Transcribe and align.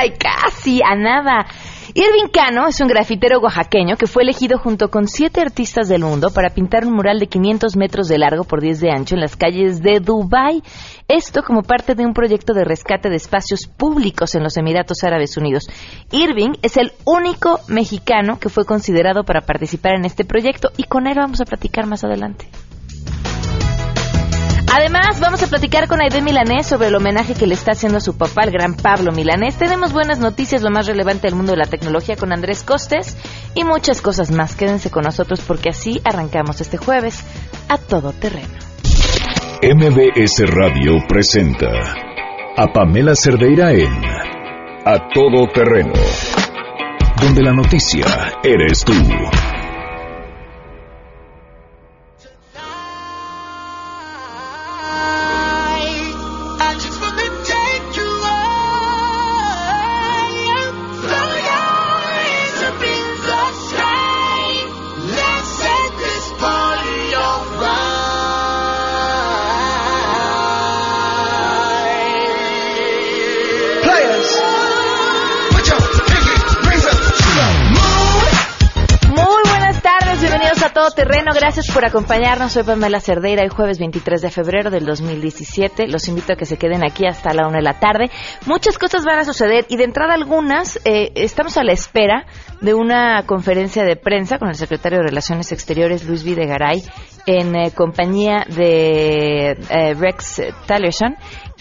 Ay, 0.00 0.12
casi, 0.12 0.80
a 0.80 0.94
nada. 0.94 1.44
Irving 1.92 2.28
Cano 2.32 2.68
es 2.68 2.80
un 2.80 2.86
grafitero 2.86 3.40
oaxaqueño 3.40 3.96
que 3.96 4.06
fue 4.06 4.22
elegido 4.22 4.56
junto 4.56 4.90
con 4.90 5.08
siete 5.08 5.40
artistas 5.40 5.88
del 5.88 6.02
mundo 6.02 6.30
para 6.30 6.50
pintar 6.50 6.86
un 6.86 6.92
mural 6.92 7.18
de 7.18 7.26
500 7.26 7.76
metros 7.76 8.06
de 8.06 8.18
largo 8.18 8.44
por 8.44 8.60
10 8.60 8.78
de 8.78 8.92
ancho 8.92 9.16
en 9.16 9.22
las 9.22 9.34
calles 9.34 9.82
de 9.82 9.98
Dubái. 9.98 10.62
Esto 11.08 11.42
como 11.42 11.64
parte 11.64 11.96
de 11.96 12.06
un 12.06 12.14
proyecto 12.14 12.54
de 12.54 12.62
rescate 12.62 13.10
de 13.10 13.16
espacios 13.16 13.66
públicos 13.66 14.36
en 14.36 14.44
los 14.44 14.56
Emiratos 14.56 15.02
Árabes 15.02 15.36
Unidos. 15.36 15.64
Irving 16.12 16.52
es 16.62 16.76
el 16.76 16.92
único 17.04 17.58
mexicano 17.66 18.38
que 18.38 18.50
fue 18.50 18.64
considerado 18.64 19.24
para 19.24 19.40
participar 19.40 19.94
en 19.96 20.04
este 20.04 20.24
proyecto 20.24 20.70
y 20.76 20.84
con 20.84 21.08
él 21.08 21.16
vamos 21.16 21.40
a 21.40 21.44
platicar 21.44 21.86
más 21.86 22.04
adelante. 22.04 22.46
Además, 24.74 25.18
vamos 25.20 25.42
a 25.42 25.46
platicar 25.46 25.88
con 25.88 26.00
Aide 26.00 26.20
Milanés 26.20 26.66
sobre 26.66 26.88
el 26.88 26.94
homenaje 26.94 27.34
que 27.34 27.46
le 27.46 27.54
está 27.54 27.72
haciendo 27.72 27.98
a 27.98 28.00
su 28.00 28.16
papá, 28.16 28.44
el 28.44 28.50
gran 28.50 28.74
Pablo 28.74 29.12
Milanés. 29.12 29.56
Tenemos 29.56 29.92
buenas 29.92 30.18
noticias, 30.18 30.62
lo 30.62 30.70
más 30.70 30.86
relevante 30.86 31.26
del 31.26 31.36
mundo 31.36 31.52
de 31.52 31.58
la 31.58 31.66
tecnología 31.66 32.16
con 32.16 32.32
Andrés 32.32 32.62
Costes 32.62 33.16
y 33.54 33.64
muchas 33.64 34.02
cosas 34.02 34.30
más. 34.30 34.54
Quédense 34.54 34.90
con 34.90 35.04
nosotros 35.04 35.40
porque 35.46 35.70
así 35.70 36.00
arrancamos 36.04 36.60
este 36.60 36.76
jueves 36.76 37.24
a 37.68 37.78
todo 37.78 38.12
terreno. 38.12 38.54
MBS 39.62 40.44
Radio 40.46 40.92
presenta 41.08 41.68
a 42.56 42.66
Pamela 42.72 43.14
Cerdeira 43.14 43.72
en 43.72 43.92
A 44.84 45.08
Todo 45.12 45.48
Terreno, 45.52 45.94
donde 47.20 47.42
la 47.42 47.52
noticia 47.52 48.04
eres 48.44 48.84
tú. 48.84 48.92
Terreno, 80.90 81.32
gracias 81.34 81.66
por 81.72 81.84
acompañarnos. 81.84 82.52
Soy 82.52 82.62
Pamela 82.62 83.00
Cerdeira, 83.00 83.42
el 83.42 83.50
jueves 83.50 83.78
23 83.78 84.22
de 84.22 84.30
febrero 84.30 84.70
del 84.70 84.84
2017. 84.84 85.86
Los 85.88 86.08
invito 86.08 86.32
a 86.32 86.36
que 86.36 86.44
se 86.44 86.56
queden 86.56 86.84
aquí 86.84 87.06
hasta 87.06 87.34
la 87.34 87.46
una 87.46 87.58
de 87.58 87.62
la 87.62 87.78
tarde. 87.78 88.10
Muchas 88.46 88.78
cosas 88.78 89.04
van 89.04 89.18
a 89.18 89.24
suceder 89.24 89.66
y 89.68 89.76
de 89.76 89.84
entrada 89.84 90.14
algunas, 90.14 90.78
eh, 90.84 91.12
estamos 91.14 91.56
a 91.56 91.64
la 91.64 91.72
espera 91.72 92.26
de 92.60 92.74
una 92.74 93.24
conferencia 93.26 93.84
de 93.84 93.96
prensa 93.96 94.38
con 94.38 94.48
el 94.48 94.54
secretario 94.54 94.98
de 94.98 95.08
Relaciones 95.08 95.52
Exteriores, 95.52 96.04
Luis 96.04 96.24
Videgaray, 96.24 96.82
en 97.26 97.54
eh, 97.56 97.70
compañía 97.74 98.44
de 98.48 99.50
eh, 99.50 99.94
Rex 99.94 100.42
Tillerson 100.66 101.16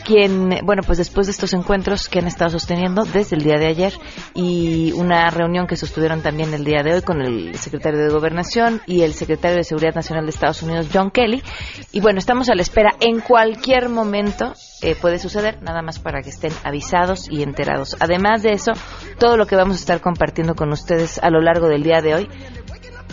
quien, 0.08 0.62
bueno, 0.64 0.84
pues 0.86 0.98
después 0.98 1.28
de 1.28 1.32
estos 1.32 1.54
encuentros 1.54 2.08
que 2.08 2.20
han 2.20 2.28
estado 2.28 2.50
sosteniendo 2.50 3.04
desde 3.04 3.36
el 3.36 3.44
día 3.44 3.58
de 3.58 3.68
ayer 3.68 3.94
y 4.34 4.94
una 4.94 5.30
reunión 5.30 5.68
que 5.68 5.76
sostuvieron 5.76 6.22
también 6.22 6.54
el 6.54 6.64
día 6.64 6.82
de 6.82 6.94
hoy 6.94 7.02
con 7.02 7.22
el 7.22 7.56
secretario 7.58 8.00
de 8.00 8.10
Gobernación 8.10 8.82
y 8.86 9.02
el 9.02 9.14
secretario 9.14 9.58
de 9.58 9.66
Seguridad 9.66 9.96
Nacional 9.96 10.24
de 10.24 10.30
Estados 10.30 10.64
Unidos, 10.64 10.88
John 10.94 11.12
Kelly. 11.12 11.44
Y 11.92 12.00
bueno, 12.00 12.20
estamos 12.20 12.48
a 12.48 12.56
la 12.56 12.62
espera. 12.62 12.92
En 13.02 13.20
cualquier 13.20 13.90
momento 13.90 14.54
eh, 14.82 14.96
puede 14.96 15.20
suceder, 15.20 15.62
nada 15.62 15.82
más 15.82 16.00
para 16.00 16.22
que 16.22 16.30
estén 16.30 16.54
avisados 16.64 17.28
y 17.30 17.44
enterados. 17.44 17.98
Además 18.00 18.44
de 18.44 18.54
eso, 18.54 18.72
todo 19.20 19.36
lo 19.36 19.46
que 19.46 19.58
vamos 19.58 19.76
a 19.76 19.80
estar 19.80 20.00
compartiendo 20.00 20.56
con 20.56 20.72
ustedes 20.72 21.20
a 21.22 21.30
lo 21.30 21.42
largo 21.42 21.68
del 21.68 21.84
día 21.84 22.02
de 22.02 22.16
hoy. 22.16 22.30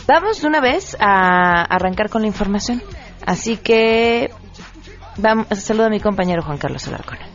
Vamos 0.07 0.43
de 0.43 0.47
una 0.47 0.61
vez 0.61 0.97
a 1.01 1.63
arrancar 1.63 2.09
con 2.09 2.23
la 2.23 2.29
información. 2.29 2.81
Así 3.27 3.57
que 3.57 4.31
Vamos, 5.17 5.47
saludo 5.51 5.87
a 5.87 5.91
mi 5.91 6.01
compañero 6.01 6.43
Juan 6.43 6.59
Carlos 6.59 6.87
Alarcón. 6.89 7.34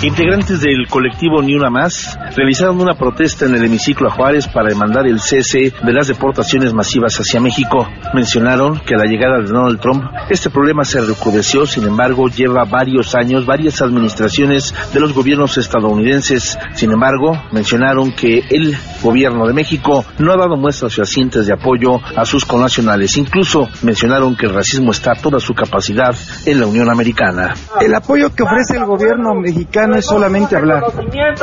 Integrantes 0.00 0.60
del 0.60 0.86
colectivo 0.88 1.42
Ni 1.42 1.56
Una 1.56 1.70
Más 1.70 2.16
realizaron 2.36 2.80
una 2.80 2.94
protesta 2.94 3.46
en 3.46 3.56
el 3.56 3.64
hemiciclo 3.64 4.06
a 4.06 4.12
Juárez 4.12 4.46
para 4.46 4.68
demandar 4.68 5.08
el 5.08 5.18
cese 5.18 5.72
de 5.82 5.92
las 5.92 6.06
deportaciones 6.06 6.72
masivas 6.72 7.16
hacia 7.18 7.40
México. 7.40 7.84
Mencionaron 8.14 8.78
que 8.78 8.94
a 8.94 8.98
la 8.98 9.06
llegada 9.06 9.38
de 9.38 9.48
Donald 9.48 9.80
Trump 9.80 10.04
este 10.30 10.50
problema 10.50 10.84
se 10.84 11.00
recrudeció, 11.00 11.66
sin 11.66 11.84
embargo 11.84 12.28
lleva 12.28 12.64
varios 12.64 13.16
años, 13.16 13.44
varias 13.44 13.82
administraciones 13.82 14.72
de 14.94 15.00
los 15.00 15.12
gobiernos 15.12 15.58
estadounidenses. 15.58 16.56
Sin 16.74 16.92
embargo, 16.92 17.32
mencionaron 17.50 18.12
que 18.12 18.44
el 18.50 18.76
gobierno 19.02 19.48
de 19.48 19.52
México 19.52 20.04
no 20.20 20.32
ha 20.32 20.36
dado 20.36 20.56
muestras 20.56 20.94
fehacientes 20.94 21.48
de 21.48 21.54
apoyo 21.54 22.00
a 22.16 22.24
sus 22.24 22.44
connacionales. 22.44 23.16
Incluso 23.16 23.66
mencionaron 23.82 24.36
que 24.36 24.46
el 24.46 24.54
racismo 24.54 24.92
está 24.92 25.12
a 25.12 25.20
toda 25.20 25.40
su 25.40 25.54
capacidad 25.54 26.14
en 26.46 26.60
la 26.60 26.68
Unión 26.68 26.88
Americana. 26.88 27.54
El 27.80 27.92
apoyo 27.96 28.32
que 28.32 28.44
ofrece 28.44 28.76
el 28.76 28.84
gobierno 28.84 29.34
mexicano 29.34 29.87
no 29.88 29.96
es 29.96 30.06
solamente 30.06 30.56
hablar. 30.56 30.84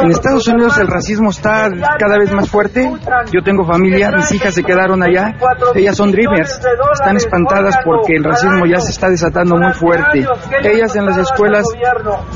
En 0.01 0.11
Estados 0.11 0.47
Unidos 0.47 0.78
el 0.78 0.88
racismo 0.88 1.29
está 1.29 1.69
cada 2.00 2.17
vez 2.17 2.31
más 2.33 2.50
fuerte. 2.50 2.89
Yo 3.31 3.41
tengo 3.44 3.66
familia, 3.66 4.11
mis 4.11 4.31
hijas 4.31 4.53
se 4.53 4.63
quedaron 4.63 5.03
allá. 5.03 5.35
Ellas 5.73 5.95
son 5.95 6.11
dreamers. 6.11 6.59
Están 6.94 7.17
espantadas 7.17 7.78
porque 7.84 8.16
el 8.16 8.23
racismo 8.23 8.66
ya 8.66 8.79
se 8.79 8.91
está 8.91 9.09
desatando 9.09 9.57
muy 9.57 9.73
fuerte. 9.73 10.25
Ellas 10.63 10.95
en 10.95 11.05
las 11.05 11.17
escuelas 11.17 11.66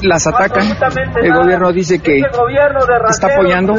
las 0.02 0.28
atacan. 0.28 0.68
El 1.22 1.34
gobierno 1.34 1.72
dice 1.72 2.00
que 2.00 2.22
está 3.10 3.28
apoyando. 3.28 3.74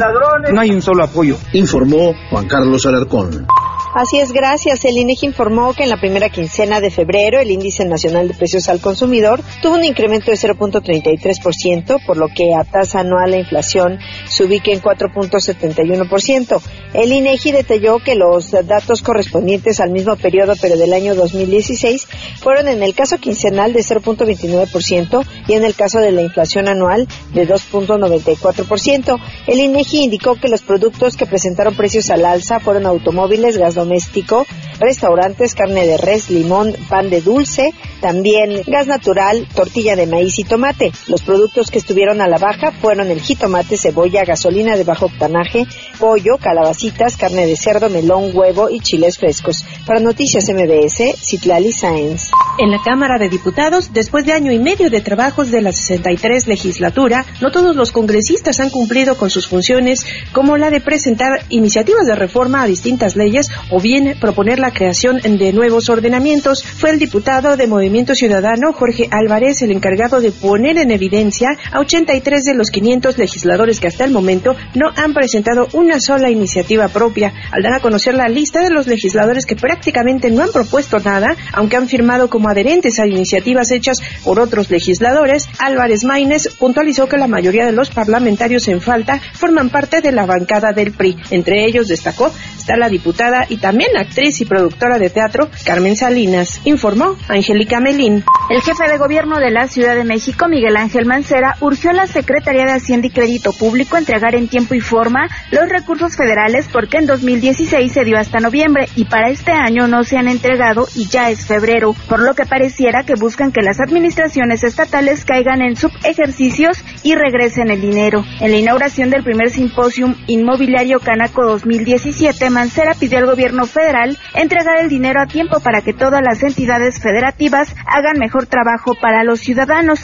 No 0.51 0.61
hay 0.61 0.71
un 0.71 0.81
solo 0.81 1.03
apoyo. 1.03 1.35
Informó 1.53 2.13
Juan 2.29 2.47
Carlos 2.47 2.85
Alarcón. 2.85 3.47
Así 3.93 4.19
es, 4.19 4.31
gracias. 4.31 4.85
El 4.85 4.97
INEGI 4.97 5.25
informó 5.25 5.73
que 5.73 5.83
en 5.83 5.89
la 5.89 5.99
primera 5.99 6.29
quincena 6.29 6.79
de 6.79 6.91
febrero 6.91 7.41
el 7.41 7.51
índice 7.51 7.83
nacional 7.83 8.29
de 8.29 8.33
precios 8.33 8.69
al 8.69 8.79
consumidor 8.79 9.41
tuvo 9.61 9.75
un 9.75 9.83
incremento 9.83 10.31
de 10.31 10.37
0.33%, 10.37 12.05
por 12.05 12.15
lo 12.15 12.29
que 12.29 12.55
a 12.55 12.63
tasa 12.63 13.01
anual 13.01 13.31
la 13.31 13.39
inflación 13.39 13.99
se 14.29 14.45
ubica 14.45 14.71
en 14.71 14.81
4.71%. 14.81 16.61
El 16.93 17.11
INEGI 17.11 17.51
detalló 17.51 17.99
que 17.99 18.15
los 18.15 18.51
datos 18.51 19.01
correspondientes 19.01 19.81
al 19.81 19.91
mismo 19.91 20.15
periodo, 20.15 20.53
pero 20.61 20.77
del 20.77 20.93
año 20.93 21.13
2016, 21.13 22.07
fueron 22.41 22.69
en 22.69 22.83
el 22.83 22.95
caso 22.95 23.17
quincenal 23.17 23.73
de 23.73 23.81
0.29% 23.81 25.25
y 25.49 25.53
en 25.53 25.65
el 25.65 25.75
caso 25.75 25.99
de 25.99 26.13
la 26.13 26.21
inflación 26.21 26.69
anual 26.69 27.09
de 27.33 27.45
2.94%. 27.45 29.19
El 29.47 29.59
INEGI 29.59 30.03
indicó 30.03 30.35
que 30.35 30.47
los 30.47 30.61
productos 30.61 31.17
que 31.17 31.25
presentaron 31.25 31.75
precios 31.75 32.09
al 32.09 32.23
alza 32.23 32.61
fueron 32.61 32.85
automóviles, 32.85 33.57
gas 33.57 33.80
doméstico, 33.81 34.45
restaurantes, 34.79 35.55
carne 35.55 35.85
de 35.85 35.97
res, 35.97 36.29
limón, 36.29 36.75
pan 36.89 37.09
de 37.09 37.21
dulce, 37.21 37.73
también 38.01 38.63
gas 38.67 38.87
natural, 38.87 39.47
tortilla 39.55 39.95
de 39.95 40.07
maíz 40.07 40.39
y 40.39 40.43
tomate. 40.43 40.91
Los 41.07 41.21
productos 41.21 41.69
que 41.69 41.77
estuvieron 41.77 42.21
a 42.21 42.27
la 42.27 42.37
baja 42.37 42.71
fueron 42.71 43.09
el 43.09 43.21
jitomate, 43.21 43.77
cebolla, 43.77 44.25
gasolina 44.25 44.75
de 44.75 44.83
bajo 44.83 45.05
octanaje, 45.05 45.65
pollo, 45.99 46.37
calabacitas, 46.39 47.17
carne 47.17 47.45
de 47.45 47.55
cerdo, 47.55 47.89
melón, 47.89 48.31
huevo 48.33 48.69
y 48.69 48.79
chiles 48.79 49.17
frescos. 49.17 49.65
Para 49.85 49.99
Noticias 49.99 50.49
MBS, 50.49 51.15
Citlali 51.19 51.71
Sáenz. 51.71 52.31
En 52.57 52.71
la 52.71 52.81
Cámara 52.83 53.17
de 53.17 53.29
Diputados, 53.29 53.93
después 53.93 54.25
de 54.25 54.33
año 54.33 54.51
y 54.51 54.59
medio 54.59 54.89
de 54.89 55.01
trabajos 55.01 55.51
de 55.51 55.61
la 55.61 55.71
63 55.71 56.47
legislatura, 56.47 57.25
no 57.39 57.51
todos 57.51 57.75
los 57.75 57.91
congresistas 57.91 58.59
han 58.59 58.69
cumplido 58.69 59.15
con 59.15 59.29
sus 59.29 59.47
funciones, 59.47 60.05
como 60.33 60.57
la 60.57 60.69
de 60.69 60.81
presentar 60.81 61.45
iniciativas 61.49 62.05
de 62.07 62.15
reforma 62.15 62.63
a 62.63 62.67
distintas 62.67 63.15
leyes 63.15 63.49
o 63.71 63.79
bien 63.79 64.15
proponer 64.19 64.59
la 64.59 64.71
creación 64.71 65.19
de 65.19 65.53
nuevos 65.53 65.89
ordenamientos. 65.89 66.63
Fue 66.63 66.91
el 66.91 66.99
diputado 66.99 67.57
de 67.57 67.67
Movimiento 67.67 68.13
Ciudadano, 68.13 68.73
Jorge 68.73 69.07
Álvarez, 69.09 69.61
el 69.61 69.71
encargado 69.71 70.21
de 70.21 70.31
poner 70.31 70.77
en 70.77 70.91
evidencia 70.91 71.49
a 71.71 71.79
83 71.79 72.43
de 72.43 72.53
los 72.53 72.69
500 72.69 73.17
legisladores 73.17 73.79
que 73.79 73.87
hasta 73.87 74.05
el 74.05 74.11
momento 74.11 74.55
no 74.75 74.91
han 74.95 75.13
presentado 75.13 75.67
una 75.73 75.99
sola 75.99 76.29
iniciativa 76.29 76.87
propia, 76.89 77.33
al 77.51 77.63
dar 77.63 77.73
a 77.73 77.79
conocer 77.79 78.13
la 78.13 78.27
lista 78.27 78.61
de 78.61 78.69
los 78.69 78.87
legisladores 78.87 79.45
que 79.45 79.55
prácticamente 79.55 80.29
no 80.29 80.43
han 80.43 80.51
propuesto 80.51 80.99
nada, 80.99 81.35
aunque 81.53 81.77
han 81.77 81.87
firmado 81.87 82.29
como 82.29 82.49
adherentes 82.49 82.99
a 82.99 83.07
iniciativas 83.07 83.71
hechas 83.71 83.99
por 84.23 84.39
otros 84.39 84.69
legisladores, 84.69 85.47
Álvarez 85.59 86.03
Maínez 86.03 86.49
puntualizó 86.57 87.07
que 87.07 87.17
la 87.17 87.27
mayoría 87.27 87.65
de 87.65 87.71
los 87.71 87.89
parlamentarios 87.89 88.67
en 88.67 88.81
falta 88.81 89.21
forman 89.33 89.69
parte 89.69 90.01
de 90.01 90.11
la 90.11 90.25
bancada 90.25 90.73
del 90.73 90.91
PRI. 90.91 91.17
Entre 91.31 91.65
ellos 91.65 91.87
destacó 91.87 92.31
está 92.61 92.77
la 92.77 92.89
diputada 92.89 93.45
y 93.49 93.57
también 93.57 93.97
actriz 93.97 94.39
y 94.39 94.45
productora 94.45 94.99
de 94.99 95.09
teatro 95.09 95.49
Carmen 95.65 95.95
Salinas, 95.95 96.61
informó 96.63 97.17
Angélica 97.27 97.79
Melín. 97.79 98.23
El 98.49 98.61
jefe 98.61 98.87
de 98.87 98.97
gobierno 98.97 99.39
de 99.39 99.49
la 99.49 99.67
Ciudad 99.67 99.95
de 99.95 100.03
México, 100.03 100.47
Miguel 100.47 100.77
Ángel 100.77 101.05
Mancera, 101.05 101.57
urgió 101.59 101.89
a 101.89 101.93
la 101.93 102.07
Secretaría 102.07 102.65
de 102.65 102.73
Hacienda 102.73 103.07
y 103.07 103.11
Crédito 103.11 103.51
Público 103.53 103.97
entregar 103.97 104.35
en 104.35 104.47
tiempo 104.47 104.75
y 104.75 104.79
forma 104.79 105.27
los 105.51 105.69
recursos 105.69 106.15
federales 106.15 106.67
porque 106.71 106.97
en 106.97 107.07
2016 107.07 107.91
se 107.91 108.03
dio 108.03 108.17
hasta 108.17 108.39
noviembre 108.39 108.87
y 108.95 109.05
para 109.05 109.29
este 109.29 109.51
año 109.51 109.87
no 109.87 110.03
se 110.03 110.17
han 110.17 110.27
entregado 110.27 110.87
y 110.95 111.07
ya 111.07 111.31
es 111.31 111.45
febrero, 111.45 111.95
por 112.07 112.21
lo 112.21 112.35
que 112.35 112.45
pareciera 112.45 113.03
que 113.03 113.15
buscan 113.15 113.51
que 113.51 113.61
las 113.61 113.79
administraciones 113.79 114.63
estatales 114.63 115.25
caigan 115.25 115.61
en 115.61 115.75
subejercicios 115.75 116.83
y 117.03 117.15
regresen 117.15 117.71
el 117.71 117.81
dinero. 117.81 118.23
En 118.39 118.51
la 118.51 118.57
inauguración 118.57 119.09
del 119.09 119.23
primer 119.23 119.49
simposium 119.49 120.15
inmobiliario 120.27 120.99
Canaco 120.99 121.43
2017, 121.43 122.50
Mancera 122.51 122.93
pidió 122.93 123.17
al 123.17 123.25
gobierno 123.25 123.65
federal 123.65 124.17
entregar 124.35 124.79
el 124.79 124.89
dinero 124.89 125.21
a 125.21 125.25
tiempo 125.25 125.59
para 125.59 125.81
que 125.81 125.93
todas 125.93 126.21
las 126.21 126.43
entidades 126.43 127.01
federativas 127.01 127.75
hagan 127.85 128.17
mejor 128.19 128.45
trabajo 128.45 128.93
para 129.01 129.23
los 129.23 129.39
ciudadanos. 129.39 129.99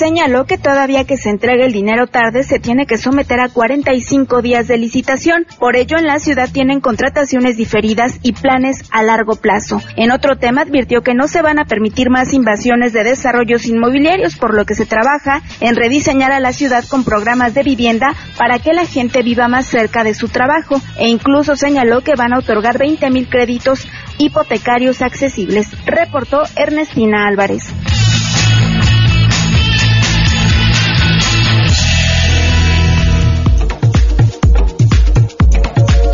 Señaló 0.00 0.46
que 0.46 0.56
todavía 0.56 1.04
que 1.04 1.18
se 1.18 1.28
entregue 1.28 1.66
el 1.66 1.74
dinero 1.74 2.06
tarde 2.06 2.42
se 2.42 2.58
tiene 2.58 2.86
que 2.86 2.96
someter 2.96 3.38
a 3.38 3.50
45 3.50 4.40
días 4.40 4.66
de 4.66 4.78
licitación. 4.78 5.44
Por 5.58 5.76
ello, 5.76 5.98
en 5.98 6.06
la 6.06 6.18
ciudad 6.18 6.48
tienen 6.50 6.80
contrataciones 6.80 7.58
diferidas 7.58 8.18
y 8.22 8.32
planes 8.32 8.82
a 8.92 9.02
largo 9.02 9.36
plazo. 9.36 9.78
En 9.96 10.10
otro 10.10 10.38
tema, 10.38 10.62
advirtió 10.62 11.02
que 11.02 11.12
no 11.12 11.28
se 11.28 11.42
van 11.42 11.58
a 11.58 11.66
permitir 11.66 12.08
más 12.08 12.32
invasiones 12.32 12.94
de 12.94 13.04
desarrollos 13.04 13.66
inmobiliarios, 13.66 14.36
por 14.36 14.54
lo 14.54 14.64
que 14.64 14.74
se 14.74 14.86
trabaja 14.86 15.42
en 15.60 15.76
rediseñar 15.76 16.32
a 16.32 16.40
la 16.40 16.54
ciudad 16.54 16.82
con 16.88 17.04
programas 17.04 17.52
de 17.52 17.62
vivienda 17.62 18.14
para 18.38 18.58
que 18.58 18.72
la 18.72 18.86
gente 18.86 19.22
viva 19.22 19.48
más 19.48 19.66
cerca 19.66 20.02
de 20.02 20.14
su 20.14 20.28
trabajo 20.28 20.80
e 20.96 21.10
incluso 21.10 21.56
señaló 21.56 22.00
que 22.00 22.14
van 22.16 22.32
a 22.32 22.38
otorgar 22.38 22.78
20 22.78 23.10
mil 23.10 23.28
créditos 23.28 23.86
hipotecarios 24.16 25.02
accesibles, 25.02 25.68
reportó 25.84 26.42
Ernestina 26.56 27.26
Álvarez. 27.26 27.74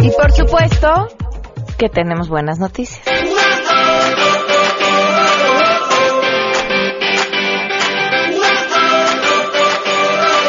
Y 0.06 0.10
por 0.12 0.30
supuesto 0.30 1.08
que 1.76 1.88
tenemos 1.88 2.28
buenas 2.28 2.60
noticias. 2.60 3.02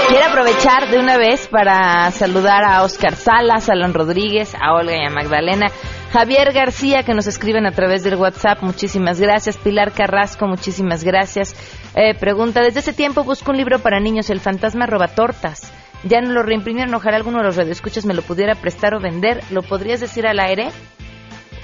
Quiero 0.09 0.25
aprovechar 0.27 0.91
de 0.91 0.99
una 0.99 1.17
vez 1.17 1.47
para 1.47 2.11
saludar 2.11 2.63
a 2.65 2.83
Oscar 2.83 3.15
Salas, 3.15 3.67
a 3.67 3.73
Alon 3.73 3.95
Rodríguez, 3.95 4.53
a 4.53 4.75
Olga 4.75 4.95
y 4.95 5.03
a 5.03 5.09
Magdalena. 5.09 5.71
Javier 6.13 6.53
García, 6.53 7.01
que 7.01 7.15
nos 7.15 7.25
escriben 7.25 7.65
a 7.65 7.71
través 7.71 8.03
del 8.03 8.13
WhatsApp, 8.13 8.61
muchísimas 8.61 9.19
gracias. 9.19 9.57
Pilar 9.57 9.91
Carrasco, 9.91 10.45
muchísimas 10.45 11.03
gracias. 11.03 11.55
Eh, 11.95 12.13
pregunta, 12.13 12.61
desde 12.61 12.81
ese 12.81 12.93
tiempo 12.93 13.23
busco 13.23 13.49
un 13.49 13.57
libro 13.57 13.79
para 13.79 13.99
niños, 13.99 14.29
El 14.29 14.39
fantasma 14.39 14.85
roba 14.85 15.07
tortas. 15.07 15.73
Ya 16.03 16.21
no 16.21 16.31
lo 16.31 16.43
reimprimieron, 16.43 16.93
ojalá 16.93 17.17
alguno 17.17 17.39
de 17.39 17.45
los 17.45 17.55
radioescuchas 17.55 18.05
me 18.05 18.13
lo 18.13 18.21
pudiera 18.21 18.55
prestar 18.55 18.93
o 18.93 18.99
vender. 18.99 19.41
¿Lo 19.51 19.61
podrías 19.61 19.99
decir 19.99 20.27
al 20.27 20.39
aire? 20.39 20.69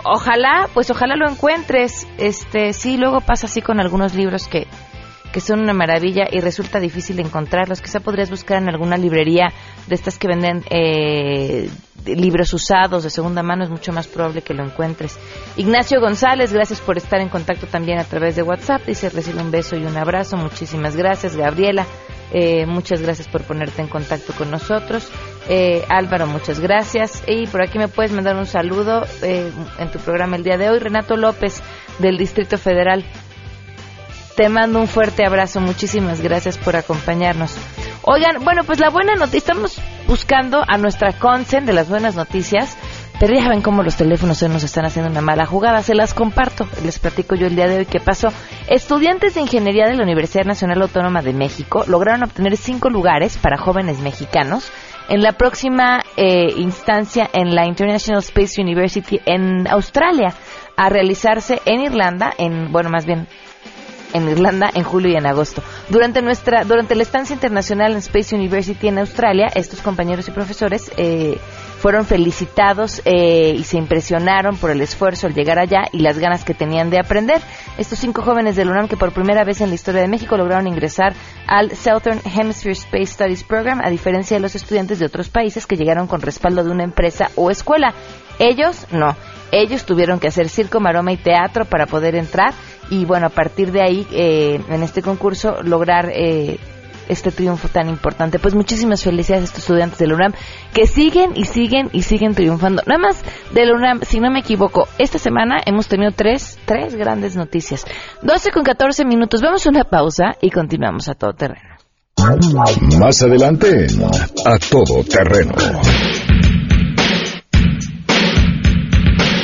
Ojalá, 0.03 0.67
pues 0.73 0.89
ojalá 0.89 1.15
lo 1.15 1.29
encuentres. 1.29 2.07
Este, 2.17 2.73
sí, 2.73 2.97
luego 2.97 3.21
pasa 3.21 3.47
así 3.47 3.61
con 3.61 3.79
algunos 3.79 4.15
libros 4.15 4.47
que, 4.47 4.67
que 5.31 5.39
son 5.39 5.61
una 5.61 5.73
maravilla 5.73 6.25
y 6.31 6.39
resulta 6.39 6.79
difícil 6.79 7.19
encontrarlos. 7.19 7.81
Quizá 7.81 7.99
podrías 7.99 8.29
buscar 8.29 8.61
en 8.61 8.69
alguna 8.69 8.97
librería 8.97 9.53
de 9.87 9.95
estas 9.95 10.17
que 10.17 10.27
venden 10.27 10.63
eh, 10.69 11.69
libros 12.05 12.53
usados 12.53 13.03
de 13.03 13.09
segunda 13.09 13.43
mano, 13.43 13.63
es 13.63 13.69
mucho 13.69 13.93
más 13.93 14.07
probable 14.07 14.41
que 14.41 14.53
lo 14.53 14.63
encuentres. 14.63 15.17
Ignacio 15.55 16.01
González, 16.01 16.51
gracias 16.51 16.81
por 16.81 16.97
estar 16.97 17.21
en 17.21 17.29
contacto 17.29 17.67
también 17.67 17.99
a 17.99 18.03
través 18.03 18.35
de 18.35 18.43
WhatsApp. 18.43 18.85
Dice, 18.85 19.09
recibe 19.09 19.41
un 19.41 19.51
beso 19.51 19.75
y 19.77 19.85
un 19.85 19.97
abrazo. 19.97 20.37
Muchísimas 20.37 20.95
gracias. 20.95 21.35
Gabriela, 21.35 21.85
eh, 22.33 22.65
muchas 22.65 23.01
gracias 23.01 23.27
por 23.27 23.43
ponerte 23.43 23.81
en 23.81 23.87
contacto 23.87 24.33
con 24.33 24.49
nosotros. 24.49 25.07
Eh, 25.47 25.85
Álvaro, 25.87 26.25
muchas 26.25 26.59
gracias. 26.59 27.23
Y 27.27 27.45
por 27.47 27.61
aquí 27.61 27.77
me 27.77 27.87
puedes 27.87 28.11
mandar 28.11 28.35
un 28.35 28.47
saludo 28.47 29.03
eh, 29.21 29.51
en 29.77 29.91
tu 29.91 29.99
programa 29.99 30.35
el 30.35 30.43
día 30.43 30.57
de 30.57 30.69
hoy. 30.69 30.79
Renato 30.79 31.15
López, 31.15 31.61
del 31.99 32.17
Distrito 32.17 32.57
Federal. 32.57 33.05
Te 34.35 34.49
mando 34.49 34.79
un 34.79 34.87
fuerte 34.87 35.25
abrazo. 35.25 35.61
Muchísimas 35.61 36.21
gracias 36.21 36.57
por 36.57 36.75
acompañarnos. 36.75 37.55
Oigan, 38.01 38.43
bueno, 38.43 38.63
pues 38.63 38.79
la 38.79 38.89
buena 38.89 39.15
noticia, 39.15 39.37
estamos 39.37 39.79
buscando 40.07 40.63
a 40.67 40.77
nuestra 40.77 41.13
Consen 41.13 41.65
de 41.65 41.71
las 41.71 41.87
buenas 41.87 42.15
noticias, 42.15 42.75
pero 43.19 43.33
ya 43.35 43.49
ven 43.49 43.61
cómo 43.61 43.83
los 43.83 43.95
teléfonos 43.95 44.41
hoy 44.41 44.49
nos 44.49 44.63
están 44.63 44.85
haciendo 44.85 45.11
una 45.11 45.21
mala 45.21 45.45
jugada. 45.45 45.81
Se 45.81 45.95
las 45.95 46.13
comparto, 46.13 46.67
les 46.83 46.99
platico 46.99 47.35
yo 47.35 47.47
el 47.47 47.55
día 47.55 47.67
de 47.67 47.77
hoy 47.77 47.85
qué 47.85 47.99
pasó. 47.99 48.29
Estudiantes 48.67 49.35
de 49.35 49.41
ingeniería 49.41 49.87
de 49.87 49.95
la 49.95 50.03
Universidad 50.03 50.45
Nacional 50.45 50.81
Autónoma 50.81 51.21
de 51.21 51.33
México 51.33 51.83
lograron 51.87 52.23
obtener 52.23 52.57
cinco 52.57 52.89
lugares 52.89 53.37
para 53.37 53.57
jóvenes 53.57 53.99
mexicanos 53.99 54.71
en 55.09 55.21
la 55.21 55.33
próxima 55.33 56.03
eh, 56.17 56.53
instancia 56.57 57.29
en 57.33 57.55
la 57.55 57.65
International 57.65 58.21
Space 58.21 58.61
University 58.61 59.19
en 59.25 59.67
Australia, 59.67 60.33
a 60.75 60.89
realizarse 60.89 61.61
en 61.65 61.81
Irlanda, 61.81 62.33
en, 62.37 62.71
bueno, 62.71 62.89
más 62.89 63.05
bien 63.05 63.27
en 64.13 64.29
Irlanda 64.29 64.69
en 64.73 64.83
julio 64.83 65.11
y 65.11 65.15
en 65.15 65.25
agosto. 65.25 65.61
Durante 65.89 66.21
nuestra, 66.21 66.63
durante 66.63 66.95
la 66.95 67.03
estancia 67.03 67.33
internacional 67.33 67.93
en 67.93 67.97
Space 67.97 68.35
University 68.35 68.87
en 68.87 68.99
Australia, 68.99 69.47
estos 69.53 69.81
compañeros 69.81 70.27
y 70.27 70.31
profesores 70.31 70.91
eh, 70.97 71.37
fueron 71.83 72.05
felicitados 72.05 73.01
eh, 73.03 73.55
y 73.57 73.63
se 73.65 73.75
impresionaron 73.75 74.55
por 74.55 74.71
el 74.71 74.79
esfuerzo 74.79 75.27
al 75.27 75.33
llegar 75.33 75.59
allá 75.59 75.81
y 75.91 75.99
las 75.99 76.17
ganas 76.17 76.45
que 76.45 76.53
tenían 76.53 76.89
de 76.89 76.97
aprender. 76.97 77.41
Estos 77.77 77.99
cinco 77.99 78.21
jóvenes 78.21 78.55
del 78.55 78.69
UNAM 78.69 78.87
que 78.87 78.95
por 78.95 79.11
primera 79.11 79.43
vez 79.43 79.59
en 79.59 79.67
la 79.67 79.75
historia 79.75 79.99
de 79.99 80.07
México 80.07 80.37
lograron 80.37 80.65
ingresar 80.65 81.13
al 81.45 81.75
Southern 81.75 82.21
Hemisphere 82.23 82.71
Space 82.71 83.07
Studies 83.07 83.43
Program, 83.43 83.81
a 83.83 83.89
diferencia 83.89 84.37
de 84.37 84.41
los 84.41 84.55
estudiantes 84.55 84.97
de 84.97 85.07
otros 85.07 85.27
países 85.27 85.67
que 85.67 85.75
llegaron 85.75 86.07
con 86.07 86.21
respaldo 86.21 86.63
de 86.63 86.71
una 86.71 86.85
empresa 86.85 87.31
o 87.35 87.51
escuela. 87.51 87.93
Ellos 88.39 88.87
no. 88.93 89.17
Ellos 89.51 89.83
tuvieron 89.83 90.21
que 90.21 90.29
hacer 90.29 90.47
circo, 90.47 90.79
maroma 90.79 91.11
y 91.11 91.17
teatro 91.17 91.65
para 91.65 91.85
poder 91.85 92.15
entrar 92.15 92.53
y 92.89 93.03
bueno, 93.03 93.27
a 93.27 93.29
partir 93.29 93.73
de 93.73 93.81
ahí, 93.81 94.07
eh, 94.13 94.61
en 94.69 94.83
este 94.83 95.01
concurso, 95.01 95.61
lograr 95.63 96.09
eh, 96.13 96.59
este 97.09 97.31
triunfo 97.31 97.67
tan 97.67 97.89
importante. 97.89 98.39
Pues 98.39 98.55
muchísimas 98.55 99.03
felicidades 99.03 99.43
a 99.43 99.45
estos 99.45 99.59
estudiantes 99.59 99.99
de 99.99 100.07
la 100.07 100.15
UNAM 100.15 100.33
que 100.73 100.87
siguen 100.87 101.31
y 101.35 101.45
siguen 101.45 101.89
y 101.93 102.03
siguen 102.03 102.33
triunfando. 102.35 102.83
Nada 102.85 102.99
más 102.99 103.23
de 103.51 103.65
la 103.65 103.75
UNAM, 103.75 104.01
si 104.01 104.19
no 104.19 104.31
me 104.31 104.39
equivoco, 104.39 104.87
esta 104.97 105.19
semana 105.19 105.61
hemos 105.65 105.87
tenido 105.87 106.11
tres, 106.11 106.59
tres 106.65 106.95
grandes 106.95 107.35
noticias. 107.35 107.85
12 108.21 108.51
con 108.51 108.63
14 108.63 109.05
minutos. 109.05 109.41
Vamos 109.41 109.65
a 109.65 109.69
una 109.69 109.83
pausa 109.83 110.35
y 110.41 110.49
continuamos 110.49 111.09
a 111.09 111.13
todo 111.13 111.33
terreno. 111.33 111.73
Más 112.99 113.21
adelante, 113.21 113.87
a 114.45 114.57
todo 114.59 115.03
terreno. 115.03 115.53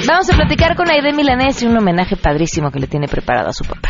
Vamos 0.07 0.29
a 0.31 0.35
platicar 0.35 0.75
con 0.75 0.89
Aide 0.89 1.13
Milanés 1.13 1.61
y 1.61 1.67
un 1.67 1.77
homenaje 1.77 2.15
padrísimo 2.15 2.71
que 2.71 2.79
le 2.79 2.87
tiene 2.87 3.07
preparado 3.07 3.49
a 3.49 3.53
su 3.53 3.63
papá. 3.63 3.89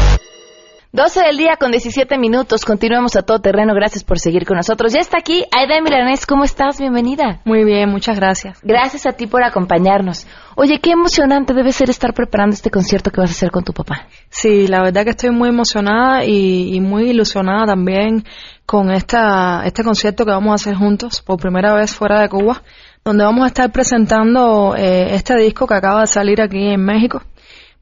12 0.93 1.21
del 1.21 1.37
día 1.37 1.55
con 1.57 1.71
17 1.71 2.17
minutos. 2.17 2.65
Continuamos 2.65 3.15
a 3.15 3.21
todo 3.21 3.39
terreno. 3.39 3.73
Gracias 3.73 4.03
por 4.03 4.19
seguir 4.19 4.45
con 4.45 4.57
nosotros. 4.57 4.91
Ya 4.91 4.99
está 4.99 5.19
aquí 5.19 5.45
Aida 5.49 5.79
Milanés. 5.81 6.25
¿Cómo 6.25 6.43
estás? 6.43 6.79
Bienvenida. 6.79 7.39
Muy 7.45 7.63
bien, 7.63 7.89
muchas 7.89 8.17
gracias. 8.17 8.59
Gracias 8.61 9.05
a 9.05 9.13
ti 9.13 9.25
por 9.25 9.41
acompañarnos. 9.41 10.27
Oye, 10.57 10.81
qué 10.81 10.91
emocionante 10.91 11.53
debe 11.53 11.71
ser 11.71 11.89
estar 11.89 12.13
preparando 12.13 12.55
este 12.55 12.69
concierto 12.69 13.09
que 13.09 13.21
vas 13.21 13.29
a 13.29 13.31
hacer 13.31 13.51
con 13.51 13.63
tu 13.63 13.71
papá. 13.71 14.05
Sí, 14.27 14.67
la 14.67 14.81
verdad 14.83 15.05
que 15.05 15.11
estoy 15.11 15.29
muy 15.29 15.47
emocionada 15.47 16.25
y, 16.25 16.75
y 16.75 16.81
muy 16.81 17.11
ilusionada 17.11 17.67
también 17.67 18.25
con 18.65 18.91
esta, 18.91 19.63
este 19.65 19.85
concierto 19.85 20.25
que 20.25 20.31
vamos 20.31 20.51
a 20.51 20.55
hacer 20.55 20.75
juntos 20.75 21.21
por 21.21 21.39
primera 21.39 21.73
vez 21.73 21.95
fuera 21.95 22.19
de 22.19 22.27
Cuba, 22.27 22.63
donde 23.05 23.23
vamos 23.23 23.45
a 23.45 23.47
estar 23.47 23.71
presentando 23.71 24.75
eh, 24.77 25.15
este 25.15 25.37
disco 25.37 25.67
que 25.67 25.73
acaba 25.73 26.01
de 26.01 26.07
salir 26.07 26.41
aquí 26.41 26.67
en 26.67 26.83
México. 26.83 27.21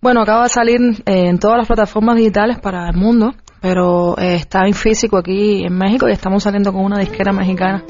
Bueno, 0.01 0.21
acaba 0.21 0.43
de 0.43 0.49
salir 0.49 0.79
eh, 1.05 1.27
en 1.27 1.39
todas 1.39 1.57
las 1.57 1.67
plataformas 1.67 2.15
digitales 2.15 2.57
para 2.59 2.87
el 2.89 2.95
mundo, 2.95 3.33
pero 3.61 4.17
eh, 4.17 4.35
está 4.35 4.65
en 4.65 4.73
físico 4.73 5.17
aquí 5.17 5.65
en 5.65 5.77
México 5.77 6.07
y 6.07 6.13
estamos 6.13 6.43
saliendo 6.43 6.71
con 6.71 6.83
una 6.85 6.99
disquera 6.99 7.33
mexicana. 7.33 7.83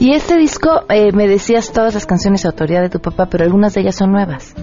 Y 0.00 0.12
este 0.12 0.36
disco, 0.36 0.82
eh, 0.88 1.12
me 1.12 1.28
decías 1.28 1.72
todas 1.72 1.94
las 1.94 2.06
canciones 2.06 2.42
de 2.42 2.48
autoría 2.48 2.80
de 2.80 2.88
tu 2.90 2.98
papá, 3.00 3.26
pero 3.26 3.44
algunas 3.44 3.74
de 3.74 3.82
ellas 3.82 3.94
son 3.94 4.10
nuevas. 4.10 4.54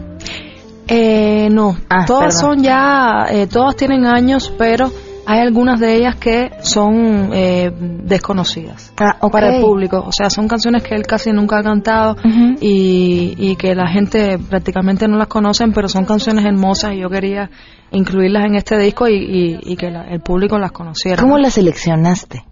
Eh, 0.87 1.47
no, 1.49 1.77
Ah, 1.89 2.03
todas 2.05 2.35
perdón. 2.35 2.55
son 2.57 2.63
ya, 2.63 3.25
eh, 3.29 3.47
todas 3.47 3.77
tienen 3.77 4.05
años, 4.05 4.53
pero 4.57 4.91
hay 5.31 5.39
algunas 5.39 5.79
de 5.79 5.95
ellas 5.95 6.15
que 6.15 6.51
son 6.61 7.31
eh, 7.33 7.71
desconocidas 8.03 8.93
Ah, 8.99 9.17
para 9.31 9.55
el 9.55 9.61
público. 9.61 10.03
O 10.05 10.11
sea, 10.11 10.29
son 10.29 10.47
canciones 10.47 10.83
que 10.83 10.93
él 10.95 11.03
casi 11.07 11.31
nunca 11.31 11.59
ha 11.59 11.63
cantado 11.63 12.15
y, 12.59 13.33
y 13.37 13.55
que 13.55 13.73
la 13.75 13.87
gente 13.87 14.37
prácticamente 14.37 15.07
no 15.07 15.17
las 15.17 15.27
conocen, 15.27 15.71
pero 15.73 15.87
son 15.87 16.05
canciones 16.05 16.45
hermosas 16.45 16.93
y 16.93 16.99
yo 16.99 17.09
quería 17.09 17.49
incluirlas 17.91 18.45
en 18.45 18.55
este 18.55 18.77
disco 18.77 19.07
y, 19.07 19.15
y- 19.15 19.59
y 19.63 19.75
que 19.75 19.89
la- 19.89 20.07
el 20.07 20.19
público 20.21 20.57
las 20.59 20.71
conociera. 20.71 21.21
¿Cómo 21.21 21.37
las 21.37 21.53
seleccionaste? 21.53 22.43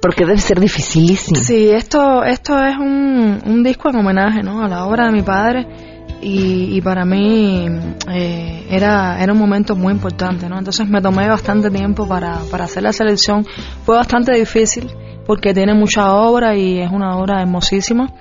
Porque 0.00 0.24
debe 0.24 0.38
ser 0.38 0.60
dificilísimo. 0.60 1.40
Sí, 1.40 1.70
esto, 1.70 2.22
esto 2.24 2.64
es 2.64 2.76
un, 2.76 3.40
un 3.44 3.62
disco 3.64 3.90
en 3.90 3.96
homenaje 3.96 4.42
¿no? 4.44 4.62
a 4.64 4.68
la 4.68 4.86
obra 4.86 5.06
de 5.06 5.12
mi 5.12 5.22
padre 5.22 5.66
y, 6.20 6.76
y 6.76 6.80
para 6.80 7.04
mí 7.04 7.66
eh, 8.10 8.66
era, 8.70 9.22
era 9.22 9.32
un 9.32 9.38
momento 9.38 9.76
muy 9.76 9.92
importante. 9.92 10.48
¿no? 10.48 10.58
Entonces 10.58 10.88
me 10.88 11.00
tomé 11.00 11.28
bastante 11.28 11.70
tiempo 11.70 12.06
para, 12.06 12.40
para 12.50 12.64
hacer 12.64 12.82
la 12.82 12.92
selección. 12.92 13.46
Fue 13.84 13.96
bastante 13.96 14.32
difícil 14.32 14.90
porque 15.26 15.54
tiene 15.54 15.74
mucha 15.74 16.12
obra 16.14 16.56
y 16.56 16.80
es 16.80 16.90
una 16.90 17.16
obra 17.16 17.40
hermosísima. 17.40 18.12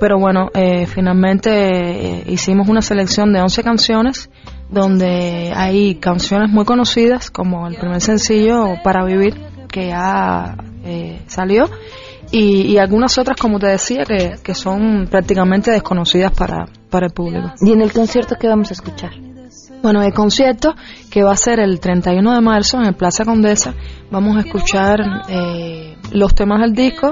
Pero 0.00 0.18
bueno, 0.18 0.50
eh, 0.54 0.86
finalmente 0.86 1.50
eh, 1.50 2.24
hicimos 2.26 2.68
una 2.68 2.82
selección 2.82 3.32
de 3.32 3.40
11 3.40 3.62
canciones 3.62 4.30
donde 4.68 5.52
hay 5.54 5.96
canciones 5.96 6.50
muy 6.50 6.64
conocidas 6.64 7.30
como 7.30 7.68
el 7.68 7.76
primer 7.76 8.00
sencillo 8.00 8.74
Para 8.82 9.04
Vivir 9.04 9.34
que 9.68 9.88
ya 9.88 10.56
eh, 10.84 11.20
salió 11.26 11.68
y, 12.30 12.62
y 12.62 12.78
algunas 12.78 13.18
otras 13.18 13.36
como 13.36 13.58
te 13.58 13.66
decía 13.66 14.04
que, 14.04 14.36
que 14.42 14.54
son 14.54 15.06
prácticamente 15.10 15.70
desconocidas 15.70 16.32
para, 16.32 16.66
para 16.94 17.06
el 17.06 17.12
público. 17.12 17.52
¿Y 17.60 17.72
en 17.72 17.80
el 17.80 17.92
concierto 17.92 18.36
qué 18.40 18.46
vamos 18.46 18.70
a 18.70 18.74
escuchar? 18.74 19.10
Bueno, 19.82 20.00
el 20.00 20.14
concierto 20.14 20.76
que 21.10 21.24
va 21.24 21.32
a 21.32 21.36
ser 21.36 21.58
el 21.58 21.80
31 21.80 22.32
de 22.32 22.40
marzo 22.40 22.78
en 22.78 22.86
el 22.86 22.94
Plaza 22.94 23.24
Condesa, 23.24 23.74
vamos 24.12 24.36
a 24.36 24.40
escuchar 24.46 25.00
eh, 25.28 25.96
los 26.12 26.36
temas 26.36 26.60
del 26.60 26.72
disco 26.72 27.10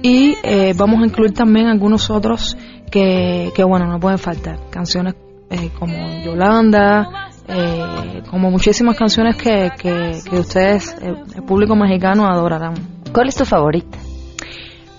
y 0.00 0.36
eh, 0.44 0.74
vamos 0.76 1.02
a 1.02 1.06
incluir 1.06 1.34
también 1.34 1.66
algunos 1.66 2.08
otros 2.08 2.56
que, 2.88 3.50
que 3.52 3.64
bueno, 3.64 3.86
no 3.86 3.98
pueden 3.98 4.18
faltar. 4.20 4.60
Canciones 4.70 5.16
eh, 5.50 5.70
como 5.76 5.96
Yolanda, 6.24 7.30
eh, 7.48 8.22
como 8.30 8.52
muchísimas 8.52 8.96
canciones 8.96 9.34
que, 9.34 9.72
que, 9.76 10.20
que 10.24 10.38
ustedes, 10.38 10.96
eh, 11.02 11.14
el 11.34 11.42
público 11.42 11.74
mexicano, 11.74 12.28
adorarán. 12.28 12.74
¿Cuál 13.12 13.26
es 13.26 13.34
tu 13.34 13.44
favorita? 13.44 13.98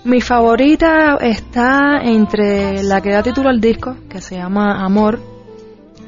Mi 0.08 0.22
favorita 0.22 1.18
está 1.20 2.00
entre 2.02 2.82
la 2.82 3.02
que 3.02 3.10
da 3.10 3.22
título 3.22 3.50
al 3.50 3.60
disco, 3.60 3.94
que 4.08 4.22
se 4.22 4.36
llama 4.36 4.82
Amor, 4.82 5.20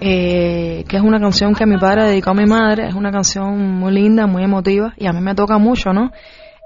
eh, 0.00 0.85
que 0.88 0.97
es 0.97 1.02
una 1.02 1.21
canción 1.21 1.54
que 1.54 1.66
mi 1.66 1.76
padre 1.76 2.07
dedicó 2.07 2.30
a 2.30 2.35
mi 2.35 2.47
madre, 2.47 2.88
es 2.88 2.95
una 2.95 3.12
canción 3.12 3.59
muy 3.78 3.92
linda, 3.92 4.26
muy 4.26 4.42
emotiva 4.42 4.95
y 4.97 5.07
a 5.07 5.12
mí 5.12 5.21
me 5.21 5.35
toca 5.35 5.59
mucho, 5.59 5.92
¿no? 5.92 6.12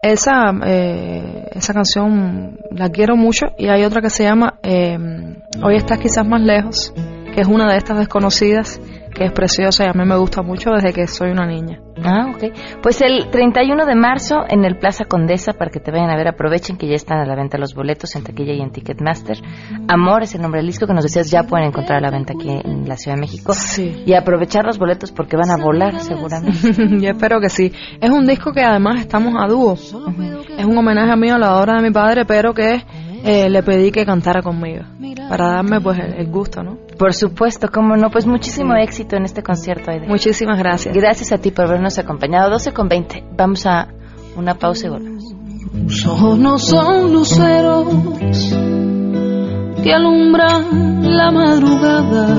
Esa, 0.00 0.52
eh, 0.64 1.48
esa 1.50 1.74
canción 1.74 2.56
la 2.70 2.90
quiero 2.90 3.16
mucho 3.16 3.46
y 3.58 3.66
hay 3.66 3.82
otra 3.82 4.00
que 4.00 4.10
se 4.10 4.22
llama 4.22 4.60
eh, 4.62 4.96
Hoy 5.60 5.74
estás 5.74 5.98
quizás 5.98 6.24
más 6.24 6.40
lejos, 6.40 6.94
que 7.34 7.40
es 7.40 7.48
una 7.48 7.68
de 7.68 7.78
estas 7.78 7.98
desconocidas, 7.98 8.80
que 9.14 9.24
es 9.24 9.32
preciosa 9.32 9.84
y 9.84 9.88
a 9.88 9.92
mí 9.92 10.04
me 10.04 10.16
gusta 10.16 10.42
mucho 10.42 10.70
desde 10.70 10.92
que 10.92 11.06
soy 11.06 11.30
una 11.30 11.46
niña. 11.46 11.80
Ah, 12.02 12.32
ok. 12.34 12.52
Pues 12.82 13.00
el 13.00 13.30
31 13.30 13.86
de 13.86 13.94
marzo 13.94 14.44
en 14.48 14.64
el 14.64 14.76
Plaza 14.76 15.04
Condesa, 15.04 15.52
para 15.52 15.70
que 15.70 15.80
te 15.80 15.90
vayan 15.90 16.10
a 16.10 16.16
ver, 16.16 16.28
aprovechen 16.28 16.76
que 16.76 16.88
ya 16.88 16.96
están 16.96 17.18
a 17.18 17.24
la 17.24 17.36
venta 17.36 17.56
los 17.56 17.74
boletos 17.74 18.14
en 18.16 18.24
taquilla 18.24 18.52
y 18.52 18.60
en 18.60 18.70
Ticketmaster. 18.70 19.38
Amor 19.88 20.24
es 20.24 20.34
el 20.34 20.42
nombre 20.42 20.60
del 20.60 20.66
disco 20.66 20.86
que 20.86 20.92
nos 20.92 21.04
decías, 21.04 21.30
ya 21.30 21.44
pueden 21.44 21.68
encontrar 21.68 21.98
a 21.98 22.00
la 22.00 22.10
venta 22.10 22.34
aquí 22.34 22.50
en 22.50 22.88
la 22.88 22.96
Ciudad 22.96 23.16
de 23.16 23.20
México. 23.20 23.52
Sí. 23.54 24.02
Y 24.04 24.14
aprovechar 24.14 24.64
los 24.64 24.78
boletos 24.78 25.12
porque 25.12 25.36
van 25.36 25.50
a 25.50 25.56
volar 25.56 26.00
seguramente. 26.00 26.72
Yo 27.00 27.10
espero 27.10 27.40
que 27.40 27.48
sí. 27.48 27.72
Es 28.00 28.10
un 28.10 28.26
disco 28.26 28.52
que 28.52 28.62
además 28.62 29.00
estamos 29.00 29.34
a 29.38 29.46
dúo. 29.46 29.74
Es 29.74 30.64
un 30.64 30.76
homenaje 30.76 31.12
a 31.12 31.16
mí 31.16 31.30
a 31.30 31.38
la 31.38 31.56
obra 31.56 31.76
de 31.76 31.82
mi 31.82 31.92
padre, 31.92 32.24
pero 32.24 32.52
que 32.52 32.82
eh, 33.24 33.48
le 33.48 33.62
pedí 33.62 33.90
que 33.90 34.04
cantara 34.04 34.42
conmigo 34.42 34.84
para 35.28 35.48
darme 35.48 35.80
pues 35.80 35.98
el, 35.98 36.14
el 36.14 36.30
gusto, 36.30 36.62
¿no? 36.62 36.78
Por 36.98 37.14
supuesto, 37.14 37.68
cómo 37.72 37.96
no. 37.96 38.10
Pues 38.10 38.26
muchísimo 38.26 38.74
éxito 38.76 39.16
en 39.16 39.24
este 39.24 39.42
concierto, 39.42 39.90
Aide. 39.90 40.06
Muchísimas 40.06 40.58
gracias. 40.58 40.94
Gracias 40.94 41.32
a 41.32 41.38
ti 41.38 41.50
por 41.50 41.66
habernos 41.66 41.98
acompañado. 41.98 42.50
12 42.50 42.72
con 42.72 42.88
20. 42.88 43.24
Vamos 43.36 43.66
a 43.66 43.88
una 44.36 44.54
pausa 44.54 44.86
y 44.86 44.90
volvemos. 44.90 45.24
Tus 45.86 46.06
ojos 46.06 46.38
no 46.38 46.58
son 46.58 47.12
luceros 47.12 47.88
que 49.82 49.92
alumbran 49.92 51.16
la 51.16 51.30
madrugada, 51.30 52.38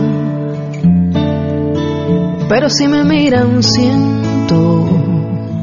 pero 2.48 2.70
si 2.70 2.88
me 2.88 3.04
miran 3.04 3.62
siento 3.62 4.86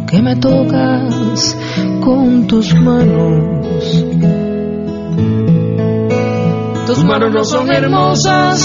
que 0.06 0.22
me 0.22 0.36
tocas 0.36 1.56
con 2.04 2.46
tus 2.46 2.74
manos. 2.74 4.41
Tus 6.94 7.04
manos 7.04 7.32
no 7.32 7.42
son 7.42 7.72
hermosas, 7.72 8.60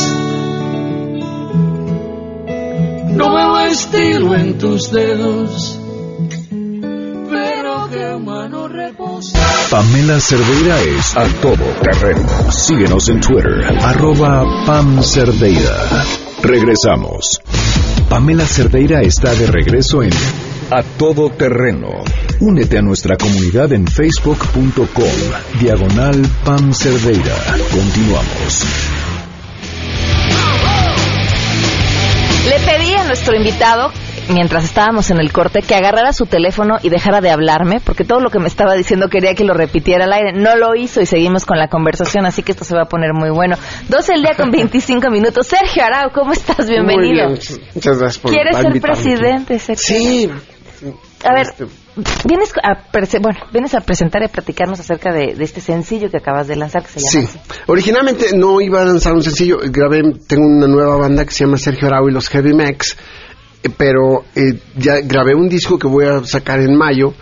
no 3.15 3.33
veo 3.33 3.59
estilo 3.59 4.35
en 4.35 4.57
tus 4.57 4.91
dedos, 4.91 5.79
pero 7.29 7.87
qué 7.89 8.19
mano 8.19 8.67
reposa. 8.67 9.39
Pamela 9.71 10.19
Cerdeira 10.19 10.77
es 10.81 11.15
a 11.15 11.23
todo 11.41 11.63
terreno. 11.81 12.27
Síguenos 12.51 13.07
en 13.07 13.21
Twitter, 13.21 13.63
arroba 13.81 14.43
Pam 14.65 15.01
Cerdeira. 15.01 16.03
Regresamos. 16.43 17.41
Pamela 18.09 18.45
Cerdeira 18.45 19.03
está 19.03 19.33
de 19.35 19.47
regreso 19.47 20.03
en 20.03 20.11
A 20.69 20.83
Todo 20.83 21.29
Terreno. 21.29 22.03
Únete 22.41 22.77
a 22.77 22.81
nuestra 22.81 23.15
comunidad 23.15 23.71
en 23.71 23.87
facebook.com, 23.87 25.61
diagonal 25.61 26.21
Pam 26.43 26.73
Cerdeira. 26.73 27.35
Continuamos. 27.71 28.65
Le 32.49 32.59
pedí 32.59 32.93
a 32.95 33.05
nuestro 33.05 33.37
invitado, 33.37 33.91
mientras 34.33 34.65
estábamos 34.65 35.09
en 35.09 35.21
el 35.21 35.31
corte, 35.31 35.61
que 35.61 35.73
agarrara 35.73 36.11
su 36.11 36.25
teléfono 36.25 36.79
y 36.83 36.89
dejara 36.89 37.21
de 37.21 37.29
hablarme, 37.29 37.79
porque 37.79 38.03
todo 38.03 38.19
lo 38.19 38.29
que 38.29 38.39
me 38.39 38.49
estaba 38.49 38.75
diciendo 38.75 39.07
quería 39.07 39.35
que 39.35 39.45
lo 39.45 39.53
repitiera 39.53 40.03
al 40.03 40.11
aire. 40.11 40.33
No 40.33 40.57
lo 40.57 40.75
hizo 40.75 40.99
y 40.99 41.05
seguimos 41.05 41.45
con 41.45 41.57
la 41.57 41.69
conversación, 41.69 42.25
así 42.25 42.43
que 42.43 42.51
esto 42.51 42.65
se 42.65 42.75
va 42.75 42.81
a 42.83 42.89
poner 42.89 43.13
muy 43.13 43.29
bueno. 43.29 43.55
12 43.87 44.15
el 44.15 44.21
día 44.21 44.33
con 44.35 44.51
25 44.51 45.09
minutos. 45.11 45.47
Sergio 45.47 45.81
Arau, 45.85 46.11
¿cómo 46.11 46.33
estás? 46.33 46.67
Bienvenido. 46.67 47.29
Muy 47.29 47.39
bien, 47.39 47.61
muchas 47.73 47.99
gracias 47.99 48.19
por 48.19 48.31
¿Quieres 48.31 48.57
ser 48.57 48.81
presidente, 48.81 49.59
Sergio? 49.59 49.77
Sí. 49.77 50.29
A 51.23 51.33
ver, 51.33 51.47
Este, 51.47 51.65
vienes 52.25 52.53
a, 52.63 52.83
bueno, 53.19 53.39
vienes 53.51 53.73
a 53.73 53.81
presentar 53.81 54.21
y 54.21 54.25
a 54.25 54.27
platicarnos 54.27 54.79
acerca 54.79 55.11
de, 55.11 55.33
de 55.35 55.43
este 55.43 55.61
sencillo 55.61 56.09
que 56.11 56.17
acabas 56.17 56.47
de 56.47 56.55
lanzar, 56.55 56.83
que 56.83 56.99
se 56.99 56.99
llama 56.99 57.27
Sí, 57.27 57.39
originalmente 57.67 58.37
no 58.37 58.61
iba 58.61 58.81
a 58.81 58.85
lanzar 58.85 59.13
un 59.13 59.23
sencillo, 59.23 59.57
grabé, 59.63 60.01
tengo 60.27 60.45
una 60.45 60.67
nueva 60.67 60.95
banda 60.97 61.25
que 61.25 61.31
se 61.31 61.45
llama 61.45 61.57
Sergio 61.57 61.87
Arau 61.87 62.07
y 62.07 62.13
los 62.13 62.29
Heavy 62.29 62.53
Mex, 62.53 62.97
eh, 63.63 63.69
pero 63.75 64.25
eh, 64.35 64.59
ya 64.75 64.99
grabé 65.01 65.33
un 65.33 65.49
disco 65.49 65.79
que 65.79 65.87
voy 65.87 66.05
a 66.05 66.23
sacar 66.23 66.59
en 66.59 66.75
mayo, 66.77 67.13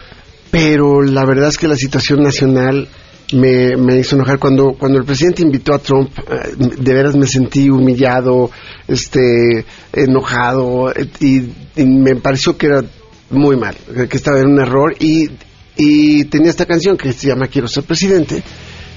pero 0.52 1.02
la 1.02 1.26
verdad 1.26 1.50
es 1.50 1.58
que 1.58 1.68
la 1.68 1.78
situación 1.78 2.22
nacional 2.22 2.90
me, 3.34 3.76
me 3.78 3.98
hizo 3.98 4.16
enojar. 4.16 4.40
Cuando 4.40 4.74
cuando 4.78 5.00
el 5.00 5.06
presidente 5.06 5.42
invitó 5.42 5.74
a 5.74 5.80
Trump, 5.80 6.12
eh, 6.20 6.54
de 6.58 6.94
veras 6.94 7.16
me 7.16 7.28
sentí 7.28 7.70
humillado, 7.70 8.52
este, 8.88 9.66
enojado 9.94 10.92
eh, 10.92 11.08
y, 11.20 11.38
y 11.76 11.86
me 11.86 12.16
pareció 12.18 12.58
que 12.58 12.68
era 12.68 12.84
muy 13.30 13.58
mal, 13.58 13.76
que 14.10 14.18
estaba 14.18 14.40
en 14.40 14.48
un 14.48 14.60
error 14.60 14.96
y 15.00 15.30
y 15.78 16.26
tenía 16.26 16.50
esta 16.50 16.66
canción 16.66 16.98
que 16.98 17.12
se 17.14 17.28
llama 17.28 17.48
Quiero 17.48 17.68
ser 17.68 17.84
presidente 17.84 18.42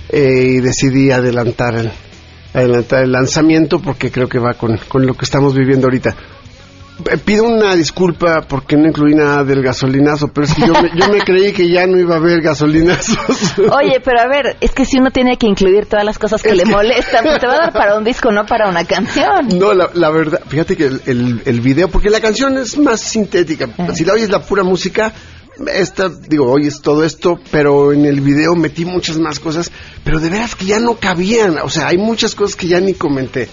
eh, 0.08 0.54
y 0.56 0.61
decidí 0.61 1.11
adelantar 1.11 1.75
el, 1.75 1.90
adelantar 2.54 3.02
el 3.02 3.12
lanzamiento 3.12 3.80
porque 3.80 4.11
creo 4.11 4.28
que 4.28 4.38
va 4.38 4.54
con, 4.54 4.78
con 4.88 5.06
lo 5.06 5.14
que 5.14 5.25
estamos 5.25 5.54
viviendo 5.54 5.87
ahorita. 5.87 6.14
Eh, 7.11 7.17
Pido 7.19 7.45
una 7.45 7.75
disculpa 7.75 8.43
porque 8.49 8.76
no 8.76 8.88
incluí 8.88 9.14
nada 9.14 9.45
del 9.45 9.62
gasolinazo, 9.62 10.28
pero 10.28 10.47
es 10.47 10.55
que 10.55 10.62
yo 10.67 10.73
me, 10.73 10.90
yo 10.99 11.09
me 11.09 11.19
creí 11.21 11.52
que 11.52 11.69
ya 11.71 11.87
no 11.87 11.99
iba 11.99 12.14
a 12.14 12.19
haber 12.19 12.40
gasolinazos. 12.40 13.17
Oye, 13.59 14.00
pero 14.05 14.21
a 14.21 14.26
ver, 14.26 14.57
es 14.61 14.73
que 14.73 14.85
si 14.85 14.99
uno 14.99 15.11
tiene 15.11 15.37
que 15.37 15.47
incluir 15.47 15.87
todas 15.87 16.05
las 16.05 16.19
cosas 16.19 16.43
que 16.43 16.55
le 16.55 16.64
molestan, 16.64 17.25
pues 17.25 17.38
te 17.38 17.47
va 17.47 17.55
a 17.55 17.59
dar 17.59 17.73
para 17.73 17.97
un 17.97 18.05
disco, 18.05 18.33
no 18.33 18.47
para 18.47 18.69
una 18.69 18.85
canción. 18.85 19.49
No, 19.59 19.73
la, 19.73 19.90
la 19.95 20.11
verdad, 20.11 20.40
fíjate 20.49 20.76
que 20.76 20.87
el, 20.87 21.02
el, 21.07 21.43
el 21.45 21.61
video, 21.61 21.88
porque 21.88 22.11
la 22.11 22.21
canción 22.21 22.59
es 22.59 22.76
más 22.78 23.00
sintética. 23.00 23.69
Si 23.95 24.05
la 24.05 24.14
oyes 24.14 24.31
la 24.31 24.40
pura 24.43 24.64
música, 24.64 25.12
esta, 25.73 26.09
digo, 26.09 26.50
oyes 26.50 26.81
todo 26.83 27.05
esto, 27.05 27.38
pero 27.50 27.93
en 27.93 28.05
el 28.05 28.21
video 28.21 28.55
metí 28.55 28.85
muchas 28.85 29.19
más 29.19 29.40
cosas, 29.40 29.71
pero 30.05 30.21
de 30.21 30.31
veras 30.31 30.55
que 30.55 30.67
ya 30.67 30.78
no 30.78 30.95
cabían. 30.97 31.59
O 31.59 31.69
sea, 31.69 31.88
hay 31.88 31.99
muchas 31.99 32.35
cosas 32.35 32.57
que 32.57 32.69
ya 32.69 32.81
ni 32.81 32.95
comenté, 32.95 33.49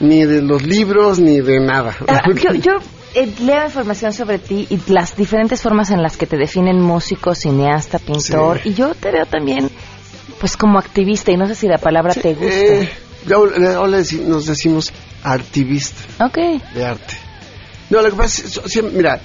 ni 0.00 0.24
de 0.24 0.42
los 0.42 0.62
libros, 0.62 1.18
ni 1.18 1.40
de 1.40 1.60
nada. 1.60 1.96
Ah, 2.08 2.22
yo 2.34 2.52
yo 2.54 2.72
eh, 3.14 3.32
leo 3.40 3.64
información 3.64 4.12
sobre 4.12 4.38
ti 4.38 4.66
y 4.68 4.78
las 4.92 5.16
diferentes 5.16 5.62
formas 5.62 5.90
en 5.90 6.02
las 6.02 6.16
que 6.16 6.26
te 6.26 6.36
definen 6.36 6.80
músico, 6.80 7.34
cineasta, 7.34 7.98
pintor, 7.98 8.60
Sí. 8.62 8.70
y 8.70 8.74
yo 8.74 8.94
te 8.94 9.10
veo 9.10 9.26
también, 9.26 9.70
pues 10.40 10.56
como 10.56 10.78
activista, 10.78 11.32
y 11.32 11.36
no 11.36 11.46
sé 11.46 11.54
si 11.54 11.66
la 11.66 11.78
palabra 11.78 12.12
te 12.14 12.34
gusta. 12.34 12.54
Eh, 12.54 12.88
ahora 13.34 13.76
ahora 13.76 13.98
deci- 14.00 14.20
nos 14.22 14.46
decimos 14.46 14.92
artivista 15.22 16.24
Ok. 16.26 16.38
de 16.74 16.84
arte. 16.84 17.14
No, 17.88 18.02
lo 18.02 18.10
que 18.10 18.16
pasa 18.16 18.42
es, 18.44 18.82
mira, 18.92 19.18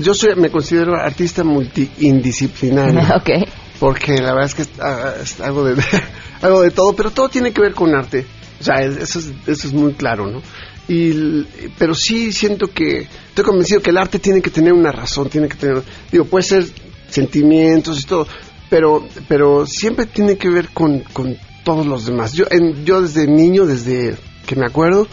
yo 0.00 0.14
soy, 0.14 0.34
me 0.36 0.50
considero 0.50 0.94
artista 0.96 1.44
multi-indisciplinario. 1.44 3.00
ok. 3.16 3.48
Porque 3.78 4.16
la 4.18 4.32
verdad 4.34 4.44
es 4.46 4.54
que 4.54 4.64
ah, 4.82 5.14
es 5.22 5.40
algo 5.40 5.64
de, 5.64 5.80
algo 6.42 6.62
de 6.62 6.70
todo, 6.70 6.94
pero 6.94 7.10
todo 7.10 7.28
tiene 7.28 7.52
que 7.52 7.60
ver 7.60 7.74
con 7.74 7.94
arte. 7.94 8.26
O 8.62 8.64
sea, 8.64 8.80
eso 8.80 9.18
es, 9.18 9.32
eso 9.46 9.66
es 9.66 9.72
muy 9.72 9.92
claro, 9.94 10.30
¿no? 10.30 10.40
Y, 10.88 11.44
pero 11.78 11.94
sí 11.94 12.32
siento 12.32 12.68
que, 12.68 13.08
estoy 13.28 13.44
convencido 13.44 13.80
que 13.80 13.90
el 13.90 13.98
arte 13.98 14.18
tiene 14.18 14.40
que 14.40 14.50
tener 14.50 14.72
una 14.72 14.92
razón, 14.92 15.28
tiene 15.28 15.48
que 15.48 15.56
tener, 15.56 15.82
digo, 16.10 16.24
puede 16.24 16.44
ser 16.44 16.64
sentimientos 17.08 18.00
y 18.00 18.04
todo, 18.04 18.26
pero, 18.70 19.06
pero 19.28 19.66
siempre 19.66 20.06
tiene 20.06 20.36
que 20.36 20.48
ver 20.48 20.68
con, 20.68 21.00
con 21.12 21.36
todos 21.64 21.86
los 21.86 22.06
demás. 22.06 22.32
Yo, 22.34 22.44
en, 22.50 22.84
yo 22.84 23.02
desde 23.02 23.26
niño, 23.26 23.66
desde 23.66 24.16
que 24.46 24.54
me 24.54 24.66
acuerdo, 24.66 25.08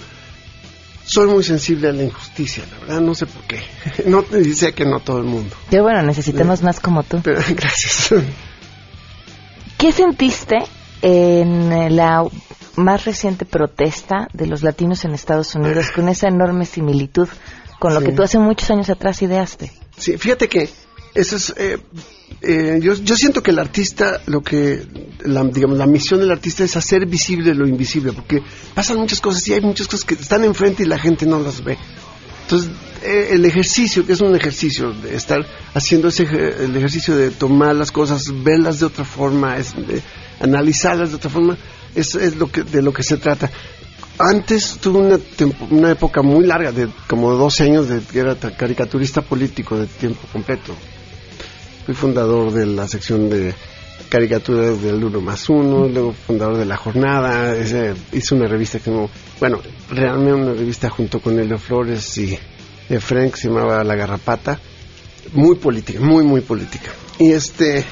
soy 1.06 1.27
muy 1.27 1.44
sensible 1.44 1.89
a 1.89 1.91
la 1.91 2.03
injusticia, 2.03 2.63
la 2.72 2.79
verdad, 2.79 3.01
no 3.01 3.15
sé 3.15 3.25
por 3.25 3.41
qué. 3.44 3.60
No 4.06 4.22
te 4.22 4.38
dice 4.39 4.74
que 4.74 4.86
no 4.86 5.00
todo 5.00 5.18
el 5.18 5.25
mundo. 5.25 5.56
Qué 5.72 5.82
bueno, 5.82 6.03
necesitamos 6.03 6.62
más 6.62 6.79
como 6.79 7.01
tú. 7.01 7.20
gracias. 7.24 8.13
¿Qué 9.77 9.91
sentiste 9.91 10.58
en 11.01 11.96
la 11.96 12.25
más 12.79 13.05
reciente 13.05 13.45
protesta 13.45 14.27
de 14.33 14.48
los 14.48 14.63
latinos 14.63 15.05
en 15.05 15.13
Estados 15.13 15.53
Unidos 15.55 15.91
con 15.91 16.09
esa 16.09 16.27
enorme 16.27 16.65
similitud 16.65 17.27
con 17.79 17.93
lo 17.93 18.00
Sí. 18.00 18.07
que 18.07 18.12
tú 18.13 18.24
hace 18.24 18.39
muchos 18.39 18.69
años 18.71 18.89
atrás 18.89 19.21
ideaste? 19.21 19.71
Sí, 19.98 20.17
fíjate 20.17 20.48
que 20.48 20.69
eso 21.13 21.36
es, 21.36 21.53
eh, 21.57 21.77
eh, 22.41 22.79
yo, 22.81 22.93
yo 22.93 23.15
siento 23.15 23.41
que 23.41 23.51
el 23.51 23.59
artista, 23.59 24.21
lo 24.27 24.41
que, 24.41 24.86
la, 25.25 25.43
digamos, 25.43 25.77
la 25.77 25.88
misión 25.88 26.19
del 26.19 26.31
artista 26.31 26.63
es 26.63 26.75
hacer 26.77 27.05
visible 27.05 27.53
lo 27.53 27.67
invisible, 27.67 28.13
porque 28.13 28.41
pasan 28.74 28.98
muchas 28.98 29.19
cosas 29.21 29.48
y 29.48 29.53
hay 29.53 29.62
muchas 29.62 29.88
cosas 29.88 30.05
que 30.05 30.15
están 30.15 30.43
enfrente 30.43 30.83
y 30.83 30.86
la 30.86 31.00
gente 31.00 31.25
no 31.25 31.39
las 31.39 31.63
ve. 31.63 31.77
Entonces, 32.43 32.69
eh, 33.03 33.29
el 33.31 33.45
ejercicio, 33.45 34.05
que 34.05 34.13
es 34.13 34.21
un 34.21 34.36
ejercicio 34.36 34.91
de 34.91 35.15
estar 35.15 35.45
haciendo 35.74 36.09
ese 36.09 36.24
el 36.24 36.75
ejercicio 36.75 37.15
de 37.15 37.31
tomar 37.31 37.75
las 37.75 37.91
cosas, 37.91 38.24
verlas 38.43 38.79
de 38.79 38.86
otra 38.88 39.05
forma, 39.05 39.57
es, 39.57 39.74
de 39.75 40.01
analizarlas 40.39 41.09
de 41.12 41.15
otra 41.15 41.29
forma, 41.29 41.57
es, 41.96 42.15
es 42.15 42.36
lo 42.38 42.51
que, 42.51 42.63
de 42.63 42.81
lo 42.81 42.93
que 42.93 43.03
se 43.03 43.17
trata. 43.17 43.50
Antes 44.17 44.77
tuve 44.81 45.00
una, 45.00 45.19
una 45.69 45.91
época 45.91 46.22
muy 46.22 46.46
larga, 46.46 46.72
de 46.74 46.89
como 47.08 47.31
12 47.34 47.63
años, 47.63 47.88
de 47.88 48.01
que 48.01 48.19
era 48.19 48.36
ta- 48.36 48.51
caricaturista 48.55 49.22
político 49.22 49.77
de 49.77 49.88
tiempo 49.88 50.22
completo. 50.31 50.75
Fui 51.86 51.96
fundador 51.96 52.51
de 52.51 52.65
la 52.65 52.88
sección 52.88 53.29
de 53.29 53.53
caricaturas 54.10 54.81
del 54.81 55.03
Uno 55.03 55.22
más 55.22 55.48
Uno, 55.50 55.88
luego 55.88 56.13
fundador 56.13 56.58
de 56.58 56.65
La 56.65 56.75
Jornada, 56.77 57.55
hice 58.12 58.36
una 58.36 58.48
revista 58.48 58.79
que 58.79 58.89
no, 58.91 59.10
bueno, 59.39 59.62
realmente 59.89 60.34
una 60.34 60.53
revista 60.53 60.89
junto 60.89 61.19
con 61.22 61.39
Elio 61.39 61.58
Flores 61.58 62.17
y 62.17 62.38
Efren 62.89 63.29
que 63.31 63.38
se 63.38 63.48
llamaba 63.48 63.84
La 63.84 63.96
Garrapata, 63.96 64.60
muy 65.34 65.55
política, 65.58 66.00
muy, 66.01 66.24
muy 66.25 66.41
política. 66.41 66.91
Y 67.19 67.31
este, 67.31 67.86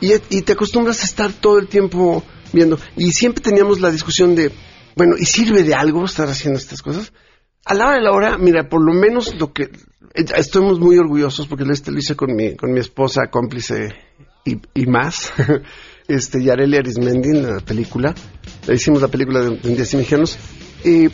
y, 0.00 0.12
y 0.30 0.42
te 0.42 0.52
acostumbras 0.54 1.02
a 1.02 1.04
estar 1.04 1.32
todo 1.32 1.58
el 1.58 1.68
tiempo 1.68 2.24
viendo, 2.52 2.78
y 2.96 3.12
siempre 3.12 3.42
teníamos 3.42 3.80
la 3.80 3.90
discusión 3.90 4.34
de, 4.34 4.50
bueno, 4.96 5.14
¿y 5.18 5.24
sirve 5.24 5.62
de 5.64 5.74
algo 5.74 6.04
estar 6.04 6.28
haciendo 6.28 6.58
estas 6.58 6.82
cosas? 6.82 7.12
A 7.64 7.74
la 7.74 7.86
hora 7.86 7.96
de 7.96 8.02
la 8.02 8.12
hora, 8.12 8.38
mira, 8.38 8.68
por 8.68 8.82
lo 8.84 8.92
menos 8.94 9.34
lo 9.38 9.52
que 9.52 9.64
eh, 9.64 10.24
estamos 10.36 10.78
muy 10.80 10.96
orgullosos 10.96 11.46
porque 11.46 11.64
lo 11.64 11.72
este 11.72 11.90
lo 11.90 11.98
hice 11.98 12.16
con 12.16 12.34
mi 12.34 12.56
con 12.56 12.72
mi 12.72 12.80
esposa 12.80 13.22
cómplice 13.30 13.88
y, 14.44 14.56
y 14.74 14.86
más, 14.86 15.32
este 16.08 16.42
Yareli 16.42 16.76
Arismendi 16.78 17.28
en 17.30 17.42
la 17.56 17.60
película, 17.60 18.14
Le 18.66 18.74
hicimos 18.74 19.02
la 19.02 19.08
película 19.08 19.40
de, 19.40 19.56
de 19.56 19.74
Días 19.74 19.94
Mexicanos 19.94 20.38
y 20.84 21.06
eh, 21.06 21.10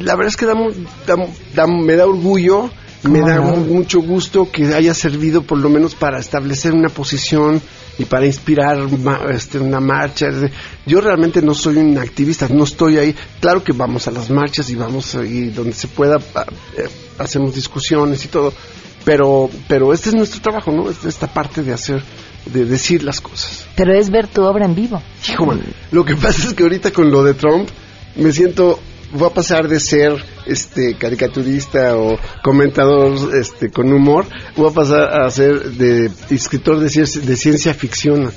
la 0.00 0.14
verdad 0.16 0.28
es 0.28 0.36
que 0.36 0.46
da 0.46 0.54
mu- 0.54 0.72
da 1.06 1.16
mu- 1.16 1.28
da- 1.54 1.66
me 1.66 1.94
da 1.94 2.06
orgullo, 2.06 2.70
me 3.04 3.20
¿Cómo 3.20 3.28
da 3.28 3.36
no? 3.36 3.56
mucho 3.58 4.00
gusto 4.00 4.50
que 4.50 4.64
haya 4.74 4.94
servido 4.94 5.42
por 5.42 5.58
lo 5.58 5.68
menos 5.68 5.94
para 5.94 6.18
establecer 6.18 6.72
una 6.72 6.88
posición 6.88 7.60
y 7.98 8.04
para 8.06 8.26
inspirar 8.26 8.76
ma- 8.98 9.20
este, 9.30 9.58
una 9.58 9.80
marcha. 9.80 10.28
Yo 10.86 11.00
realmente 11.00 11.40
no 11.42 11.54
soy 11.54 11.76
un 11.78 11.96
activista, 11.98 12.48
no 12.48 12.64
estoy 12.64 12.98
ahí. 12.98 13.14
Claro 13.40 13.62
que 13.62 13.72
vamos 13.72 14.08
a 14.08 14.10
las 14.10 14.30
marchas 14.30 14.68
y 14.70 14.74
vamos 14.74 15.14
y 15.14 15.50
donde 15.50 15.72
se 15.72 15.88
pueda 15.88 16.16
eh, 16.16 16.88
hacemos 17.18 17.54
discusiones 17.54 18.24
y 18.24 18.28
todo, 18.28 18.52
pero 19.04 19.48
pero 19.68 19.92
este 19.92 20.08
es 20.08 20.14
nuestro 20.14 20.40
trabajo, 20.40 20.72
¿no? 20.72 20.90
Es 20.90 21.04
esta 21.04 21.26
parte 21.32 21.62
de 21.62 21.72
hacer 21.72 22.02
de 22.46 22.64
decir 22.66 23.02
las 23.02 23.20
cosas. 23.20 23.64
Pero 23.76 23.94
es 23.94 24.10
ver 24.10 24.26
tu 24.26 24.42
obra 24.42 24.64
en 24.66 24.74
vivo. 24.74 25.00
Hijo, 25.30 25.46
man, 25.46 25.62
lo 25.92 26.04
que 26.04 26.14
pasa 26.16 26.48
es 26.48 26.54
que 26.54 26.62
ahorita 26.62 26.90
con 26.92 27.10
lo 27.10 27.22
de 27.24 27.34
Trump 27.34 27.68
me 28.16 28.32
siento 28.32 28.80
voy 29.14 29.28
a 29.28 29.32
pasar 29.32 29.68
de 29.68 29.80
ser 29.80 30.12
este 30.46 30.96
caricaturista 30.98 31.96
o 31.96 32.18
comentador 32.42 33.34
este 33.36 33.70
con 33.70 33.92
humor, 33.92 34.26
voy 34.56 34.70
a 34.70 34.74
pasar 34.74 35.22
a 35.22 35.30
ser 35.30 35.70
de 35.72 36.10
escritor 36.30 36.80
de, 36.80 36.88
ciencia 36.90 37.72
ficción. 37.74 38.30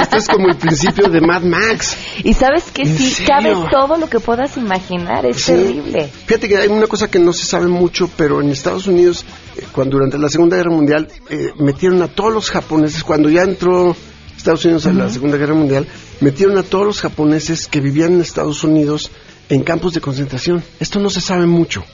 Esto 0.00 0.16
es 0.16 0.28
como 0.28 0.48
el 0.48 0.56
principio 0.56 1.08
de 1.08 1.20
Mad 1.20 1.42
Max. 1.42 1.96
Y 2.24 2.32
sabes 2.34 2.64
que 2.72 2.82
¿En 2.82 2.96
sí, 2.96 3.24
cabe 3.24 3.54
todo 3.70 3.96
lo 3.96 4.08
que 4.08 4.18
puedas 4.18 4.56
imaginar, 4.56 5.26
es 5.26 5.42
Sí. 5.44 5.52
terrible. 5.52 6.08
Fíjate 6.26 6.48
que 6.48 6.56
hay 6.56 6.68
una 6.68 6.86
cosa 6.86 7.10
que 7.10 7.18
no 7.18 7.32
se 7.32 7.44
sabe 7.44 7.68
mucho, 7.68 8.10
pero 8.16 8.40
en 8.40 8.50
Estados 8.50 8.86
Unidos, 8.86 9.24
eh, 9.56 9.64
cuando 9.72 9.98
durante 9.98 10.18
la 10.18 10.28
Segunda 10.28 10.56
Guerra 10.56 10.70
Mundial 10.70 11.08
eh, 11.28 11.52
metieron 11.58 12.02
a 12.02 12.08
todos 12.08 12.32
los 12.32 12.50
japoneses, 12.50 13.04
cuando 13.04 13.28
ya 13.28 13.42
entró 13.42 13.94
Estados 14.36 14.64
Unidos 14.64 14.86
a 14.86 14.92
la 14.92 15.08
Segunda 15.08 15.36
Guerra 15.36 15.54
Mundial, 15.54 15.86
metieron 16.20 16.58
a 16.58 16.62
todos 16.62 16.86
los 16.86 17.00
japoneses 17.00 17.66
que 17.66 17.80
vivían 17.80 18.14
en 18.14 18.20
Estados 18.20 18.64
Unidos 18.64 19.10
en 19.48 19.62
campos 19.62 19.94
de 19.94 20.00
concentración. 20.00 20.62
Esto 20.80 20.98
no 21.00 21.10
se 21.10 21.20
sabe 21.20 21.46
mucho. 21.46 21.84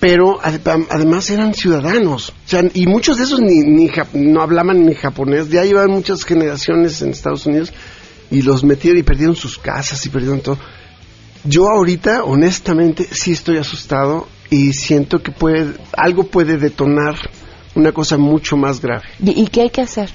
Pero 0.00 0.38
ade- 0.42 0.86
además 0.90 1.30
eran 1.30 1.54
ciudadanos, 1.54 2.28
o 2.28 2.32
sea, 2.44 2.62
y 2.74 2.86
muchos 2.86 3.16
de 3.16 3.24
esos 3.24 3.40
ni, 3.40 3.60
ni 3.60 3.90
no 4.12 4.42
hablaban 4.42 4.84
ni 4.84 4.94
japonés, 4.94 5.48
ya 5.48 5.64
llevan 5.64 5.90
muchas 5.90 6.22
generaciones 6.24 7.00
en 7.00 7.10
Estados 7.12 7.46
Unidos 7.46 7.72
y 8.30 8.42
los 8.42 8.62
metieron 8.62 9.00
y 9.00 9.02
perdieron 9.02 9.34
sus 9.36 9.56
casas 9.56 10.04
y 10.04 10.10
perdieron 10.10 10.40
todo. 10.40 10.58
Yo 11.44 11.68
ahorita, 11.70 12.24
honestamente, 12.24 13.08
sí 13.10 13.32
estoy 13.32 13.56
asustado 13.56 14.28
y 14.50 14.74
siento 14.74 15.22
que 15.22 15.32
puede, 15.32 15.72
algo 15.96 16.24
puede 16.24 16.58
detonar 16.58 17.14
una 17.74 17.92
cosa 17.92 18.18
mucho 18.18 18.56
más 18.58 18.82
grave. 18.82 19.04
¿Y, 19.24 19.30
y 19.42 19.46
qué 19.46 19.62
hay 19.62 19.70
que 19.70 19.80
hacer? 19.80 20.10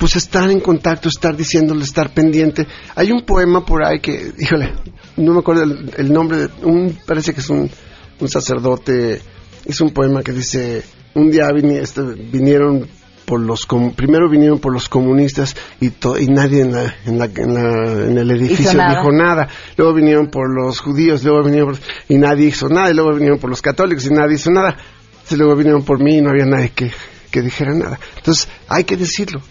Pues 0.00 0.16
estar 0.16 0.50
en 0.50 0.58
contacto, 0.60 1.08
estar 1.10 1.36
diciéndole, 1.36 1.84
estar 1.84 2.12
pendiente. 2.12 2.66
Hay 2.96 3.12
un 3.12 3.20
poema 3.26 3.64
por 3.64 3.84
ahí 3.84 4.00
que, 4.00 4.32
híjole, 4.38 4.72
no 5.18 5.34
me 5.34 5.40
acuerdo 5.40 5.62
el, 5.64 5.92
el 5.96 6.12
nombre, 6.12 6.38
de, 6.38 6.48
un, 6.62 6.98
parece 7.06 7.32
que 7.34 7.40
es 7.40 7.50
un, 7.50 7.70
un 8.18 8.28
sacerdote, 8.28 9.20
es 9.66 9.80
un 9.82 9.90
poema 9.90 10.22
que 10.22 10.32
dice, 10.32 10.82
un 11.14 11.30
día 11.30 11.44
este, 11.80 12.00
vinieron 12.02 12.88
por 13.26 13.40
los 13.40 13.66
com- 13.66 13.92
primero 13.94 14.28
vinieron 14.28 14.58
por 14.58 14.72
los 14.72 14.88
comunistas 14.88 15.54
y, 15.80 15.90
to- 15.90 16.18
y 16.18 16.26
nadie 16.28 16.62
en, 16.62 16.72
la, 16.72 16.94
en, 17.04 17.18
la- 17.18 17.26
en 17.26 17.54
la- 17.54 18.04
en 18.06 18.18
el 18.18 18.30
edificio 18.30 18.72
nada. 18.74 18.96
dijo 19.00 19.12
nada. 19.12 19.48
Luego 19.76 19.92
vinieron 19.94 20.28
por 20.30 20.48
los 20.52 20.80
judíos, 20.80 21.22
luego 21.22 21.44
vinieron 21.44 21.72
por- 21.74 21.80
y 22.08 22.16
nadie 22.16 22.46
hizo 22.48 22.68
nada. 22.70 22.90
Y 22.90 22.94
luego 22.94 23.12
vinieron 23.12 23.38
por 23.38 23.50
los 23.50 23.60
católicos 23.62 24.04
y 24.06 24.10
nadie 24.10 24.34
hizo 24.36 24.50
nada. 24.50 24.76
Entonces, 25.12 25.38
luego 25.38 25.54
vinieron 25.54 25.84
por 25.84 26.02
mí 26.02 26.16
y 26.16 26.20
no 26.22 26.30
había 26.30 26.46
nadie 26.46 26.70
que, 26.70 26.90
que 27.30 27.42
dijera 27.42 27.72
nada. 27.74 28.00
Entonces 28.16 28.48
hay 28.66 28.82
que 28.84 28.96
decirlo. 28.96 29.42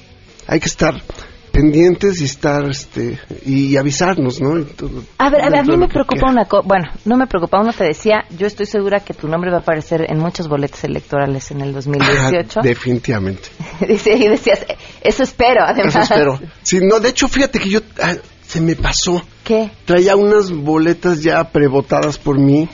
Hay 0.51 0.59
que 0.59 0.65
estar 0.65 0.95
pendientes 1.51 2.21
y 2.21 2.25
estar 2.25 2.63
este 2.69 3.19
y 3.45 3.75
avisarnos, 3.77 4.39
¿no? 4.41 4.63
Todo- 4.65 5.03
A 5.17 5.29
ver, 5.29 5.41
a, 5.41 5.49
ver, 5.49 5.59
a 5.59 5.63
mí 5.63 5.77
me 5.77 5.87
preocupa 5.87 6.15
quiera. 6.15 6.31
una 6.31 6.45
cosa. 6.45 6.67
Bueno, 6.67 6.89
no 7.05 7.17
me 7.17 7.27
preocupa. 7.27 7.59
Uno 7.59 7.71
te 7.73 7.83
decía, 7.83 8.23
yo 8.37 8.47
estoy 8.47 8.65
segura 8.65 8.99
que 9.01 9.13
tu 9.13 9.27
nombre 9.27 9.51
va 9.51 9.57
a 9.57 9.59
aparecer 9.61 10.05
en 10.09 10.17
muchos 10.19 10.47
boletos 10.47 10.83
electorales 10.83 11.51
en 11.51 11.61
el 11.61 11.73
2018. 11.73 12.59
Ah, 12.59 12.63
definitivamente. 12.63 13.49
Dice, 13.87 14.13
y 14.15 14.27
decías, 14.27 14.65
eso 15.01 15.23
espero, 15.23 15.61
además. 15.65 15.95
Eso 15.95 16.01
espero. 16.13 16.39
Sí, 16.63 16.79
no, 16.81 16.99
de 16.99 17.09
hecho, 17.09 17.27
fíjate 17.27 17.59
que 17.59 17.69
yo 17.69 17.79
ah, 18.01 18.15
se 18.47 18.59
me 18.61 18.75
pasó. 18.75 19.21
¿Qué? 19.43 19.69
Traía 19.85 20.15
unas 20.15 20.51
boletas 20.51 21.21
ya 21.21 21.43
prebotadas 21.43 22.17
por 22.17 22.39
mí. 22.39 22.67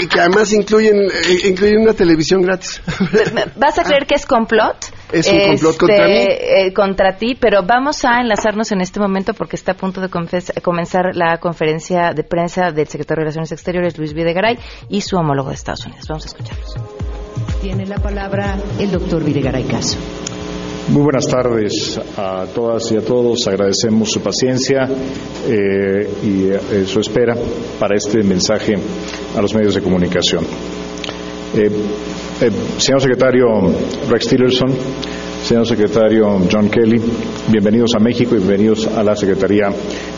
Y 0.00 0.06
que 0.06 0.20
además 0.20 0.52
incluyen, 0.52 0.96
eh, 0.96 1.48
incluyen 1.48 1.80
una 1.82 1.92
televisión 1.94 2.42
gratis. 2.42 2.82
¿Vas 3.56 3.78
a 3.78 3.82
creer 3.84 4.06
que 4.06 4.14
es 4.14 4.26
complot? 4.26 4.76
Es 5.12 5.28
un 5.28 5.38
complot 5.48 5.76
contra 5.76 6.06
mí. 6.06 6.12
eh, 6.28 6.72
contra 6.74 7.16
ti, 7.16 7.36
pero 7.38 7.62
vamos 7.62 8.04
a 8.04 8.20
enlazarnos 8.20 8.72
en 8.72 8.80
este 8.80 8.98
momento 9.00 9.34
porque 9.34 9.56
está 9.56 9.72
a 9.72 9.76
punto 9.76 10.00
de 10.00 10.08
confes- 10.08 10.52
comenzar 10.62 11.14
la 11.14 11.38
conferencia 11.38 12.12
de 12.12 12.24
prensa 12.24 12.72
del 12.72 12.86
secretario 12.88 13.20
de 13.20 13.24
Relaciones 13.24 13.52
Exteriores, 13.52 13.96
Luis 13.98 14.12
Videgaray, 14.14 14.58
y 14.88 15.00
su 15.00 15.16
homólogo 15.16 15.48
de 15.50 15.54
Estados 15.54 15.86
Unidos. 15.86 16.06
Vamos 16.08 16.24
a 16.24 16.28
escucharlos. 16.28 16.74
Tiene 17.62 17.86
la 17.86 17.96
palabra 17.96 18.56
el 18.78 18.90
doctor 18.90 19.22
Videgaray 19.24 19.64
Caso. 19.64 19.98
Muy 20.88 21.02
buenas 21.02 21.26
tardes 21.26 22.00
a 22.16 22.46
todas 22.54 22.92
y 22.92 22.96
a 22.96 23.00
todos. 23.00 23.44
Agradecemos 23.48 24.08
su 24.08 24.20
paciencia 24.20 24.88
eh, 25.48 26.08
y 26.22 26.44
eh, 26.48 26.86
su 26.86 27.00
espera 27.00 27.34
para 27.80 27.96
este 27.96 28.22
mensaje 28.22 28.74
a 29.36 29.42
los 29.42 29.52
medios 29.52 29.74
de 29.74 29.82
comunicación. 29.82 30.44
Eh, 31.56 31.70
señor 32.78 33.00
secretario 33.00 33.46
Rex 34.08 34.28
Tillerson, 34.28 34.70
señor 35.42 35.66
secretario 35.66 36.40
John 36.50 36.70
Kelly, 36.70 37.02
bienvenidos 37.48 37.90
a 37.96 37.98
México 37.98 38.36
y 38.36 38.38
bienvenidos 38.38 38.86
a 38.86 39.02
la 39.02 39.16
Secretaría 39.16 39.68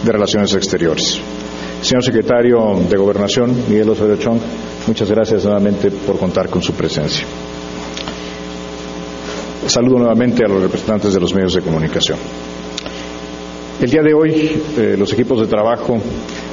de 0.04 0.12
Relaciones 0.12 0.52
Exteriores. 0.54 1.18
Señor 1.80 2.04
secretario 2.04 2.58
de 2.86 2.96
Gobernación, 2.98 3.56
Miguel 3.70 3.88
Osorio 3.88 4.16
Chong, 4.16 4.38
muchas 4.86 5.10
gracias 5.10 5.44
nuevamente 5.44 5.90
por 5.90 6.18
contar 6.18 6.50
con 6.50 6.60
su 6.60 6.74
presencia. 6.74 7.24
Saludo 9.68 9.98
nuevamente 9.98 10.44
a 10.44 10.48
los 10.48 10.62
representantes 10.62 11.12
de 11.12 11.20
los 11.20 11.34
medios 11.34 11.54
de 11.54 11.62
comunicación. 11.62 12.18
El 13.80 13.90
día 13.90 14.02
de 14.02 14.14
hoy, 14.14 14.60
eh, 14.76 14.96
los 14.98 15.12
equipos 15.12 15.40
de 15.40 15.46
trabajo 15.46 15.98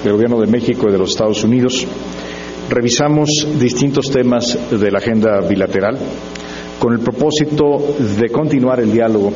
del 0.03 0.13
Gobierno 0.13 0.39
de 0.39 0.47
México 0.47 0.87
y 0.87 0.91
de 0.91 0.97
los 0.97 1.11
Estados 1.11 1.43
Unidos 1.43 1.85
revisamos 2.69 3.29
distintos 3.59 4.11
temas 4.11 4.57
de 4.69 4.91
la 4.91 4.99
agenda 4.99 5.41
bilateral 5.41 5.97
con 6.79 6.93
el 6.93 6.99
propósito 6.99 7.95
de 8.19 8.29
continuar 8.29 8.79
el 8.79 8.91
diálogo 8.91 9.31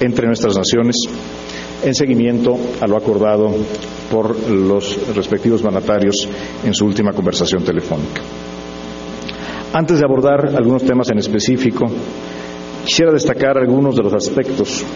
entre 0.00 0.26
nuestras 0.26 0.56
naciones 0.56 0.96
en 1.82 1.94
seguimiento 1.94 2.56
a 2.80 2.86
lo 2.86 2.96
acordado 2.96 3.50
por 4.10 4.50
los 4.50 5.14
respectivos 5.14 5.62
mandatarios 5.62 6.28
en 6.64 6.74
su 6.74 6.84
última 6.84 7.12
conversación 7.12 7.62
telefónica. 7.62 8.20
Antes 9.72 9.98
de 9.98 10.04
abordar 10.04 10.54
algunos 10.56 10.84
temas 10.84 11.10
en 11.10 11.18
específico, 11.18 11.86
quisiera 12.86 13.10
destacar 13.10 13.58
algunos 13.58 13.96
de 13.96 14.02
los 14.04 14.14
aspectos 14.14 14.86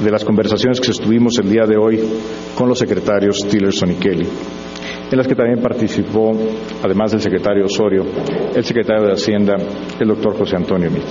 de 0.00 0.10
las 0.12 0.24
conversaciones 0.24 0.80
que 0.80 0.86
sostuvimos 0.86 1.36
el 1.40 1.50
día 1.50 1.66
de 1.66 1.76
hoy 1.76 1.98
con 2.54 2.68
los 2.68 2.78
secretarios 2.78 3.44
Tillerson 3.48 3.90
y 3.90 3.94
Kelly, 3.94 4.28
en 5.10 5.18
las 5.18 5.26
que 5.26 5.34
también 5.34 5.60
participó, 5.60 6.30
además 6.82 7.10
del 7.10 7.20
secretario 7.20 7.64
Osorio, 7.64 8.04
el 8.54 8.64
secretario 8.64 9.08
de 9.08 9.14
Hacienda, 9.14 9.56
el 9.98 10.06
doctor 10.06 10.38
José 10.38 10.54
Antonio 10.56 10.88
Mit. 10.88 11.02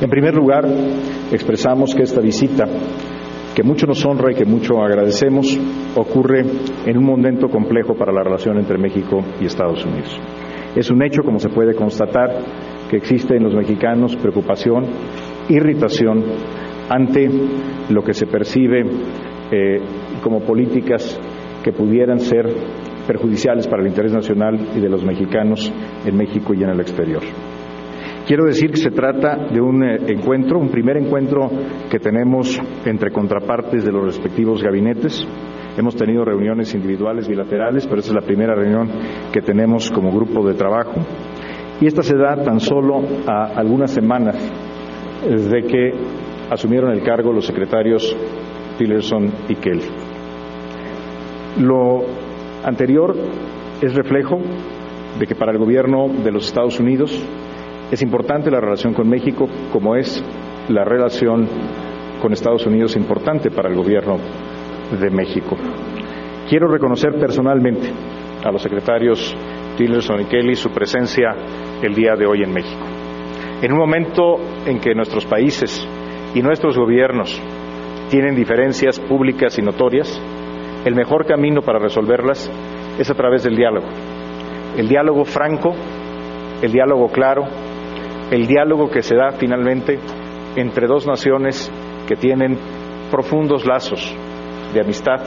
En 0.00 0.08
primer 0.08 0.34
lugar, 0.34 0.66
expresamos 1.30 1.94
que 1.94 2.04
esta 2.04 2.22
visita, 2.22 2.64
que 3.54 3.62
mucho 3.62 3.86
nos 3.86 4.04
honra 4.06 4.32
y 4.32 4.36
que 4.36 4.46
mucho 4.46 4.80
agradecemos, 4.82 5.54
ocurre 5.96 6.44
en 6.86 6.96
un 6.96 7.04
momento 7.04 7.48
complejo 7.48 7.94
para 7.94 8.12
la 8.12 8.22
relación 8.22 8.56
entre 8.56 8.78
México 8.78 9.22
y 9.38 9.44
Estados 9.44 9.84
Unidos. 9.84 10.18
Es 10.74 10.90
un 10.90 11.02
hecho, 11.02 11.22
como 11.22 11.38
se 11.38 11.50
puede 11.50 11.74
constatar, 11.74 12.75
que 12.90 12.96
existe 12.96 13.36
en 13.36 13.44
los 13.44 13.54
mexicanos 13.54 14.16
preocupación, 14.16 14.84
irritación 15.48 16.24
ante 16.88 17.28
lo 17.90 18.02
que 18.02 18.14
se 18.14 18.26
percibe 18.26 18.84
eh, 19.50 19.80
como 20.22 20.40
políticas 20.40 21.20
que 21.62 21.72
pudieran 21.72 22.20
ser 22.20 22.46
perjudiciales 23.06 23.66
para 23.66 23.82
el 23.82 23.88
interés 23.88 24.12
nacional 24.12 24.58
y 24.76 24.80
de 24.80 24.88
los 24.88 25.04
mexicanos 25.04 25.72
en 26.04 26.16
México 26.16 26.54
y 26.54 26.62
en 26.62 26.70
el 26.70 26.80
exterior. 26.80 27.22
Quiero 28.26 28.44
decir 28.44 28.72
que 28.72 28.78
se 28.78 28.90
trata 28.90 29.36
de 29.52 29.60
un 29.60 29.84
eh, 29.84 29.98
encuentro, 30.08 30.58
un 30.58 30.68
primer 30.68 30.96
encuentro 30.96 31.48
que 31.88 32.00
tenemos 32.00 32.60
entre 32.84 33.12
contrapartes 33.12 33.84
de 33.84 33.92
los 33.92 34.04
respectivos 34.04 34.62
gabinetes. 34.62 35.24
Hemos 35.76 35.94
tenido 35.94 36.24
reuniones 36.24 36.74
individuales, 36.74 37.28
bilaterales, 37.28 37.86
pero 37.86 38.00
esta 38.00 38.10
es 38.10 38.16
la 38.16 38.26
primera 38.26 38.54
reunión 38.54 38.88
que 39.32 39.42
tenemos 39.42 39.90
como 39.92 40.10
grupo 40.10 40.44
de 40.44 40.54
trabajo. 40.54 40.94
Y 41.80 41.86
esta 41.86 42.02
se 42.02 42.16
da 42.16 42.36
tan 42.42 42.60
solo 42.60 43.02
a 43.26 43.46
algunas 43.56 43.90
semanas 43.90 44.36
de 45.22 45.62
que 45.62 45.92
asumieron 46.50 46.92
el 46.92 47.02
cargo 47.02 47.32
los 47.32 47.46
secretarios 47.46 48.16
Tillerson 48.78 49.30
y 49.48 49.54
Kelly. 49.56 49.84
Lo 51.60 52.02
anterior 52.64 53.14
es 53.80 53.94
reflejo 53.94 54.38
de 55.18 55.26
que 55.26 55.34
para 55.34 55.52
el 55.52 55.58
gobierno 55.58 56.08
de 56.08 56.30
los 56.30 56.46
Estados 56.46 56.78
Unidos 56.78 57.18
es 57.90 58.02
importante 58.02 58.50
la 58.50 58.60
relación 58.60 58.92
con 58.92 59.08
México 59.08 59.48
como 59.72 59.96
es 59.96 60.22
la 60.68 60.84
relación 60.84 61.48
con 62.20 62.32
Estados 62.32 62.66
Unidos 62.66 62.96
importante 62.96 63.50
para 63.50 63.68
el 63.68 63.76
gobierno 63.76 64.18
de 65.00 65.10
México. 65.10 65.56
Quiero 66.48 66.68
reconocer 66.68 67.18
personalmente 67.18 67.90
a 68.44 68.50
los 68.50 68.62
secretarios 68.62 69.34
Tillerson 69.76 70.22
y 70.22 70.24
Kelly 70.24 70.54
su 70.54 70.70
presencia 70.70 71.34
el 71.82 71.94
día 71.94 72.14
de 72.16 72.26
hoy 72.26 72.42
en 72.42 72.52
México. 72.52 72.84
En 73.62 73.72
un 73.72 73.78
momento 73.78 74.36
en 74.66 74.78
que 74.80 74.94
nuestros 74.94 75.24
países 75.26 75.86
y 76.34 76.42
nuestros 76.42 76.76
gobiernos 76.76 77.40
tienen 78.10 78.34
diferencias 78.34 79.00
públicas 79.00 79.58
y 79.58 79.62
notorias, 79.62 80.20
el 80.84 80.94
mejor 80.94 81.26
camino 81.26 81.62
para 81.62 81.78
resolverlas 81.78 82.50
es 82.98 83.10
a 83.10 83.14
través 83.14 83.44
del 83.44 83.56
diálogo. 83.56 83.88
El 84.76 84.88
diálogo 84.88 85.24
franco, 85.24 85.74
el 86.62 86.70
diálogo 86.70 87.08
claro, 87.08 87.44
el 88.30 88.46
diálogo 88.46 88.88
que 88.90 89.02
se 89.02 89.16
da 89.16 89.32
finalmente 89.32 89.98
entre 90.56 90.86
dos 90.86 91.06
naciones 91.06 91.70
que 92.06 92.16
tienen 92.16 92.58
profundos 93.10 93.66
lazos 93.66 94.14
de 94.72 94.80
amistad, 94.80 95.20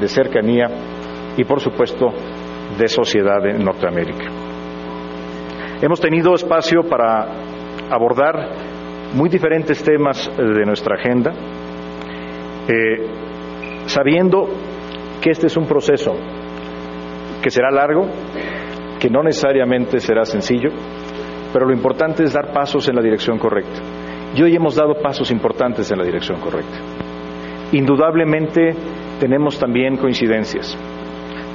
de 0.00 0.08
cercanía 0.08 0.66
y, 1.36 1.44
por 1.44 1.60
supuesto, 1.60 2.12
de 2.78 2.88
sociedad 2.88 3.44
en 3.46 3.64
Norteamérica. 3.64 4.43
Hemos 5.84 6.00
tenido 6.00 6.34
espacio 6.34 6.80
para 6.88 7.26
abordar 7.90 8.34
muy 9.12 9.28
diferentes 9.28 9.82
temas 9.82 10.26
eh, 10.28 10.42
de 10.42 10.64
nuestra 10.64 10.96
agenda, 10.96 11.30
eh, 12.66 13.06
sabiendo 13.84 14.48
que 15.20 15.28
este 15.28 15.48
es 15.48 15.56
un 15.58 15.66
proceso 15.66 16.14
que 17.42 17.50
será 17.50 17.70
largo, 17.70 18.06
que 18.98 19.10
no 19.10 19.22
necesariamente 19.22 20.00
será 20.00 20.24
sencillo, 20.24 20.70
pero 21.52 21.66
lo 21.66 21.74
importante 21.74 22.24
es 22.24 22.32
dar 22.32 22.50
pasos 22.50 22.88
en 22.88 22.96
la 22.96 23.02
dirección 23.02 23.38
correcta. 23.38 23.82
Y 24.34 24.42
hoy 24.42 24.56
hemos 24.56 24.76
dado 24.76 24.94
pasos 25.02 25.30
importantes 25.30 25.92
en 25.92 25.98
la 25.98 26.04
dirección 26.04 26.40
correcta. 26.40 26.78
Indudablemente 27.72 28.74
tenemos 29.20 29.58
también 29.58 29.98
coincidencias. 29.98 30.78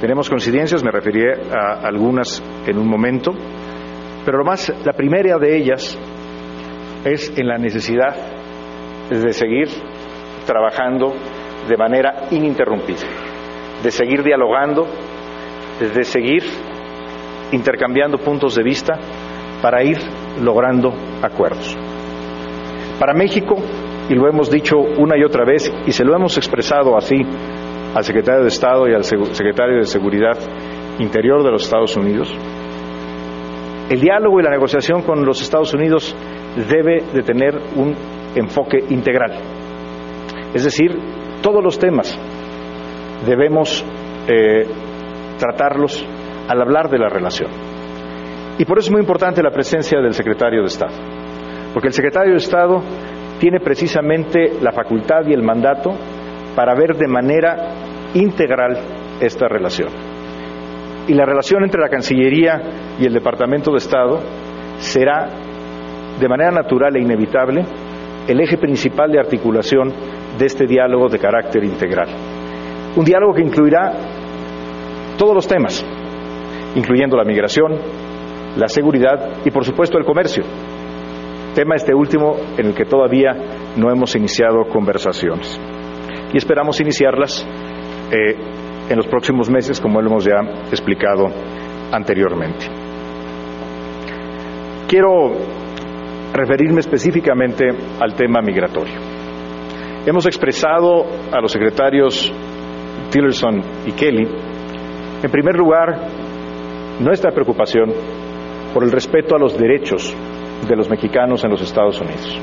Tenemos 0.00 0.30
coincidencias, 0.30 0.84
me 0.84 0.92
referiré 0.92 1.32
a 1.50 1.84
algunas 1.84 2.40
en 2.64 2.78
un 2.78 2.86
momento, 2.86 3.32
pero 4.24 4.38
lo 4.38 4.44
más, 4.44 4.72
la 4.84 4.92
primera 4.92 5.38
de 5.38 5.56
ellas 5.56 5.98
es 7.04 7.32
en 7.38 7.46
la 7.46 7.56
necesidad 7.56 8.14
de 9.08 9.32
seguir 9.32 9.68
trabajando 10.46 11.14
de 11.68 11.76
manera 11.76 12.26
ininterrumpida, 12.30 13.06
de 13.82 13.90
seguir 13.90 14.22
dialogando, 14.22 14.86
de 15.78 16.04
seguir 16.04 16.44
intercambiando 17.52 18.18
puntos 18.18 18.54
de 18.54 18.62
vista 18.62 18.98
para 19.62 19.82
ir 19.82 19.98
logrando 20.42 20.92
acuerdos. 21.22 21.76
Para 22.98 23.14
México, 23.14 23.56
y 24.08 24.14
lo 24.14 24.28
hemos 24.28 24.50
dicho 24.50 24.76
una 24.78 25.16
y 25.16 25.24
otra 25.24 25.44
vez, 25.44 25.72
y 25.86 25.92
se 25.92 26.04
lo 26.04 26.14
hemos 26.14 26.36
expresado 26.36 26.96
así 26.96 27.16
al 27.94 28.04
secretario 28.04 28.42
de 28.42 28.48
Estado 28.48 28.88
y 28.88 28.94
al 28.94 29.04
secretario 29.04 29.78
de 29.78 29.86
Seguridad 29.86 30.36
Interior 30.98 31.42
de 31.42 31.50
los 31.50 31.64
Estados 31.64 31.96
Unidos, 31.96 32.32
el 33.90 34.00
diálogo 34.00 34.38
y 34.38 34.44
la 34.44 34.50
negociación 34.50 35.02
con 35.02 35.26
los 35.26 35.42
Estados 35.42 35.74
Unidos 35.74 36.14
debe 36.68 37.02
de 37.12 37.22
tener 37.22 37.56
un 37.74 37.94
enfoque 38.36 38.78
integral. 38.88 39.32
Es 40.54 40.62
decir, 40.62 40.96
todos 41.42 41.62
los 41.62 41.76
temas 41.76 42.16
debemos 43.26 43.84
eh, 44.28 44.64
tratarlos 45.38 46.06
al 46.48 46.60
hablar 46.60 46.88
de 46.88 46.98
la 46.98 47.08
relación. 47.08 47.50
Y 48.58 48.64
por 48.64 48.78
eso 48.78 48.88
es 48.88 48.92
muy 48.92 49.00
importante 49.00 49.42
la 49.42 49.50
presencia 49.50 50.00
del 50.00 50.14
secretario 50.14 50.60
de 50.60 50.68
Estado, 50.68 50.94
porque 51.72 51.88
el 51.88 51.94
secretario 51.94 52.32
de 52.32 52.38
Estado 52.38 52.80
tiene 53.40 53.58
precisamente 53.58 54.52
la 54.60 54.70
facultad 54.70 55.26
y 55.26 55.32
el 55.32 55.42
mandato 55.42 55.90
para 56.54 56.74
ver 56.74 56.94
de 56.94 57.08
manera 57.08 57.74
integral 58.14 58.78
esta 59.20 59.48
relación. 59.48 60.09
Y 61.08 61.14
la 61.14 61.24
relación 61.24 61.64
entre 61.64 61.80
la 61.80 61.88
Cancillería 61.88 62.60
y 62.98 63.06
el 63.06 63.12
Departamento 63.12 63.72
de 63.72 63.78
Estado 63.78 64.20
será 64.78 65.28
de 66.18 66.28
manera 66.28 66.50
natural 66.50 66.96
e 66.96 67.00
inevitable 67.00 67.64
el 68.28 68.40
eje 68.40 68.58
principal 68.58 69.10
de 69.10 69.18
articulación 69.18 69.92
de 70.38 70.46
este 70.46 70.66
diálogo 70.66 71.08
de 71.08 71.18
carácter 71.18 71.64
integral. 71.64 72.08
Un 72.96 73.04
diálogo 73.04 73.34
que 73.34 73.42
incluirá 73.42 73.92
todos 75.16 75.34
los 75.34 75.46
temas, 75.46 75.84
incluyendo 76.74 77.16
la 77.16 77.24
migración, 77.24 77.78
la 78.56 78.68
seguridad 78.68 79.44
y, 79.44 79.50
por 79.50 79.64
supuesto, 79.64 79.98
el 79.98 80.04
comercio. 80.04 80.44
Tema 81.54 81.76
este 81.76 81.94
último 81.94 82.36
en 82.56 82.66
el 82.66 82.74
que 82.74 82.84
todavía 82.84 83.32
no 83.76 83.90
hemos 83.90 84.14
iniciado 84.14 84.64
conversaciones. 84.68 85.60
Y 86.32 86.36
esperamos 86.36 86.80
iniciarlas 86.80 87.46
eh, 88.12 88.36
en 88.90 88.96
los 88.96 89.06
próximos 89.06 89.48
meses, 89.48 89.80
como 89.80 90.02
lo 90.02 90.08
hemos 90.08 90.24
ya 90.24 90.40
explicado 90.68 91.28
anteriormente. 91.92 92.66
Quiero 94.88 95.30
referirme 96.32 96.80
específicamente 96.80 97.68
al 98.00 98.14
tema 98.14 98.40
migratorio. 98.42 98.94
Hemos 100.04 100.26
expresado 100.26 101.06
a 101.30 101.40
los 101.40 101.52
secretarios 101.52 102.32
Tillerson 103.10 103.62
y 103.86 103.92
Kelly, 103.92 104.26
en 105.22 105.30
primer 105.30 105.54
lugar, 105.56 106.08
nuestra 106.98 107.30
preocupación 107.30 107.92
por 108.74 108.82
el 108.82 108.90
respeto 108.90 109.36
a 109.36 109.38
los 109.38 109.56
derechos 109.56 110.12
de 110.68 110.76
los 110.76 110.90
mexicanos 110.90 111.44
en 111.44 111.50
los 111.50 111.62
Estados 111.62 112.00
Unidos, 112.00 112.40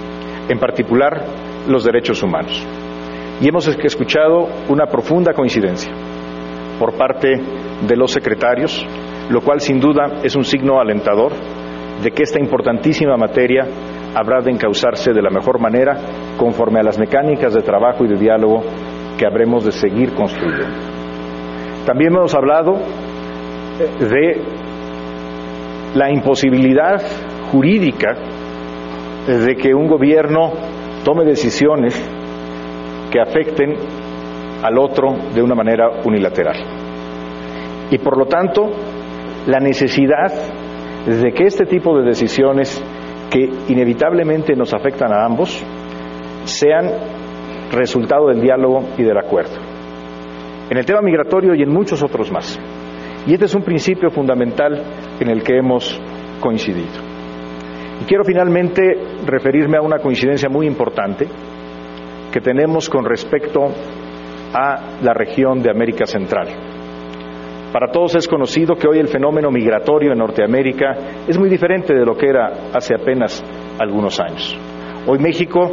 en 0.47 0.59
particular 0.59 1.25
los 1.67 1.83
derechos 1.83 2.23
humanos. 2.23 2.65
Y 3.41 3.49
hemos 3.49 3.67
escuchado 3.67 4.47
una 4.69 4.85
profunda 4.85 5.33
coincidencia 5.33 6.06
por 6.79 6.97
parte 6.97 7.29
de 7.87 7.95
los 7.95 8.11
secretarios, 8.11 8.85
lo 9.29 9.41
cual 9.41 9.59
sin 9.59 9.79
duda 9.79 10.19
es 10.23 10.35
un 10.35 10.43
signo 10.43 10.79
alentador 10.79 11.33
de 12.03 12.11
que 12.11 12.23
esta 12.23 12.39
importantísima 12.39 13.17
materia 13.17 13.65
habrá 14.15 14.41
de 14.41 14.51
encauzarse 14.51 15.13
de 15.13 15.21
la 15.21 15.29
mejor 15.29 15.59
manera 15.59 15.97
conforme 16.37 16.79
a 16.79 16.83
las 16.83 16.97
mecánicas 16.97 17.53
de 17.53 17.61
trabajo 17.61 18.05
y 18.05 18.07
de 18.07 18.17
diálogo 18.17 18.63
que 19.17 19.25
habremos 19.25 19.65
de 19.65 19.71
seguir 19.71 20.13
construyendo. 20.13 20.77
También 21.85 22.13
hemos 22.13 22.33
hablado 22.35 22.75
eh, 23.79 24.05
de 24.05 24.41
la 25.95 26.11
imposibilidad 26.11 27.01
jurídica 27.51 28.15
de 29.27 29.55
que 29.55 29.73
un 29.73 29.87
gobierno 29.87 30.51
tome 31.03 31.25
decisiones 31.25 31.93
que 33.11 33.19
afecten 33.19 33.75
al 34.63 34.77
otro 34.77 35.15
de 35.33 35.41
una 35.41 35.55
manera 35.55 35.89
unilateral. 36.03 36.55
Y 37.91 37.97
por 37.99 38.17
lo 38.17 38.25
tanto, 38.25 38.69
la 39.47 39.59
necesidad 39.59 40.31
de 41.05 41.31
que 41.31 41.45
este 41.45 41.65
tipo 41.65 41.97
de 41.97 42.05
decisiones 42.05 42.83
que 43.29 43.49
inevitablemente 43.69 44.55
nos 44.55 44.73
afectan 44.73 45.11
a 45.13 45.25
ambos 45.25 45.63
sean 46.45 46.91
resultado 47.71 48.27
del 48.27 48.41
diálogo 48.41 48.83
y 48.97 49.03
del 49.03 49.17
acuerdo. 49.17 49.55
En 50.69 50.77
el 50.77 50.85
tema 50.85 51.01
migratorio 51.01 51.55
y 51.55 51.63
en 51.63 51.69
muchos 51.69 52.03
otros 52.03 52.31
más. 52.31 52.59
Y 53.25 53.33
este 53.33 53.45
es 53.45 53.55
un 53.55 53.63
principio 53.63 54.09
fundamental 54.09 54.81
en 55.19 55.29
el 55.29 55.43
que 55.43 55.57
hemos 55.57 55.99
coincidido. 56.39 57.07
Y 58.01 58.05
quiero 58.05 58.23
finalmente 58.23 58.81
referirme 59.25 59.77
a 59.77 59.81
una 59.81 59.99
coincidencia 59.99 60.49
muy 60.49 60.67
importante 60.67 61.27
que 62.31 62.41
tenemos 62.41 62.89
con 62.89 63.05
respecto 63.05 63.69
a 64.53 65.01
la 65.01 65.13
región 65.13 65.61
de 65.61 65.69
América 65.69 66.05
Central. 66.05 66.47
Para 67.71 67.91
todos 67.91 68.15
es 68.15 68.27
conocido 68.27 68.75
que 68.75 68.87
hoy 68.87 68.99
el 68.99 69.09
fenómeno 69.09 69.51
migratorio 69.51 70.13
en 70.13 70.19
Norteamérica 70.19 70.95
es 71.27 71.37
muy 71.37 71.49
diferente 71.49 71.93
de 71.93 72.05
lo 72.05 72.15
que 72.15 72.27
era 72.27 72.69
hace 72.73 72.95
apenas 72.95 73.43
algunos 73.77 74.19
años. 74.19 74.57
Hoy 75.05 75.19
México 75.19 75.71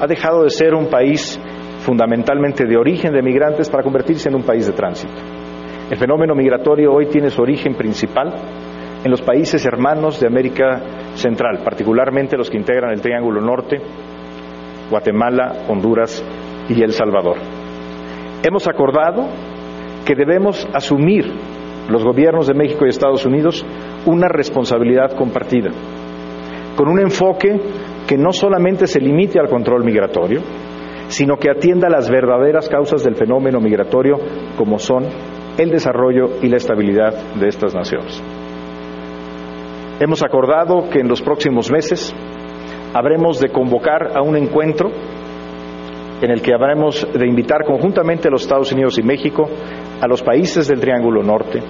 ha 0.00 0.06
dejado 0.06 0.44
de 0.44 0.50
ser 0.50 0.74
un 0.74 0.86
país 0.86 1.40
fundamentalmente 1.80 2.64
de 2.64 2.76
origen 2.76 3.12
de 3.12 3.22
migrantes 3.22 3.68
para 3.68 3.82
convertirse 3.82 4.28
en 4.28 4.36
un 4.36 4.44
país 4.44 4.66
de 4.66 4.72
tránsito. 4.72 5.12
El 5.90 5.98
fenómeno 5.98 6.34
migratorio 6.34 6.92
hoy 6.92 7.06
tiene 7.06 7.28
su 7.28 7.42
origen 7.42 7.74
principal 7.74 8.32
en 9.04 9.10
los 9.10 9.20
países 9.20 9.66
hermanos 9.66 10.20
de 10.20 10.28
América 10.28 10.80
Central, 11.14 11.60
particularmente 11.64 12.36
los 12.36 12.48
que 12.48 12.56
integran 12.56 12.92
el 12.92 13.00
Triángulo 13.00 13.40
Norte, 13.40 13.78
Guatemala, 14.90 15.64
Honduras 15.68 16.24
y 16.68 16.82
El 16.82 16.92
Salvador. 16.92 17.36
Hemos 18.44 18.66
acordado 18.66 19.28
que 20.04 20.16
debemos 20.16 20.66
asumir 20.74 21.32
los 21.88 22.04
gobiernos 22.04 22.48
de 22.48 22.54
México 22.54 22.84
y 22.84 22.88
Estados 22.88 23.24
Unidos 23.24 23.64
una 24.04 24.26
responsabilidad 24.28 25.16
compartida, 25.16 25.70
con 26.76 26.88
un 26.88 27.00
enfoque 27.00 27.60
que 28.06 28.18
no 28.18 28.32
solamente 28.32 28.88
se 28.88 29.00
limite 29.00 29.38
al 29.38 29.48
control 29.48 29.84
migratorio, 29.84 30.40
sino 31.06 31.36
que 31.36 31.50
atienda 31.50 31.88
las 31.88 32.10
verdaderas 32.10 32.68
causas 32.68 33.04
del 33.04 33.14
fenómeno 33.14 33.60
migratorio, 33.60 34.16
como 34.56 34.78
son 34.78 35.04
el 35.56 35.70
desarrollo 35.70 36.40
y 36.42 36.48
la 36.48 36.56
estabilidad 36.56 37.14
de 37.34 37.46
estas 37.46 37.74
naciones. 37.74 38.20
Hemos 40.00 40.22
acordado 40.24 40.88
que 40.90 40.98
en 40.98 41.08
los 41.08 41.22
próximos 41.22 41.70
meses 41.70 42.12
habremos 42.92 43.38
de 43.38 43.50
convocar 43.50 44.16
a 44.16 44.22
un 44.22 44.36
encuentro 44.36 44.90
en 46.22 46.30
el 46.30 46.40
que 46.40 46.54
habremos 46.54 47.06
de 47.12 47.26
invitar 47.26 47.64
conjuntamente 47.64 48.28
a 48.28 48.30
los 48.30 48.42
Estados 48.42 48.72
Unidos 48.72 48.96
y 48.98 49.02
México, 49.02 49.48
a 50.00 50.06
los 50.06 50.22
países 50.22 50.68
del 50.68 50.80
Triángulo 50.80 51.22
Norte, 51.22 51.60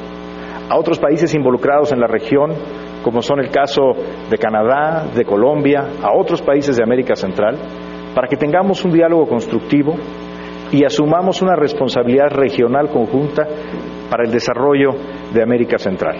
a 0.68 0.78
otros 0.78 0.98
países 0.98 1.34
involucrados 1.34 1.90
en 1.90 2.00
la 2.00 2.06
región, 2.06 2.52
como 3.02 3.22
son 3.22 3.40
el 3.40 3.50
caso 3.50 3.92
de 4.30 4.38
Canadá, 4.38 5.06
de 5.14 5.24
Colombia, 5.24 5.86
a 6.02 6.12
otros 6.14 6.42
países 6.42 6.76
de 6.76 6.82
América 6.82 7.16
Central, 7.16 7.56
para 8.14 8.28
que 8.28 8.36
tengamos 8.36 8.84
un 8.84 8.92
diálogo 8.92 9.26
constructivo 9.26 9.94
y 10.70 10.84
asumamos 10.84 11.40
una 11.40 11.56
responsabilidad 11.56 12.28
regional 12.30 12.90
conjunta 12.90 13.46
para 14.10 14.24
el 14.24 14.30
desarrollo 14.30 14.90
de 15.32 15.42
América 15.42 15.78
Central, 15.78 16.16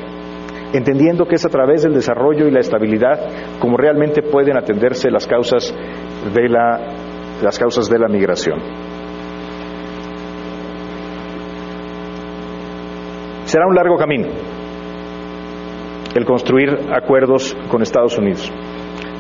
entendiendo 0.73 1.27
que 1.27 1.35
es 1.35 1.45
a 1.45 1.51
través 1.51 1.83
del 1.83 1.93
desarrollo 1.93 2.49
y 2.49 2.51
la 2.51 2.61
estabilidad 2.61 3.59
como 3.59 3.77
realmente 3.77 4.23
pueden 4.23 4.57
atenderse 4.57 5.11
las 5.11 5.27
causas 5.27 5.75
de 6.35 6.49
la, 6.49 6.79
las 7.43 7.59
causas 7.59 7.89
de 7.89 7.99
la 7.99 8.09
migración. 8.09 8.61
Será 13.45 13.67
un 13.67 13.75
largo 13.75 13.97
camino 13.99 14.29
el 16.15 16.25
construir 16.25 16.71
acuerdos 16.93 17.57
con 17.69 17.83
Estados 17.83 18.17
Unidos, 18.17 18.51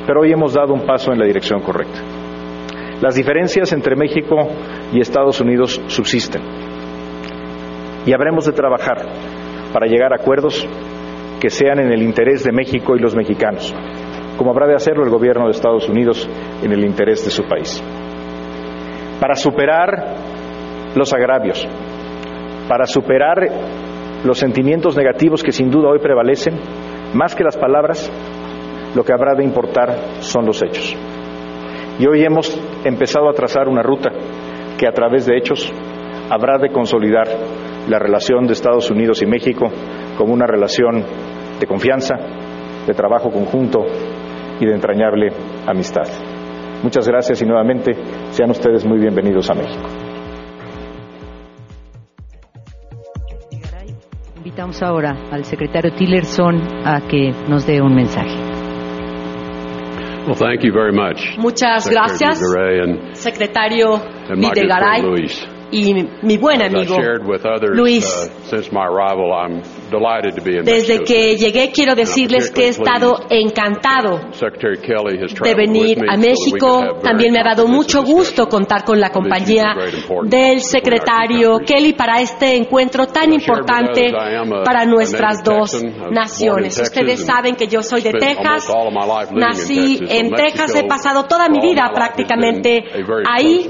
pero 0.06 0.20
hoy 0.20 0.32
hemos 0.32 0.54
dado 0.54 0.72
un 0.72 0.86
paso 0.86 1.12
en 1.12 1.18
la 1.18 1.26
dirección 1.26 1.60
correcta. 1.60 2.00
Las 3.00 3.14
diferencias 3.14 3.72
entre 3.72 3.96
México 3.96 4.36
y 4.92 5.00
Estados 5.00 5.40
Unidos 5.40 5.80
subsisten 5.88 6.42
y 8.06 8.12
habremos 8.12 8.46
de 8.46 8.52
trabajar 8.52 8.98
para 9.72 9.86
llegar 9.86 10.12
a 10.12 10.16
acuerdos 10.16 10.66
que 11.40 11.50
sean 11.50 11.80
en 11.80 11.90
el 11.90 12.02
interés 12.02 12.44
de 12.44 12.52
México 12.52 12.94
y 12.94 13.00
los 13.00 13.16
mexicanos, 13.16 13.74
como 14.36 14.50
habrá 14.50 14.68
de 14.68 14.76
hacerlo 14.76 15.02
el 15.02 15.10
gobierno 15.10 15.46
de 15.46 15.50
Estados 15.50 15.88
Unidos 15.88 16.28
en 16.62 16.72
el 16.72 16.84
interés 16.84 17.24
de 17.24 17.30
su 17.30 17.42
país. 17.44 17.82
Para 19.22 19.36
superar 19.36 20.16
los 20.96 21.12
agravios, 21.12 21.64
para 22.68 22.86
superar 22.86 23.38
los 24.24 24.36
sentimientos 24.36 24.96
negativos 24.96 25.44
que 25.44 25.52
sin 25.52 25.70
duda 25.70 25.90
hoy 25.90 26.00
prevalecen, 26.00 26.58
más 27.14 27.32
que 27.36 27.44
las 27.44 27.56
palabras, 27.56 28.10
lo 28.96 29.04
que 29.04 29.12
habrá 29.12 29.36
de 29.36 29.44
importar 29.44 29.94
son 30.18 30.44
los 30.44 30.60
hechos. 30.60 30.96
Y 32.00 32.06
hoy 32.08 32.24
hemos 32.24 32.60
empezado 32.84 33.30
a 33.30 33.32
trazar 33.32 33.68
una 33.68 33.84
ruta 33.84 34.10
que 34.76 34.88
a 34.88 34.92
través 34.92 35.24
de 35.24 35.36
hechos 35.36 35.72
habrá 36.28 36.58
de 36.58 36.72
consolidar 36.72 37.28
la 37.88 38.00
relación 38.00 38.48
de 38.48 38.54
Estados 38.54 38.90
Unidos 38.90 39.22
y 39.22 39.26
México 39.26 39.66
como 40.18 40.34
una 40.34 40.48
relación 40.48 41.04
de 41.60 41.66
confianza, 41.68 42.16
de 42.88 42.92
trabajo 42.92 43.30
conjunto 43.30 43.86
y 44.58 44.66
de 44.66 44.74
entrañable 44.74 45.28
amistad. 45.64 46.31
Muchas 46.82 47.06
gracias 47.06 47.40
y 47.42 47.46
nuevamente 47.46 47.92
sean 48.30 48.50
ustedes 48.50 48.84
muy 48.84 48.98
bienvenidos 48.98 49.48
a 49.50 49.54
México. 49.54 49.88
Invitamos 54.36 54.82
ahora 54.82 55.16
al 55.30 55.44
secretario 55.44 55.92
Tillerson 55.94 56.60
a 56.84 57.00
que 57.08 57.32
nos 57.48 57.66
dé 57.66 57.80
un 57.80 57.94
mensaje. 57.94 58.36
Well, 60.26 60.36
thank 60.36 60.62
you 60.62 60.72
very 60.72 60.92
much, 60.92 61.36
Muchas 61.36 61.88
gracias, 61.90 62.40
and, 62.42 63.14
secretario 63.16 63.96
and 64.28 64.38
Videgaray 64.40 65.02
Luis. 65.02 65.48
y 65.72 65.92
mi 66.22 66.36
buen 66.38 66.62
amigo 66.62 66.94
shared 66.94 67.24
with 67.26 67.44
others 67.44 67.76
Luis. 67.76 68.04
uh, 68.06 68.28
since 68.48 68.70
my 68.70 68.84
arrival, 68.86 69.32
I'm 69.32 69.62
Desde 70.64 71.00
que 71.00 71.36
llegué 71.36 71.70
quiero 71.72 71.94
decirles 71.94 72.50
que 72.50 72.66
he 72.66 72.68
estado 72.68 73.16
encantado 73.30 74.20
de 75.42 75.54
venir 75.54 75.98
a 76.08 76.16
México. 76.16 76.98
También 77.02 77.32
me 77.32 77.40
ha 77.40 77.44
dado 77.44 77.66
mucho 77.66 78.02
gusto 78.02 78.48
contar 78.48 78.84
con 78.84 79.00
la 79.00 79.10
compañía 79.10 79.74
del 80.24 80.60
secretario 80.60 81.58
Kelly 81.58 81.92
para 81.94 82.20
este 82.20 82.56
encuentro 82.56 83.06
tan 83.06 83.32
importante 83.32 84.12
para 84.64 84.84
nuestras 84.84 85.42
dos 85.42 85.82
naciones. 86.10 86.78
Ustedes 86.78 87.24
saben 87.24 87.54
que 87.54 87.66
yo 87.66 87.82
soy 87.82 88.02
de 88.02 88.12
Texas. 88.12 88.72
Nací 89.32 89.98
en 90.08 90.30
Texas, 90.30 90.74
he 90.74 90.84
pasado 90.84 91.24
toda 91.24 91.48
mi 91.48 91.60
vida 91.60 91.90
prácticamente 91.94 92.84
ahí. 93.28 93.68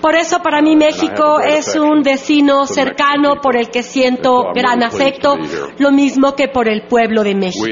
Por 0.00 0.14
eso 0.14 0.38
para 0.40 0.60
mí 0.62 0.76
México 0.76 1.40
es 1.40 1.76
un 1.76 2.02
vecino 2.02 2.66
cercano 2.66 3.36
por 3.42 3.56
el 3.56 3.70
que 3.70 3.82
siento 3.82 4.52
gran 4.54 4.82
afecto. 4.82 5.36
Lo 5.78 5.90
mismo 5.90 6.34
que 6.34 6.48
por 6.48 6.68
el 6.68 6.82
pueblo 6.82 7.22
de 7.22 7.34
México. 7.34 7.66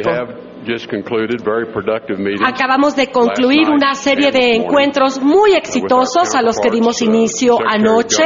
Acabamos 2.45 2.97
de 2.97 3.07
concluir 3.07 3.71
una 3.71 3.95
serie 3.95 4.31
de 4.31 4.57
encuentros 4.57 5.21
muy 5.21 5.53
exitosos 5.53 6.35
a 6.35 6.43
los 6.43 6.59
que 6.59 6.71
dimos 6.71 7.01
inicio 7.01 7.59
anoche. 7.67 8.25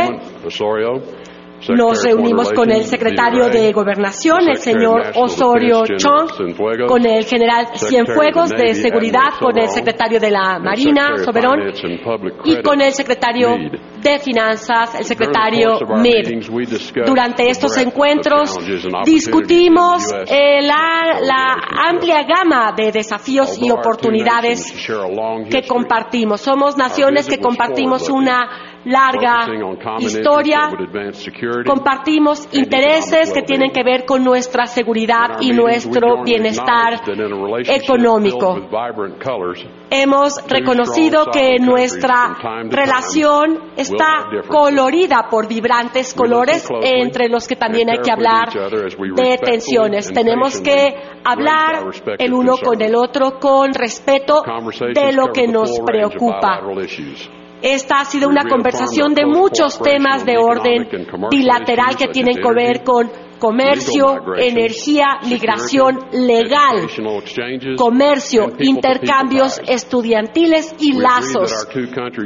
Nos 1.69 2.03
reunimos 2.05 2.53
con 2.53 2.71
el 2.71 2.85
secretario 2.85 3.49
de 3.49 3.73
Gobernación, 3.73 4.49
el 4.49 4.57
señor 4.57 5.13
Osorio 5.15 5.83
Chong, 5.97 6.57
con 6.89 7.07
el 7.07 7.25
general 7.25 7.69
Cienfuegos 7.77 8.51
de 8.51 8.75
Seguridad, 8.75 9.39
con 9.39 9.57
el 9.59 9.69
secretario 9.69 10.19
de 10.19 10.31
la 10.31 10.59
Marina, 10.59 11.17
Soberón, 11.19 11.73
y 12.45 12.61
con 12.63 12.81
el 12.81 12.93
secretario 12.93 13.51
de 14.01 14.19
Finanzas, 14.19 14.99
el 14.99 15.05
secretario 15.05 15.79
Meade. 16.03 16.41
Durante 17.07 17.49
estos 17.49 17.77
encuentros 17.79 18.59
discutimos 19.05 20.13
eh, 20.27 20.63
la, 20.63 21.21
la 21.21 21.57
amplia 21.89 22.25
gama 22.25 22.73
de 22.77 22.91
desafíos 22.91 23.59
y 23.61 23.71
oportunidades 23.71 24.73
que 25.51 25.63
compartimos. 25.67 26.41
Somos 26.41 26.77
naciones 26.77 27.29
que 27.29 27.39
compartimos 27.39 28.09
una 28.09 28.72
larga 28.85 29.47
historia. 29.99 30.71
Compartimos 31.67 32.49
intereses 32.53 33.33
que 33.33 33.43
tienen 33.43 33.71
que 33.71 33.83
ver 33.83 34.05
con 34.05 34.25
nuestra 34.25 34.67
seguridad 34.67 35.41
y 35.41 35.53
nuestro 35.53 36.23
bienestar 36.25 37.01
económico. 37.67 38.57
Hemos 39.91 40.49
reconocido 40.49 41.27
que 41.33 41.59
nuestra 41.59 42.37
relación 42.71 43.73
está 43.77 44.25
colorida 44.49 45.29
por 45.31 45.49
vibrantes 45.49 46.15
colores, 46.15 46.69
entre 46.83 47.29
los 47.29 47.47
que 47.47 47.57
también 47.57 47.91
hay 47.91 47.99
que 47.99 48.11
hablar 48.11 48.49
de 48.51 49.39
tensiones. 49.39 50.13
Tenemos 50.13 50.61
que 50.61 50.95
hablar 51.25 51.85
el 52.19 52.33
uno 52.33 52.57
con 52.57 52.81
el 52.81 52.95
otro 52.95 53.39
con 53.39 53.73
respeto 53.75 54.43
de 54.95 55.13
lo 55.13 55.33
que 55.33 55.47
nos 55.47 55.79
preocupa. 55.81 56.61
Esta 57.63 58.01
ha 58.01 58.05
sido 58.05 58.29
una 58.29 58.45
conversación 58.45 59.15
de 59.15 59.25
muchos 59.25 59.79
temas 59.81 60.27
de 60.27 60.37
orden 60.37 60.89
bilateral 61.31 61.97
que 61.97 62.09
tienen 62.09 62.37
que 62.37 62.53
ver 62.53 62.83
con 62.83 63.09
comercio, 63.43 64.23
energía, 64.39 65.19
migración 65.27 65.99
legal, 66.13 66.87
comercio, 67.77 68.53
intercambios 68.61 69.61
estudiantiles 69.67 70.77
y 70.79 70.93
lazos 70.93 71.67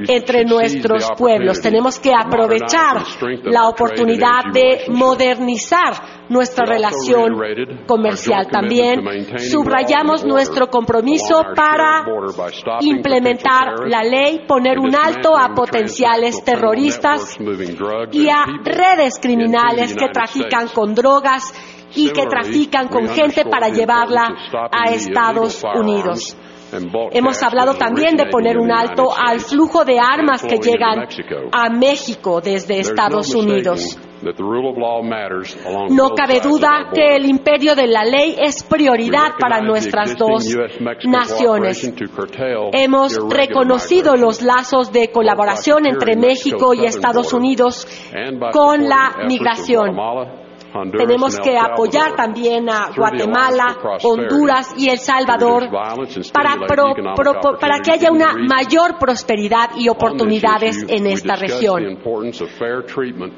entre 0.09 0.45
nuestros 0.45 1.09
pueblos. 1.17 1.63
Tenemos 1.63 1.99
que 1.99 2.13
aprovechar 2.15 3.03
la 3.45 3.67
oportunidad 3.67 4.53
de 4.53 4.93
modernizar 4.93 6.27
nuestra 6.29 6.67
relación 6.67 7.35
comercial. 7.87 8.49
También 8.51 9.01
subrayamos 9.39 10.23
nuestro 10.23 10.67
compromiso 10.67 11.43
para 11.55 12.05
implementar 12.81 13.89
la 13.89 14.03
ley, 14.03 14.45
poner 14.47 14.79
un 14.79 14.95
alto 14.95 15.35
a 15.35 15.55
potenciales 15.55 16.45
terroristas 16.45 17.39
y 18.13 18.29
a 18.29 18.45
redes 18.63 19.19
criminales 19.19 19.95
que 19.95 20.09
trafican 20.09 20.69
con 20.69 20.95
drogas 20.95 21.06
y 21.95 22.11
que 22.11 22.27
trafican 22.27 22.89
con 22.89 23.09
gente 23.09 23.45
para 23.45 23.69
llevarla 23.69 24.29
a 24.71 24.91
Estados 24.91 25.63
Unidos. 25.75 26.37
Hemos 27.13 27.43
hablado 27.43 27.75
también 27.75 28.17
de 28.17 28.27
poner 28.27 28.59
un 28.59 28.73
alto 28.73 29.11
al 29.17 29.41
flujo 29.41 29.85
de 29.85 29.99
armas 30.01 30.43
que 30.43 30.57
llegan 30.57 31.07
a 31.53 31.71
México 31.71 32.41
desde 32.41 32.81
Estados 32.81 33.35
Unidos. 33.35 33.99
No 35.91 36.11
cabe 36.15 36.41
duda 36.41 36.91
que 36.93 37.17
el 37.17 37.27
imperio 37.27 37.75
de 37.75 37.87
la 37.87 38.05
ley 38.05 38.35
es 38.39 38.65
prioridad 38.65 39.35
para 39.39 39.61
nuestras 39.61 40.17
dos 40.17 40.45
naciones. 41.05 41.93
Hemos 42.73 43.17
reconocido 43.31 44.17
los 44.17 44.43
lazos 44.43 44.91
de 44.93 45.13
colaboración 45.13 45.87
entre 45.87 46.17
México 46.17 46.75
y 46.75 46.87
Estados 46.87 47.33
Unidos 47.33 47.87
con 48.53 48.89
la 48.89 49.17
migración. 49.29 49.95
Tenemos 50.97 51.39
que 51.39 51.57
apoyar 51.59 52.15
también 52.15 52.69
a 52.69 52.91
Guatemala, 52.97 53.77
Honduras 54.03 54.75
y 54.77 54.89
El 54.89 54.99
Salvador 54.99 55.71
para, 56.33 56.57
para 57.61 57.81
que 57.81 57.93
haya 57.93 58.11
una 58.11 58.35
mayor 58.35 58.99
prosperidad 58.99 59.71
y 59.77 59.89
oportunidades 59.89 60.85
en 60.89 61.07
esta 61.07 61.37
región. 61.37 61.99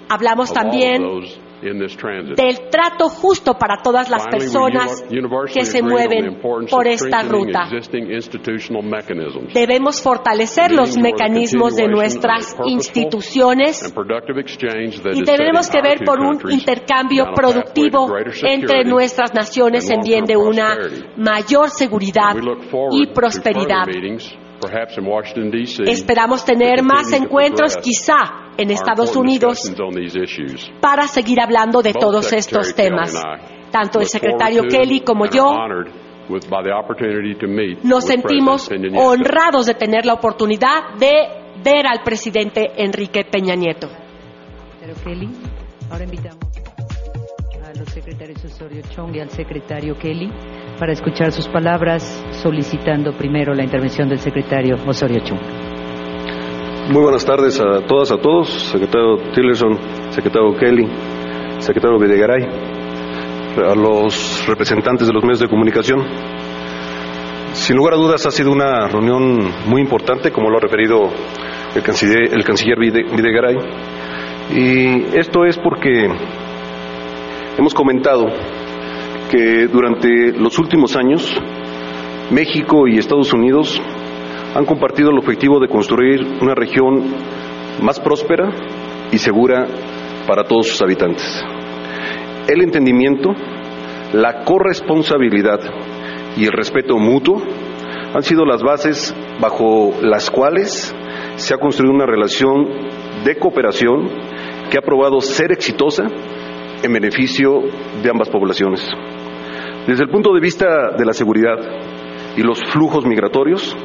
Hablamos 0.09 0.53
también 0.53 1.03
del 1.61 2.69
trato 2.71 3.09
justo 3.09 3.55
para 3.55 3.83
todas 3.83 4.09
las 4.11 4.27
personas 4.27 5.05
que 5.53 5.65
se 5.65 5.83
mueven 5.83 6.41
por 6.41 6.87
esta 6.87 7.23
ruta. 7.23 7.69
Debemos 9.55 10.03
fortalecer 10.03 10.73
los 10.73 10.97
mecanismos 10.97 11.77
de 11.77 11.89
nuestras 11.89 12.57
instituciones 12.65 13.95
y 15.15 15.23
tenemos 15.25 15.69
que 15.69 15.83
ver 15.83 16.05
por 16.05 16.21
un 16.21 16.39
intercambio 16.51 17.27
productivo 17.35 18.09
entre 18.43 18.85
nuestras 18.85 19.35
naciones 19.35 19.89
en 19.91 20.01
bien 20.01 20.25
de 20.25 20.37
una 20.37 20.77
mayor 21.17 21.71
seguridad 21.71 22.35
y 22.93 23.07
prosperidad. 23.13 23.87
Esperamos 25.87 26.45
tener 26.45 26.83
más 26.83 27.13
encuentros 27.13 27.77
quizá 27.77 28.53
en 28.57 28.71
Estados 28.71 29.15
Unidos 29.17 29.73
para 30.81 31.07
seguir 31.07 31.41
hablando 31.41 31.83
de 31.83 31.93
todos 31.93 32.33
estos 32.33 32.75
temas. 32.75 33.15
Tanto 33.71 34.01
el 34.01 34.07
secretario 34.07 34.63
Kelly 34.65 35.01
como 35.01 35.27
yo 35.27 35.51
nos 37.83 38.05
sentimos 38.05 38.71
honrados 38.97 39.67
de 39.67 39.75
tener 39.75 40.05
la 40.05 40.15
oportunidad 40.15 40.95
de 40.99 41.13
ver 41.63 41.87
al 41.87 42.03
presidente 42.03 42.73
Enrique 42.77 43.25
Peña 43.25 43.55
Nieto. 43.55 43.89
Ahora 45.91 46.05
invitamos 46.05 46.48
secretarios 48.01 48.45
Osorio 48.45 48.83
Chong 48.91 49.17
y 49.17 49.21
al 49.21 49.31
secretario 49.31 49.97
Kelly 49.99 50.31
para 50.79 50.93
escuchar 50.93 51.33
sus 51.33 51.49
palabras, 51.49 52.25
solicitando 52.31 53.13
primero 53.13 53.55
la 53.55 53.65
intervención 53.65 54.09
del 54.09 54.21
secretario 54.21 54.77
Osorio 54.87 55.19
Chung. 55.25 55.41
Muy 56.93 57.03
buenas 57.03 57.25
tardes 57.25 57.61
a 57.61 57.85
todas, 57.87 58.13
a 58.13 58.19
todos, 58.19 58.49
secretario 58.49 59.17
Tillerson, 59.35 59.77
secretario 60.11 60.55
Kelly, 60.57 60.87
secretario 61.59 61.99
Videgaray, 61.99 62.45
a 63.69 63.75
los 63.75 64.47
representantes 64.47 65.09
de 65.09 65.13
los 65.13 65.25
medios 65.25 65.41
de 65.41 65.49
comunicación. 65.49 65.99
Sin 67.53 67.77
lugar 67.77 67.95
a 67.95 67.97
dudas 67.97 68.25
ha 68.27 68.31
sido 68.31 68.53
una 68.53 68.87
reunión 68.87 69.39
muy 69.67 69.83
importante, 69.83 70.31
como 70.31 70.51
lo 70.51 70.59
ha 70.59 70.61
referido 70.61 71.11
el 71.75 71.83
canciller, 71.83 72.33
el 72.33 72.45
canciller 72.45 72.79
Videgaray, 72.79 73.57
y 74.51 75.19
esto 75.19 75.45
es 75.45 75.59
porque 75.59 76.09
hemos 77.59 77.75
comentado 77.75 78.27
que 79.31 79.67
durante 79.67 80.33
los 80.33 80.59
últimos 80.61 80.95
años 80.97 81.29
México 82.31 82.87
y 82.87 82.99
Estados 82.99 83.33
Unidos 83.33 83.83
han 84.55 84.65
compartido 84.65 85.11
el 85.11 85.19
objetivo 85.19 85.59
de 85.59 85.67
construir 85.67 86.25
una 86.41 86.55
región 86.55 87.03
más 87.83 87.99
próspera 87.99 88.51
y 89.11 89.19
segura 89.19 89.67
para 90.27 90.45
todos 90.45 90.69
sus 90.69 90.81
habitantes. 90.81 91.45
El 92.47 92.63
entendimiento, 92.63 93.31
la 94.13 94.45
corresponsabilidad 94.45 95.61
y 96.37 96.45
el 96.45 96.53
respeto 96.53 96.97
mutuo 96.97 97.43
han 98.15 98.23
sido 98.23 98.45
las 98.45 98.63
bases 98.63 99.15
bajo 99.41 99.95
las 100.01 100.31
cuales 100.31 100.95
se 101.35 101.55
ha 101.55 101.59
construido 101.59 101.93
una 101.93 102.07
relación 102.07 102.69
de 103.25 103.37
cooperación 103.37 104.09
que 104.71 104.79
ha 104.79 104.83
probado 104.83 105.21
ser 105.21 105.51
exitosa 105.51 106.05
en 106.83 106.93
beneficio 106.93 107.61
de 108.03 108.11
ambas 108.11 108.29
poblaciones. 108.29 108.87
Desde 109.87 110.05
el 110.05 110.11
punto 110.11 110.33
de 110.33 110.41
vista 110.41 110.67
de 110.97 111.05
la 111.05 111.13
seguridad 111.13 111.57
y 112.37 112.43
los 112.43 112.63
flujos 112.71 113.05
migratorios, 113.05 113.77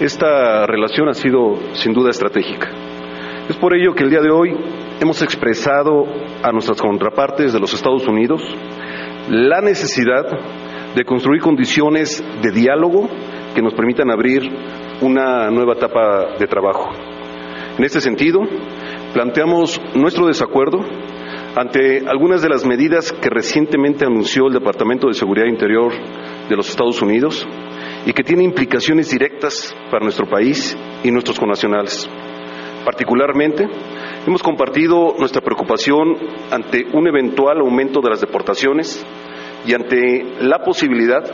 esta 0.00 0.66
relación 0.66 1.08
ha 1.08 1.14
sido 1.14 1.56
sin 1.72 1.92
duda 1.92 2.10
estratégica. 2.10 2.68
Es 3.48 3.56
por 3.56 3.74
ello 3.74 3.94
que 3.94 4.02
el 4.02 4.10
día 4.10 4.20
de 4.20 4.30
hoy 4.30 4.50
hemos 5.00 5.22
expresado 5.22 6.04
a 6.42 6.50
nuestras 6.52 6.80
contrapartes 6.80 7.52
de 7.52 7.60
los 7.60 7.72
Estados 7.72 8.06
Unidos 8.06 8.42
la 9.28 9.60
necesidad 9.60 10.24
de 10.94 11.04
construir 11.04 11.40
condiciones 11.40 12.24
de 12.42 12.50
diálogo 12.50 13.08
que 13.54 13.62
nos 13.62 13.74
permitan 13.74 14.10
abrir 14.10 14.42
una 15.00 15.50
nueva 15.50 15.74
etapa 15.74 16.36
de 16.38 16.46
trabajo. 16.46 16.90
En 17.78 17.84
este 17.84 18.00
sentido, 18.00 18.40
planteamos 19.12 19.80
nuestro 19.94 20.26
desacuerdo 20.26 20.80
ante 21.56 22.06
algunas 22.06 22.42
de 22.42 22.50
las 22.50 22.66
medidas 22.66 23.12
que 23.12 23.30
recientemente 23.30 24.04
anunció 24.04 24.46
el 24.46 24.52
Departamento 24.52 25.08
de 25.08 25.14
Seguridad 25.14 25.46
Interior 25.46 25.90
de 26.48 26.54
los 26.54 26.68
Estados 26.68 27.00
Unidos 27.00 27.48
y 28.04 28.12
que 28.12 28.22
tienen 28.22 28.44
implicaciones 28.44 29.10
directas 29.10 29.74
para 29.90 30.04
nuestro 30.04 30.26
país 30.26 30.76
y 31.02 31.10
nuestros 31.10 31.40
connacionales. 31.40 32.08
Particularmente, 32.84 33.66
hemos 34.26 34.42
compartido 34.42 35.14
nuestra 35.18 35.40
preocupación 35.40 36.16
ante 36.50 36.84
un 36.92 37.08
eventual 37.08 37.60
aumento 37.60 38.02
de 38.02 38.10
las 38.10 38.20
deportaciones 38.20 39.04
y 39.66 39.72
ante 39.72 40.24
la 40.40 40.58
posibilidad 40.58 41.24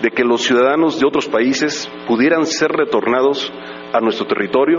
de 0.00 0.10
que 0.10 0.22
los 0.22 0.42
ciudadanos 0.42 1.00
de 1.00 1.06
otros 1.06 1.26
países 1.26 1.90
pudieran 2.06 2.46
ser 2.46 2.70
retornados 2.70 3.52
a 3.92 4.00
nuestro 4.00 4.28
territorio 4.28 4.78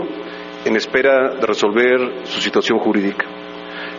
en 0.64 0.76
espera 0.76 1.34
de 1.34 1.46
resolver 1.46 2.24
su 2.24 2.40
situación 2.40 2.78
jurídica. 2.78 3.47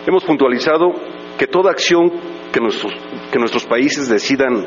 Hemos 0.07 0.23
puntualizado 0.23 0.93
que 1.37 1.45
toda 1.45 1.71
acción 1.71 2.11
que 2.53 2.59
nuestros, 2.61 3.65
países 3.65 4.07
decidan 4.07 4.65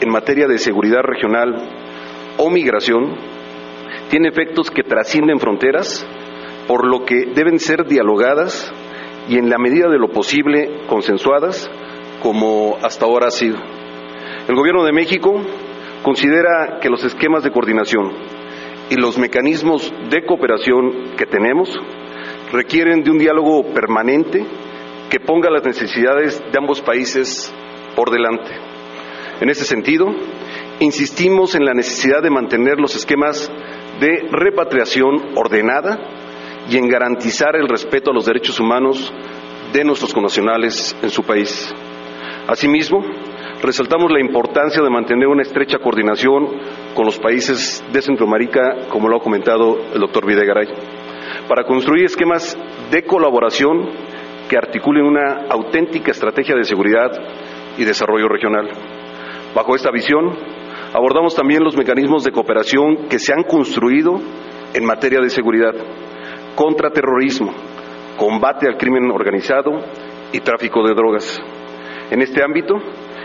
en 0.00 0.10
materia 0.10 0.46
de 0.46 0.58
seguridad 0.58 1.02
regional 1.02 1.54
o 2.38 2.50
migración 2.50 3.14
tiene 4.08 4.28
efectos 4.28 4.70
que 4.70 4.82
trascienden 4.82 5.38
fronteras, 5.38 6.06
por 6.66 6.86
lo 6.86 7.04
que 7.04 7.26
deben 7.34 7.58
ser 7.58 7.86
dialogadas 7.86 8.72
y 9.28 9.36
en 9.36 9.50
la 9.50 9.58
medida 9.58 9.88
de 9.88 9.98
lo 9.98 10.08
posible 10.08 10.86
consensuadas, 10.88 11.70
como 12.22 12.78
hasta 12.82 13.04
ahora 13.04 13.28
ha 13.28 13.30
sido. 13.30 13.58
El 14.48 14.56
Gobierno 14.56 14.84
de 14.84 14.92
México 14.92 15.34
considera 16.02 16.78
que 16.80 16.88
los 16.88 17.04
esquemas 17.04 17.44
de 17.44 17.52
coordinación 17.52 18.10
y 18.88 18.96
los 18.96 19.18
mecanismos 19.18 19.92
de 20.10 20.24
cooperación 20.24 21.14
que 21.16 21.26
tenemos 21.26 21.68
requieren 22.52 23.02
de 23.02 23.10
un 23.10 23.18
diálogo 23.18 23.62
permanente 23.72 24.44
que 25.12 25.20
ponga 25.20 25.50
las 25.50 25.62
necesidades 25.62 26.42
de 26.50 26.58
ambos 26.58 26.80
países 26.80 27.54
por 27.94 28.10
delante. 28.10 28.50
En 29.42 29.50
ese 29.50 29.66
sentido, 29.66 30.06
insistimos 30.80 31.54
en 31.54 31.66
la 31.66 31.74
necesidad 31.74 32.22
de 32.22 32.30
mantener 32.30 32.80
los 32.80 32.96
esquemas 32.96 33.52
de 34.00 34.26
repatriación 34.30 35.36
ordenada 35.36 35.98
y 36.70 36.78
en 36.78 36.88
garantizar 36.88 37.56
el 37.56 37.68
respeto 37.68 38.10
a 38.10 38.14
los 38.14 38.24
derechos 38.24 38.58
humanos 38.58 39.12
de 39.74 39.84
nuestros 39.84 40.14
connacionales 40.14 40.96
en 41.02 41.10
su 41.10 41.22
país. 41.24 41.74
Asimismo, 42.48 43.04
resaltamos 43.60 44.10
la 44.10 44.20
importancia 44.20 44.82
de 44.82 44.88
mantener 44.88 45.28
una 45.28 45.42
estrecha 45.42 45.76
coordinación 45.76 46.48
con 46.94 47.04
los 47.04 47.18
países 47.18 47.84
de 47.92 48.00
Centroamérica, 48.00 48.88
como 48.88 49.10
lo 49.10 49.18
ha 49.18 49.22
comentado 49.22 49.76
el 49.92 50.00
doctor 50.00 50.24
Videgaray, 50.24 50.68
para 51.48 51.64
construir 51.64 52.06
esquemas 52.06 52.56
de 52.90 53.02
colaboración 53.02 54.11
que 54.52 54.58
articulen 54.58 55.06
una 55.06 55.46
auténtica 55.48 56.10
estrategia 56.10 56.54
de 56.54 56.64
seguridad 56.64 57.10
y 57.78 57.84
desarrollo 57.86 58.28
regional. 58.28 58.68
Bajo 59.54 59.74
esta 59.74 59.90
visión, 59.90 60.28
abordamos 60.92 61.34
también 61.34 61.64
los 61.64 61.74
mecanismos 61.74 62.22
de 62.22 62.32
cooperación 62.32 63.08
que 63.08 63.18
se 63.18 63.32
han 63.32 63.44
construido 63.44 64.20
en 64.74 64.84
materia 64.84 65.20
de 65.22 65.30
seguridad, 65.30 65.72
contraterrorismo, 66.54 67.50
combate 68.18 68.68
al 68.68 68.76
crimen 68.76 69.10
organizado 69.10 69.70
y 70.34 70.40
tráfico 70.40 70.86
de 70.86 70.92
drogas. 70.92 71.40
En 72.10 72.20
este 72.20 72.44
ámbito, 72.44 72.74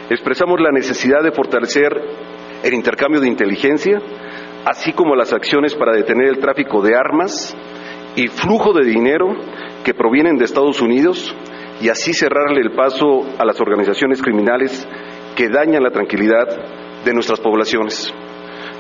expresamos 0.09 0.61
la 0.61 0.71
necesidad 0.71 1.21
de 1.23 1.33
fortalecer 1.33 1.91
el 2.63 2.73
intercambio 2.73 3.19
de 3.19 3.27
inteligencia, 3.27 3.99
así 4.63 4.93
como 4.93 5.13
las 5.13 5.33
acciones 5.33 5.75
para 5.75 5.91
detener 5.91 6.29
el 6.29 6.39
tráfico 6.39 6.81
de 6.81 6.95
armas 6.95 7.53
y 8.15 8.29
flujo 8.29 8.71
de 8.71 8.85
dinero 8.85 9.35
que 9.87 9.93
provienen 9.93 10.35
de 10.35 10.43
Estados 10.43 10.81
Unidos 10.81 11.33
y 11.79 11.87
así 11.87 12.11
cerrarle 12.11 12.59
el 12.59 12.71
paso 12.71 13.23
a 13.39 13.45
las 13.45 13.57
organizaciones 13.61 14.21
criminales 14.21 14.85
que 15.33 15.47
dañan 15.47 15.81
la 15.81 15.91
tranquilidad 15.91 16.45
de 17.05 17.13
nuestras 17.13 17.39
poblaciones. 17.39 18.13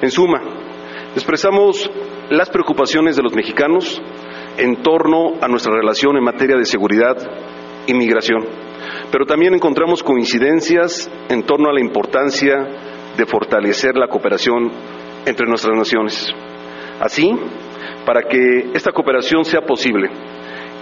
En 0.01 0.11
suma, 0.11 0.41
expresamos 1.15 1.89
las 2.29 2.49
preocupaciones 2.49 3.15
de 3.15 3.23
los 3.23 3.33
mexicanos 3.33 4.01
en 4.57 4.83
torno 4.83 5.35
a 5.39 5.47
nuestra 5.47 5.73
relación 5.73 6.17
en 6.17 6.25
materia 6.25 6.57
de 6.57 6.65
seguridad 6.65 7.15
y 7.85 7.93
migración, 7.93 8.43
pero 9.09 9.25
también 9.25 9.53
encontramos 9.53 10.03
coincidencias 10.03 11.09
en 11.29 11.43
torno 11.43 11.69
a 11.69 11.73
la 11.73 11.79
importancia 11.79 12.67
de 13.15 13.25
fortalecer 13.25 13.95
la 13.95 14.09
cooperación 14.09 14.69
entre 15.25 15.47
nuestras 15.47 15.73
naciones. 15.73 16.35
Así, 16.99 17.33
para 18.05 18.23
que 18.23 18.71
esta 18.73 18.91
cooperación 18.91 19.45
sea 19.45 19.61
posible 19.61 20.09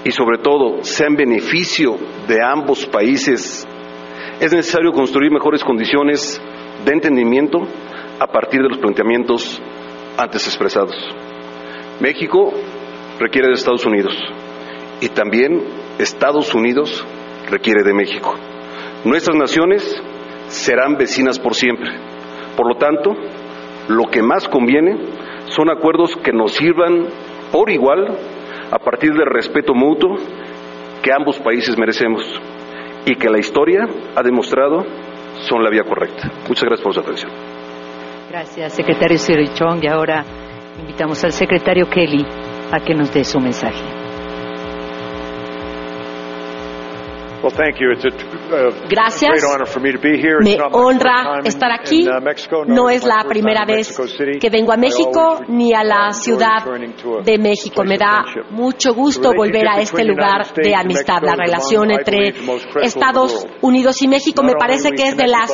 y 0.05 0.11
sobre 0.11 0.37
todo 0.37 0.83
sea 0.83 1.07
en 1.07 1.15
beneficio 1.15 1.97
de 2.27 2.41
ambos 2.41 2.85
países, 2.85 3.67
es 4.39 4.53
necesario 4.53 4.91
construir 4.91 5.31
mejores 5.31 5.63
condiciones 5.63 6.39
de 6.85 6.93
entendimiento 6.93 7.57
a 8.19 8.27
partir 8.27 8.61
de 8.61 8.69
los 8.69 8.77
planteamientos 8.77 9.59
antes 10.15 10.45
expresados. 10.45 10.95
México 11.99 12.53
requiere 13.19 13.47
de 13.47 13.55
Estados 13.55 13.85
Unidos 13.85 14.13
y 15.01 15.09
también 15.09 15.63
Estados 15.97 16.53
Unidos 16.53 17.03
requiere 17.49 17.83
de 17.83 17.93
México. 17.93 18.35
Nuestras 19.05 19.35
naciones 19.35 19.83
serán 20.47 20.97
vecinas 20.97 21.39
por 21.39 21.55
siempre. 21.55 21.89
Por 22.55 22.67
lo 22.67 22.75
tanto, 22.77 23.15
lo 23.87 24.05
que 24.11 24.21
más 24.21 24.47
conviene 24.47 24.97
son 25.47 25.71
acuerdos 25.71 26.15
que 26.17 26.31
nos 26.31 26.53
sirvan 26.53 27.07
por 27.51 27.71
igual 27.71 28.17
a 28.75 28.79
partir 28.79 29.13
del 29.13 29.27
respeto 29.27 29.73
mutuo 29.73 30.17
que 31.01 31.11
ambos 31.17 31.39
países 31.39 31.77
merecemos 31.77 32.21
y 33.05 33.15
que 33.15 33.29
la 33.29 33.39
historia 33.39 33.87
ha 34.15 34.21
demostrado 34.21 34.83
son 35.47 35.63
la 35.63 35.69
vía 35.69 35.83
correcta. 35.83 36.29
Muchas 36.49 36.63
gracias 36.65 36.81
por 36.81 36.93
su 36.93 36.99
atención. 36.99 37.31
Gracias, 38.29 38.73
secretario 38.73 39.17
Sirichón. 39.17 39.79
Y 39.81 39.87
ahora 39.87 40.25
invitamos 40.77 41.23
al 41.23 41.31
secretario 41.31 41.89
Kelly 41.89 42.25
a 42.71 42.79
que 42.79 42.93
nos 42.93 43.13
dé 43.13 43.23
su 43.23 43.39
mensaje. 43.39 43.94
Gracias. 48.89 49.31
Me 50.41 50.57
honra 50.71 51.39
estar 51.43 51.71
aquí. 51.71 52.07
No 52.67 52.89
es 52.89 53.05
la 53.05 53.23
primera 53.27 53.65
vez 53.65 53.95
que 54.39 54.49
vengo 54.49 54.71
a 54.71 54.77
México 54.77 55.41
ni 55.47 55.73
a 55.73 55.83
la 55.83 56.11
Ciudad 56.13 56.63
de 57.23 57.37
México. 57.37 57.83
Me 57.83 57.97
da 57.97 58.23
mucho 58.51 58.93
gusto 58.93 59.31
volver 59.35 59.67
a 59.67 59.79
este 59.79 60.03
lugar 60.03 60.45
de 60.55 60.75
amistad. 60.75 61.21
La 61.21 61.35
relación 61.35 61.91
entre 61.91 62.33
Estados 62.81 63.45
Unidos 63.61 64.01
y 64.01 64.07
México 64.07 64.43
me 64.43 64.53
parece 64.53 64.91
que 64.91 65.03
es 65.03 65.17
de 65.17 65.27
las 65.27 65.51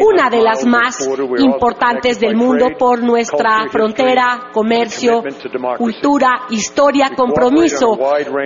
una 0.00 0.30
de 0.30 0.42
las 0.42 0.64
más 0.66 1.08
importantes 1.38 2.20
del 2.20 2.36
mundo 2.36 2.68
por 2.78 3.02
nuestra 3.02 3.66
frontera, 3.70 4.50
comercio, 4.52 5.22
cultura, 5.76 6.46
historia, 6.50 7.10
compromiso 7.16 7.98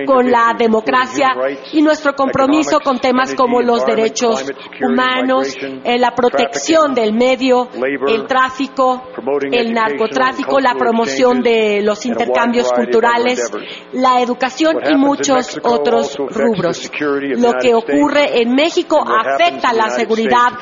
con 0.05 0.31
la 0.31 0.53
democracia 0.57 1.33
y 1.73 1.81
nuestro 1.81 2.13
compromiso 2.13 2.79
con 2.87 2.99
temas 2.99 3.35
como 3.35 3.61
los 3.61 3.85
derechos 3.85 4.49
humanos, 4.81 5.57
eh, 5.61 5.97
la 5.99 6.11
protección 6.11 6.93
del 6.93 7.11
medio, 7.11 7.67
el 8.07 8.25
tráfico, 8.25 9.09
el 9.51 9.73
narcotráfico, 9.73 10.57
la 10.61 10.73
promoción 10.73 11.41
de 11.41 11.81
los 11.81 12.05
intercambios 12.05 12.71
culturales, 12.71 13.51
la 13.91 14.21
educación 14.21 14.77
y 14.89 14.95
muchos 14.95 15.59
otros 15.63 16.15
rubros. 16.15 16.89
Lo 17.35 17.55
que 17.61 17.73
ocurre 17.73 18.41
en 18.41 18.55
México 18.55 19.03
afecta 19.05 19.73
la 19.73 19.89
seguridad 19.89 20.53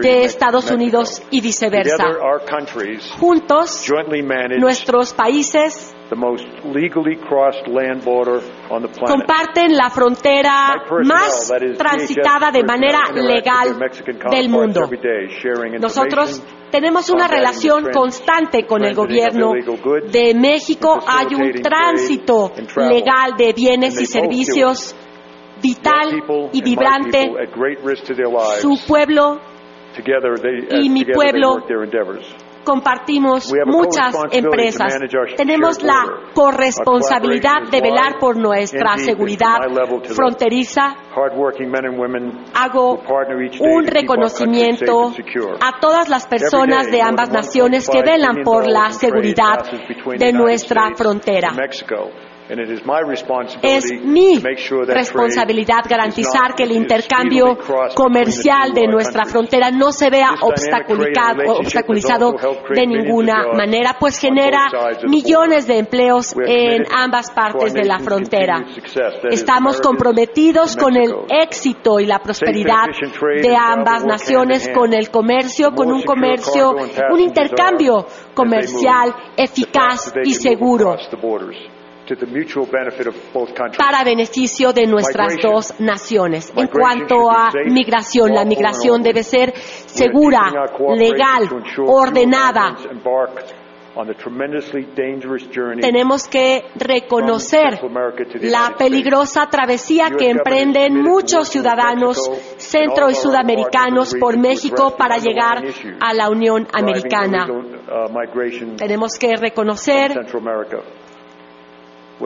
de 0.00 0.24
Estados 0.24 0.70
Unidos 0.70 1.22
y 1.30 1.42
viceversa. 1.42 2.04
Juntos, 3.18 3.92
nuestros 4.58 5.12
países 5.12 5.95
comparten 9.06 9.76
la 9.76 9.90
frontera 9.90 10.74
más 11.04 11.52
transitada 11.76 12.50
de 12.50 12.62
manera 12.62 13.10
legal 13.12 13.76
del 14.30 14.48
mundo. 14.48 14.88
Nosotros 15.80 16.42
tenemos 16.70 17.10
una 17.10 17.26
relación 17.28 17.90
constante 17.92 18.66
con 18.66 18.84
el 18.84 18.94
gobierno 18.94 19.52
de 20.10 20.34
México. 20.34 20.98
Hay 21.06 21.34
un 21.34 21.52
tránsito 21.60 22.52
legal 22.76 23.32
de 23.36 23.52
bienes 23.52 24.00
y 24.00 24.06
servicios 24.06 24.94
vital 25.62 26.22
y 26.52 26.62
vibrante. 26.62 27.30
Su 28.60 28.78
pueblo 28.86 29.40
y 30.70 30.88
mi 30.90 31.04
pueblo 31.04 31.64
compartimos 32.66 33.50
muchas 33.64 34.14
empresas. 34.32 34.98
Tenemos 35.36 35.82
la 35.82 36.04
corresponsabilidad 36.34 37.70
de 37.70 37.80
velar 37.80 38.18
por 38.18 38.36
nuestra 38.36 38.98
seguridad 38.98 39.56
fronteriza. 40.14 40.96
Hago 42.54 43.00
un 43.60 43.86
reconocimiento 43.86 45.12
a 45.60 45.80
todas 45.80 46.08
las 46.08 46.26
personas 46.26 46.90
de 46.90 47.00
ambas 47.00 47.30
naciones 47.30 47.88
que 47.88 48.02
velan 48.02 48.42
por 48.44 48.68
la 48.68 48.90
seguridad 48.90 49.64
de 50.18 50.32
nuestra 50.32 50.90
frontera. 50.96 51.52
Es 53.62 53.92
mi 54.04 54.40
responsabilidad 54.86 55.84
garantizar 55.88 56.54
que 56.56 56.62
el 56.62 56.72
intercambio 56.72 57.58
comercial 57.94 58.72
de 58.72 58.86
nuestra 58.86 59.24
frontera 59.24 59.70
no 59.70 59.90
se 59.90 60.10
vea 60.10 60.30
obstaculizado 60.40 62.34
de 62.74 62.86
ninguna 62.86 63.48
manera, 63.52 63.96
pues 63.98 64.18
genera 64.18 64.68
millones 65.08 65.66
de 65.66 65.78
empleos 65.78 66.34
en 66.46 66.84
ambas 66.94 67.32
partes 67.32 67.74
de 67.74 67.84
la 67.84 67.98
frontera. 67.98 68.64
Estamos 69.30 69.80
comprometidos 69.80 70.76
con 70.76 70.96
el 70.96 71.12
éxito 71.28 71.98
y 71.98 72.06
la 72.06 72.20
prosperidad 72.20 72.86
de 73.42 73.56
ambas 73.56 74.04
naciones, 74.04 74.68
con 74.72 74.92
el 74.92 75.10
comercio, 75.10 75.72
con 75.72 75.90
un 75.90 76.02
comercio, 76.02 76.74
un 77.10 77.20
intercambio 77.20 78.06
comercial 78.34 79.14
eficaz 79.36 80.12
y 80.24 80.34
seguro 80.34 80.96
para 83.78 84.04
beneficio 84.04 84.72
de 84.72 84.86
nuestras 84.86 85.36
dos 85.42 85.80
naciones. 85.80 86.52
En 86.56 86.68
cuanto 86.68 87.30
a 87.30 87.50
migración, 87.66 88.32
la 88.34 88.44
migración 88.44 89.02
debe 89.02 89.22
ser 89.22 89.52
segura, 89.56 90.50
legal, 90.96 91.48
ordenada. 91.86 92.76
Tenemos 95.80 96.28
que 96.28 96.64
reconocer 96.74 97.80
la 98.42 98.74
peligrosa 98.76 99.46
travesía 99.46 100.10
que 100.10 100.28
emprenden 100.28 101.02
muchos 101.02 101.48
ciudadanos 101.48 102.18
centro 102.58 103.08
y 103.08 103.14
sudamericanos 103.14 104.14
por 104.20 104.38
México 104.38 104.94
para 104.98 105.16
llegar 105.16 105.64
a 105.98 106.12
la 106.12 106.28
Unión 106.28 106.66
Americana. 106.74 107.46
Tenemos 108.76 109.18
que 109.18 109.34
reconocer 109.36 110.12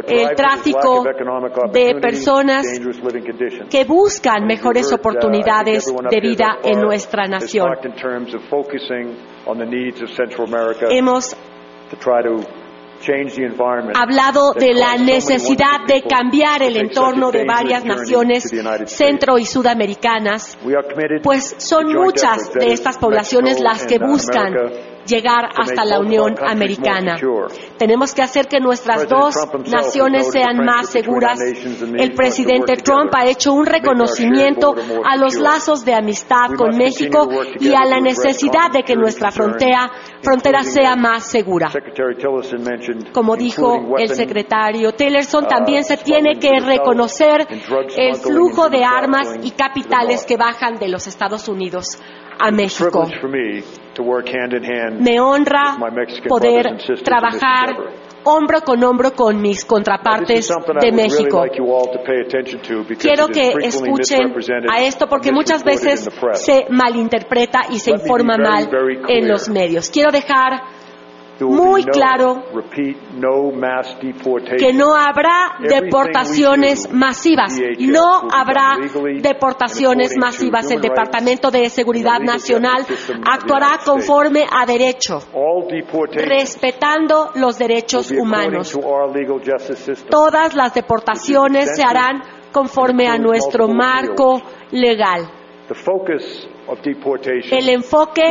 el 0.07 0.37
tráfico 0.37 1.05
de 1.73 1.95
personas 2.01 2.65
que 3.69 3.85
buscan 3.85 4.47
mejores 4.47 4.93
oportunidades 4.93 5.87
de 6.11 6.21
vida 6.21 6.59
en 6.63 6.81
nuestra 6.81 7.27
nación. 7.27 7.69
Hemos 10.91 11.37
hablado 13.95 14.53
de 14.53 14.75
la 14.75 14.97
necesidad 14.97 15.87
de 15.87 16.03
cambiar 16.03 16.63
el 16.63 16.77
entorno 16.77 17.31
de 17.31 17.45
varias 17.45 17.85
naciones 17.85 18.45
centro 18.87 19.39
y 19.39 19.45
sudamericanas, 19.45 20.59
pues 21.23 21.55
son 21.59 21.93
muchas 21.95 22.53
de 22.53 22.73
estas 22.73 22.99
poblaciones 22.99 23.61
las 23.61 23.87
que 23.87 23.99
buscan 23.99 24.55
llegar 25.07 25.49
hasta 25.57 25.85
la 25.85 26.01
Unión 26.01 26.35
Americana. 26.45 27.17
Tenemos 27.79 28.15
que 28.15 28.23
hacer 28.23 28.47
que 28.47 28.61
nuestras 28.61 29.09
dos 29.09 29.35
naciones 29.71 30.31
sean 30.31 30.65
más 30.65 30.91
seguras. 30.91 31.39
El 31.41 32.13
presidente 32.15 32.77
Trump 32.77 33.13
ha 33.15 33.27
hecho 33.27 33.53
un 33.53 33.67
reconocimiento 33.67 34.75
a 35.05 35.17
los 35.17 35.37
lazos 35.37 35.85
de 35.85 35.95
amistad 35.95 36.51
con 36.57 36.77
México 36.77 37.29
y 37.59 37.75
a 37.75 37.85
la 37.85 38.01
necesidad 38.01 38.71
de 38.73 38.83
que 38.83 38.97
nuestra 38.97 39.31
frontera, 39.31 39.91
frontera 40.23 40.63
sea 40.63 40.97
más 40.97 41.31
segura. 41.31 41.71
Como 43.13 43.37
dijo 43.37 43.97
el 43.99 44.09
secretario 44.09 44.93
Tillerson, 44.93 45.47
también 45.47 45.85
se 45.85 45.97
tiene 45.97 46.39
que 46.39 46.61
reconocer 46.61 47.47
el 47.97 48.17
flujo 48.17 48.69
de 48.69 48.85
armas 48.85 49.29
y 49.43 49.51
capitales 49.53 50.25
que 50.25 50.37
bajan 50.37 50.77
de 50.77 50.89
los 50.89 51.07
Estados 51.07 51.49
Unidos 51.49 51.99
a 52.41 52.51
México. 52.51 53.07
Me 54.99 55.21
honra 55.21 55.77
poder 56.29 56.79
trabajar 57.05 57.77
hombro 58.25 58.61
con 58.61 58.83
hombro 58.85 59.13
con 59.13 59.41
mis 59.41 59.65
contrapartes 59.65 60.49
de 60.81 60.93
México. 60.93 61.45
Quiero 62.99 63.29
que 63.29 63.53
escuchen 63.63 64.35
a 64.71 64.83
esto 64.83 65.07
porque 65.07 65.33
muchas 65.33 65.65
veces 65.65 66.09
se 66.35 66.67
malinterpreta 66.71 67.61
y 67.71 67.79
se 67.79 67.93
informa 67.93 68.37
mal 68.37 68.69
en 69.09 69.29
los 69.29 69.49
medios. 69.49 69.91
Quiero 69.91 70.11
dejar 70.11 70.80
muy 71.49 71.85
claro 71.85 72.43
que 74.59 74.73
no 74.73 74.95
habrá 74.95 75.57
deportaciones 75.61 76.93
masivas. 76.93 77.59
No 77.79 78.29
habrá 78.33 78.77
deportaciones 79.21 80.17
masivas. 80.19 80.71
El 80.71 80.81
Departamento 80.81 81.51
de 81.51 81.69
Seguridad 81.69 82.21
Nacional 82.21 82.87
actuará 83.25 83.79
conforme 83.85 84.45
a 84.51 84.67
derecho, 84.67 85.21
respetando 86.13 87.31
los 87.35 87.59
derechos 87.59 88.11
humanos. 88.11 88.79
Todas 90.11 90.55
las 90.55 90.75
deportaciones 90.75 91.71
se 91.75 91.83
harán 91.83 92.23
conforme 92.53 93.07
a 93.09 93.17
nuestro 93.17 93.69
marco 93.69 94.43
legal. 94.73 95.31
El 97.51 97.69
enfoque 97.69 98.23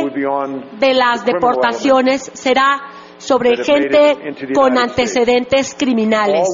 de 0.78 0.94
las 0.94 1.24
deportaciones 1.24 2.30
será 2.34 2.99
sobre 3.20 3.62
gente 3.62 4.16
con 4.54 4.76
antecedentes 4.78 5.74
criminales. 5.78 6.48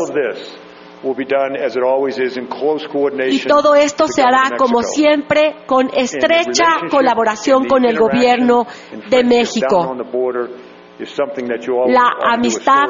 Y 3.29 3.41
todo 3.47 3.75
esto 3.75 4.09
se 4.09 4.23
hará 4.23 4.57
como 4.59 4.83
siempre 4.83 5.57
con 5.67 5.89
estrecha 5.95 6.65
colaboración 6.91 7.67
con 7.67 7.85
el 7.85 7.97
gobierno 7.97 8.67
de 9.09 9.25
México. 9.25 9.95
La 10.99 12.11
amistad 12.33 12.87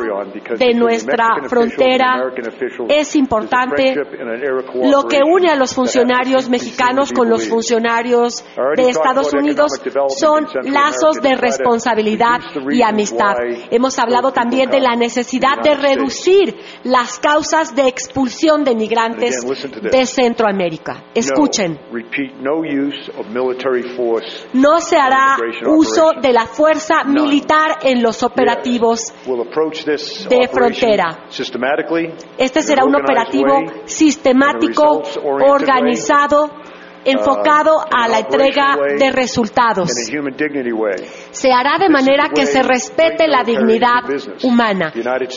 de 0.57 0.75
nuestra 0.75 1.49
frontera 1.49 2.33
es 2.89 3.17
importante. 3.17 3.95
Lo 4.85 5.09
que 5.09 5.21
une 5.25 5.51
a 5.51 5.57
los 5.57 5.75
funcionarios 5.75 6.49
mexicanos 6.49 7.13
con 7.13 7.29
los 7.29 7.49
funcionarios 7.49 8.45
de 8.77 8.91
Estados 8.91 9.33
Unidos 9.35 9.73
son 10.17 10.47
lazos 10.65 11.17
de 11.21 11.35
responsabilidad 11.35 12.41
y 12.71 12.83
amistad. 12.83 13.35
Hemos 13.71 13.99
hablado 13.99 14.31
también 14.33 14.71
de 14.71 14.81
la 14.81 14.95
necesidad 14.95 15.61
de 15.63 15.75
reducir 15.75 16.55
las 16.85 17.19
causas 17.19 17.75
de 17.75 17.89
expulsión 17.89 18.63
de 18.63 18.77
migrantes 18.77 19.45
de 19.83 20.07
Centroamérica. 20.07 21.05
Escuchen. 21.15 21.79
No 24.53 24.81
se 24.81 24.97
hará 24.97 25.37
uso 25.67 26.13
de 26.21 26.33
la 26.33 26.47
fuerza 26.47 27.05
militar 27.05 27.79
en 27.83 27.96
los 28.03 28.23
operativos 28.23 29.13
de 30.29 30.49
frontera. 30.49 31.27
Este 32.39 32.63
será 32.63 32.85
un 32.85 32.97
operativo 32.97 33.59
sistemático, 33.85 35.03
organizado, 35.25 36.51
enfocado 37.05 37.81
a 37.91 38.09
la 38.09 38.19
entrega 38.19 38.77
de 38.99 39.13
resultados. 39.13 39.91
Se 41.31 41.53
hará 41.53 41.79
de 41.79 41.89
manera 41.89 42.29
que 42.35 42.47
se 42.47 42.63
respete 42.63 43.29
la 43.29 43.45
dignidad 43.45 44.03
humana. 44.43 44.93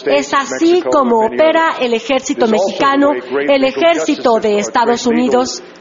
Es 0.06 0.34
así 0.34 0.82
como 0.82 1.26
opera 1.26 1.76
el 1.80 1.94
ejército 1.94 2.48
mexicano, 2.48 3.12
el 3.14 3.64
ejército 3.64 4.40
de 4.40 4.60
Estados 4.60 5.06
Unidos, 5.06 5.62
Uh, 5.62 5.79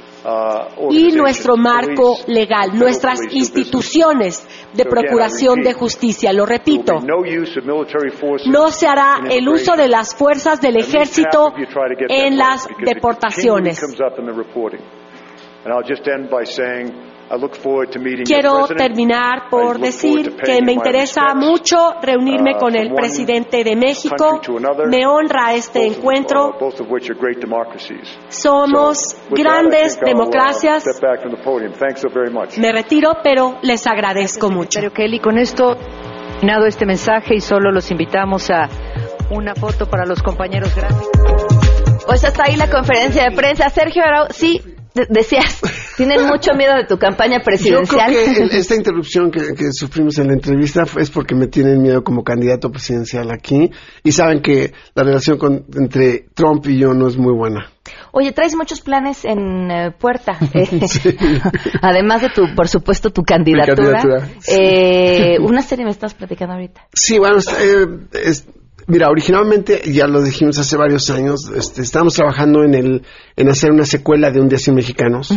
y 0.91 1.13
nuestro 1.13 1.57
marco 1.57 2.17
legal, 2.27 2.71
nuestras 2.75 3.21
instituciones 3.31 4.47
de 4.73 4.85
procuración 4.85 5.61
de 5.61 5.73
justicia. 5.73 6.33
Lo 6.33 6.47
repito, 6.47 6.95
no 8.47 8.71
se 8.71 8.87
hará 8.87 9.21
el 9.31 9.49
uso 9.49 9.77
de 9.77 9.89
las 9.89 10.15
fuerzas 10.15 10.61
del 10.61 10.77
ejército 10.77 11.53
en 12.09 12.37
las 12.37 12.69
deportaciones. 12.85 13.81
Quiero 18.25 18.67
terminar 18.67 19.49
por 19.51 19.79
decir 19.79 20.37
que 20.37 20.63
me 20.63 20.73
interesa 20.73 21.35
mucho 21.35 21.95
reunirme 22.03 22.55
uh, 22.55 22.59
con 22.59 22.75
el 22.75 22.93
presidente 22.95 23.63
de 23.65 23.77
México. 23.77 24.41
Me 24.89 25.07
honra 25.07 25.55
este 25.55 25.87
encuentro. 25.87 26.57
Somos 28.29 29.17
grandes 29.31 30.01
democracias. 30.01 30.85
Me 32.59 32.73
retiro, 32.73 33.19
pero 33.23 33.59
les 33.63 33.87
agradezco 33.87 34.51
mucho. 34.51 34.81
Kelly, 34.93 35.21
con 35.21 35.39
esto 35.39 35.77
terminado 36.39 36.67
este 36.67 36.87
mensaje 36.87 37.35
y 37.35 37.41
solo 37.41 37.73
los 37.73 37.91
invitamos 37.91 38.49
a 38.51 38.69
una 39.31 39.55
foto 39.55 39.87
para 39.87 40.07
los 40.07 40.23
compañeros 40.23 40.75
gráficos. 40.75 41.09
Pues 42.07 42.25
hasta 42.25 42.45
ahí 42.45 42.57
la 42.57 42.71
conferencia 42.71 43.25
de 43.25 43.37
prensa. 43.37 43.69
Sergio 43.71 44.03
Arau, 44.05 44.29
sí, 44.31 44.63
decías, 44.95 45.61
tienen 45.99 46.27
mucho 46.27 46.53
miedo 46.55 46.77
de 46.77 46.85
tu 46.85 46.97
campaña 46.97 47.41
presidencial. 47.41 48.13
Yo 48.13 48.25
creo 48.25 48.49
que 48.49 48.57
esta 48.57 48.77
interrupción 48.77 49.33
que, 49.33 49.73
sufrimos 49.73 50.17
en 50.19 50.29
la 50.29 50.35
entrevista 50.35 50.85
es 50.97 51.11
porque 51.11 51.35
me 51.35 51.49
tienen 51.49 51.83
miedo 51.83 52.05
como 52.05 52.23
candidato 52.23 52.71
presidencial 52.71 53.33
aquí 53.33 53.73
y 54.05 54.13
saben 54.13 54.41
que 54.41 54.73
la 54.95 55.03
relación 55.03 55.65
entre 55.77 56.27
Trump 56.35 56.65
y 56.69 56.79
yo 56.79 56.95
no 56.95 57.09
es 57.09 57.17
muy 57.17 57.35
buena. 57.35 57.73
Oye, 58.13 58.31
traes 58.31 58.55
muchos 58.55 58.81
planes 58.81 59.25
en 59.25 59.71
eh, 59.71 59.91
puerta. 59.91 60.39
Eh, 60.55 60.69
además 61.83 62.23
de 62.23 62.31
tu, 62.31 62.55
por 62.55 62.69
supuesto, 62.69 63.11
tu 63.11 63.23
candidatura. 63.23 64.03
eh, 64.47 65.37
una 65.41 65.63
serie 65.63 65.85
me 65.85 65.91
estás 65.91 66.15
platicando 66.15 66.55
ahorita. 66.55 66.87
Sí, 66.93 67.19
bueno, 67.19 67.39
Mira, 68.87 69.11
originalmente, 69.11 69.83
ya 69.93 70.07
lo 70.07 70.23
dijimos 70.23 70.59
hace 70.59 70.77
varios 70.79 71.11
años, 71.11 71.51
este, 71.55 71.83
estábamos 71.83 72.15
trabajando 72.15 72.65
en 72.65 72.75
el, 72.75 73.03
en 73.37 73.49
hacer 73.51 73.71
una 73.71 73.85
secuela 73.85 74.31
de 74.31 74.41
Un 74.41 74.49
Día 74.49 74.59
Sin 74.59 74.75
Mexicanos. 74.75 75.31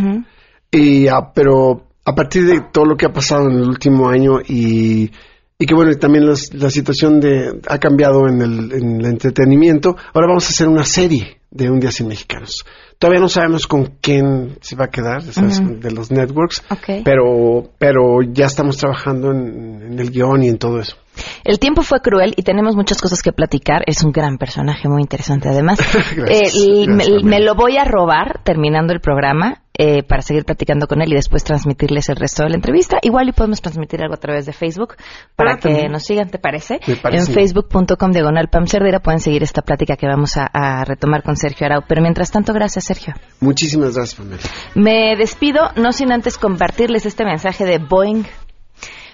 Y, 0.71 1.07
ah, 1.07 1.31
pero 1.33 1.87
a 2.05 2.15
partir 2.15 2.45
de 2.45 2.61
todo 2.71 2.85
lo 2.85 2.97
que 2.97 3.05
ha 3.05 3.13
pasado 3.13 3.49
en 3.49 3.57
el 3.57 3.67
último 3.67 4.09
año 4.09 4.39
y, 4.39 5.11
y 5.59 5.65
que 5.65 5.75
bueno, 5.75 5.93
también 5.97 6.25
la 6.25 6.69
situación 6.69 7.19
de, 7.19 7.59
ha 7.67 7.77
cambiado 7.77 8.27
en 8.27 8.41
el, 8.41 8.71
en 8.73 9.01
el 9.01 9.05
entretenimiento, 9.05 9.95
ahora 10.13 10.27
vamos 10.27 10.45
a 10.45 10.49
hacer 10.49 10.67
una 10.67 10.85
serie 10.85 11.41
de 11.51 11.69
Un 11.69 11.79
Día 11.79 11.91
Sin 11.91 12.07
Mexicanos. 12.07 12.65
Todavía 12.97 13.19
no 13.19 13.29
sabemos 13.29 13.67
con 13.67 13.97
quién 13.99 14.57
se 14.61 14.75
va 14.75 14.85
a 14.85 14.89
quedar, 14.89 15.23
de 15.23 15.91
los 15.91 16.11
networks, 16.11 16.63
pero, 17.03 17.69
pero 17.77 18.21
ya 18.21 18.45
estamos 18.45 18.77
trabajando 18.77 19.31
en, 19.31 19.99
el 19.99 20.11
guion 20.11 20.43
y 20.43 20.49
en 20.49 20.57
todo 20.57 20.79
eso. 20.79 20.95
El 21.43 21.59
tiempo 21.59 21.81
fue 21.81 22.01
cruel 22.01 22.33
y 22.37 22.43
tenemos 22.43 22.75
muchas 22.75 23.01
cosas 23.01 23.21
que 23.21 23.31
platicar. 23.31 23.83
Es 23.85 24.03
un 24.03 24.11
gran 24.11 24.37
personaje, 24.37 24.87
muy 24.87 25.01
interesante 25.01 25.49
además. 25.49 25.79
Eh, 26.27 26.85
me, 26.87 27.39
lo 27.39 27.55
voy 27.55 27.77
a 27.77 27.83
robar 27.83 28.41
terminando 28.43 28.93
el 28.93 28.99
programa 28.99 29.61
eh, 29.73 30.03
para 30.03 30.21
seguir 30.21 30.45
platicando 30.45 30.87
con 30.87 31.01
él 31.01 31.11
y 31.11 31.15
después 31.15 31.43
transmitirles 31.43 32.09
el 32.09 32.15
resto 32.15 32.43
de 32.43 32.49
la 32.49 32.55
entrevista. 32.55 32.97
Igual 33.01 33.29
y 33.29 33.31
podemos 33.31 33.61
transmitir 33.61 34.01
algo 34.01 34.13
a 34.13 34.17
través 34.17 34.45
de 34.45 34.53
Facebook 34.53 34.95
para 35.35 35.53
ah, 35.53 35.57
que 35.57 35.89
nos 35.89 36.03
sigan, 36.03 36.29
¿te 36.29 36.37
parece? 36.37 36.79
en 36.85 37.25
facebook.com 37.25 38.11
diagonal 38.11 38.49
Pam 38.49 38.67
Cerdera 38.67 38.99
pueden 38.99 39.19
seguir 39.19 39.43
esta 39.43 39.61
plática 39.61 39.95
que 39.95 40.07
vamos 40.07 40.37
a, 40.37 40.45
a 40.53 40.85
retomar 40.85 41.23
con 41.23 41.35
Sergio 41.35 41.65
Arau. 41.65 41.83
Pero 41.87 42.01
mientras 42.01 42.31
tanto, 42.31 42.53
gracias, 42.53 42.85
Sergio. 42.85 43.13
Muchísimas 43.39 43.95
gracias, 43.95 44.19
Pamela. 44.19 44.41
Me 44.75 45.15
despido, 45.17 45.71
no 45.75 45.91
sin 45.93 46.11
antes 46.11 46.37
compartirles 46.37 47.05
este 47.05 47.25
mensaje 47.25 47.65
de 47.65 47.79
Boeing 47.79 48.25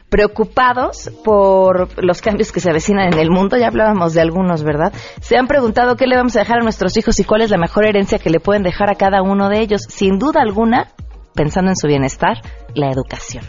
preocupados 0.09 1.11
por 1.23 2.03
los 2.03 2.21
cambios 2.21 2.51
que 2.51 2.59
se 2.59 2.69
avecinan 2.69 3.13
en 3.13 3.19
el 3.19 3.29
mundo, 3.29 3.57
ya 3.57 3.67
hablábamos 3.67 4.13
de 4.13 4.21
algunos, 4.21 4.63
¿verdad? 4.63 4.93
Se 5.21 5.37
han 5.37 5.47
preguntado 5.47 5.95
qué 5.95 6.07
le 6.07 6.15
vamos 6.15 6.35
a 6.35 6.39
dejar 6.39 6.59
a 6.59 6.63
nuestros 6.63 6.95
hijos 6.97 7.19
y 7.19 7.23
cuál 7.23 7.41
es 7.41 7.49
la 7.49 7.57
mejor 7.57 7.85
herencia 7.85 8.19
que 8.19 8.29
le 8.29 8.39
pueden 8.39 8.63
dejar 8.63 8.89
a 8.89 8.95
cada 8.95 9.21
uno 9.21 9.49
de 9.49 9.59
ellos. 9.59 9.81
Sin 9.89 10.17
duda 10.17 10.41
alguna, 10.41 10.87
pensando 11.33 11.71
en 11.71 11.75
su 11.75 11.87
bienestar, 11.87 12.37
la 12.73 12.89
educación. 12.89 13.43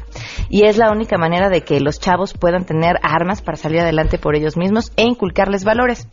Y 0.48 0.64
es 0.64 0.78
la 0.78 0.90
única 0.90 1.16
manera 1.18 1.48
de 1.48 1.62
que 1.62 1.80
los 1.80 2.00
chavos 2.00 2.34
puedan 2.34 2.64
tener 2.64 2.96
armas 3.02 3.42
para 3.42 3.56
salir 3.56 3.80
adelante 3.80 4.18
por 4.18 4.34
ellos 4.34 4.56
mismos 4.56 4.92
e 4.96 5.04
inculcarles 5.04 5.64
valores. 5.64 6.08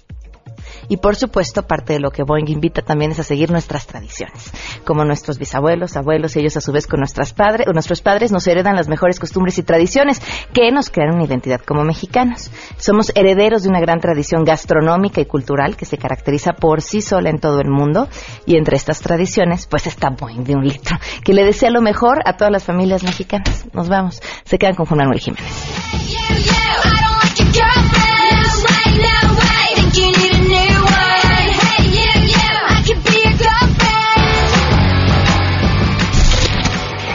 Y 0.87 0.97
por 0.97 1.15
supuesto, 1.15 1.63
parte 1.63 1.93
de 1.93 1.99
lo 1.99 2.11
que 2.11 2.23
Boeing 2.23 2.49
invita 2.49 2.81
también 2.81 3.11
es 3.11 3.19
a 3.19 3.23
seguir 3.23 3.51
nuestras 3.51 3.87
tradiciones. 3.87 4.51
Como 4.85 5.05
nuestros 5.05 5.37
bisabuelos, 5.37 5.95
abuelos, 5.97 6.35
y 6.35 6.39
ellos 6.39 6.57
a 6.57 6.61
su 6.61 6.71
vez 6.71 6.87
con 6.87 6.99
nuestras 6.99 7.33
padres, 7.33 7.67
nuestros 7.73 8.01
padres 8.01 8.31
nos 8.31 8.47
heredan 8.47 8.75
las 8.75 8.87
mejores 8.87 9.19
costumbres 9.19 9.57
y 9.57 9.63
tradiciones 9.63 10.21
que 10.53 10.71
nos 10.71 10.89
crean 10.89 11.15
una 11.15 11.25
identidad 11.25 11.61
como 11.61 11.83
mexicanos. 11.83 12.51
Somos 12.77 13.11
herederos 13.15 13.63
de 13.63 13.69
una 13.69 13.79
gran 13.79 13.99
tradición 13.99 14.43
gastronómica 14.43 15.21
y 15.21 15.25
cultural 15.25 15.75
que 15.75 15.85
se 15.85 15.97
caracteriza 15.97 16.53
por 16.53 16.81
sí 16.81 17.01
sola 17.01 17.29
en 17.29 17.39
todo 17.39 17.59
el 17.59 17.69
mundo. 17.69 18.07
Y 18.45 18.57
entre 18.57 18.77
estas 18.77 18.99
tradiciones, 18.99 19.67
pues 19.67 19.87
está 19.87 20.09
Boeing 20.09 20.43
de 20.43 20.55
un 20.55 20.65
litro, 20.65 20.97
que 21.23 21.33
le 21.33 21.43
desea 21.43 21.69
lo 21.69 21.81
mejor 21.81 22.19
a 22.25 22.37
todas 22.37 22.51
las 22.51 22.63
familias 22.63 23.03
mexicanas. 23.03 23.65
Nos 23.73 23.89
vamos. 23.89 24.21
Se 24.43 24.57
quedan 24.57 24.75
con 24.75 24.85
Juan 24.85 24.99
Manuel 24.99 25.19
Jiménez. 25.19 25.51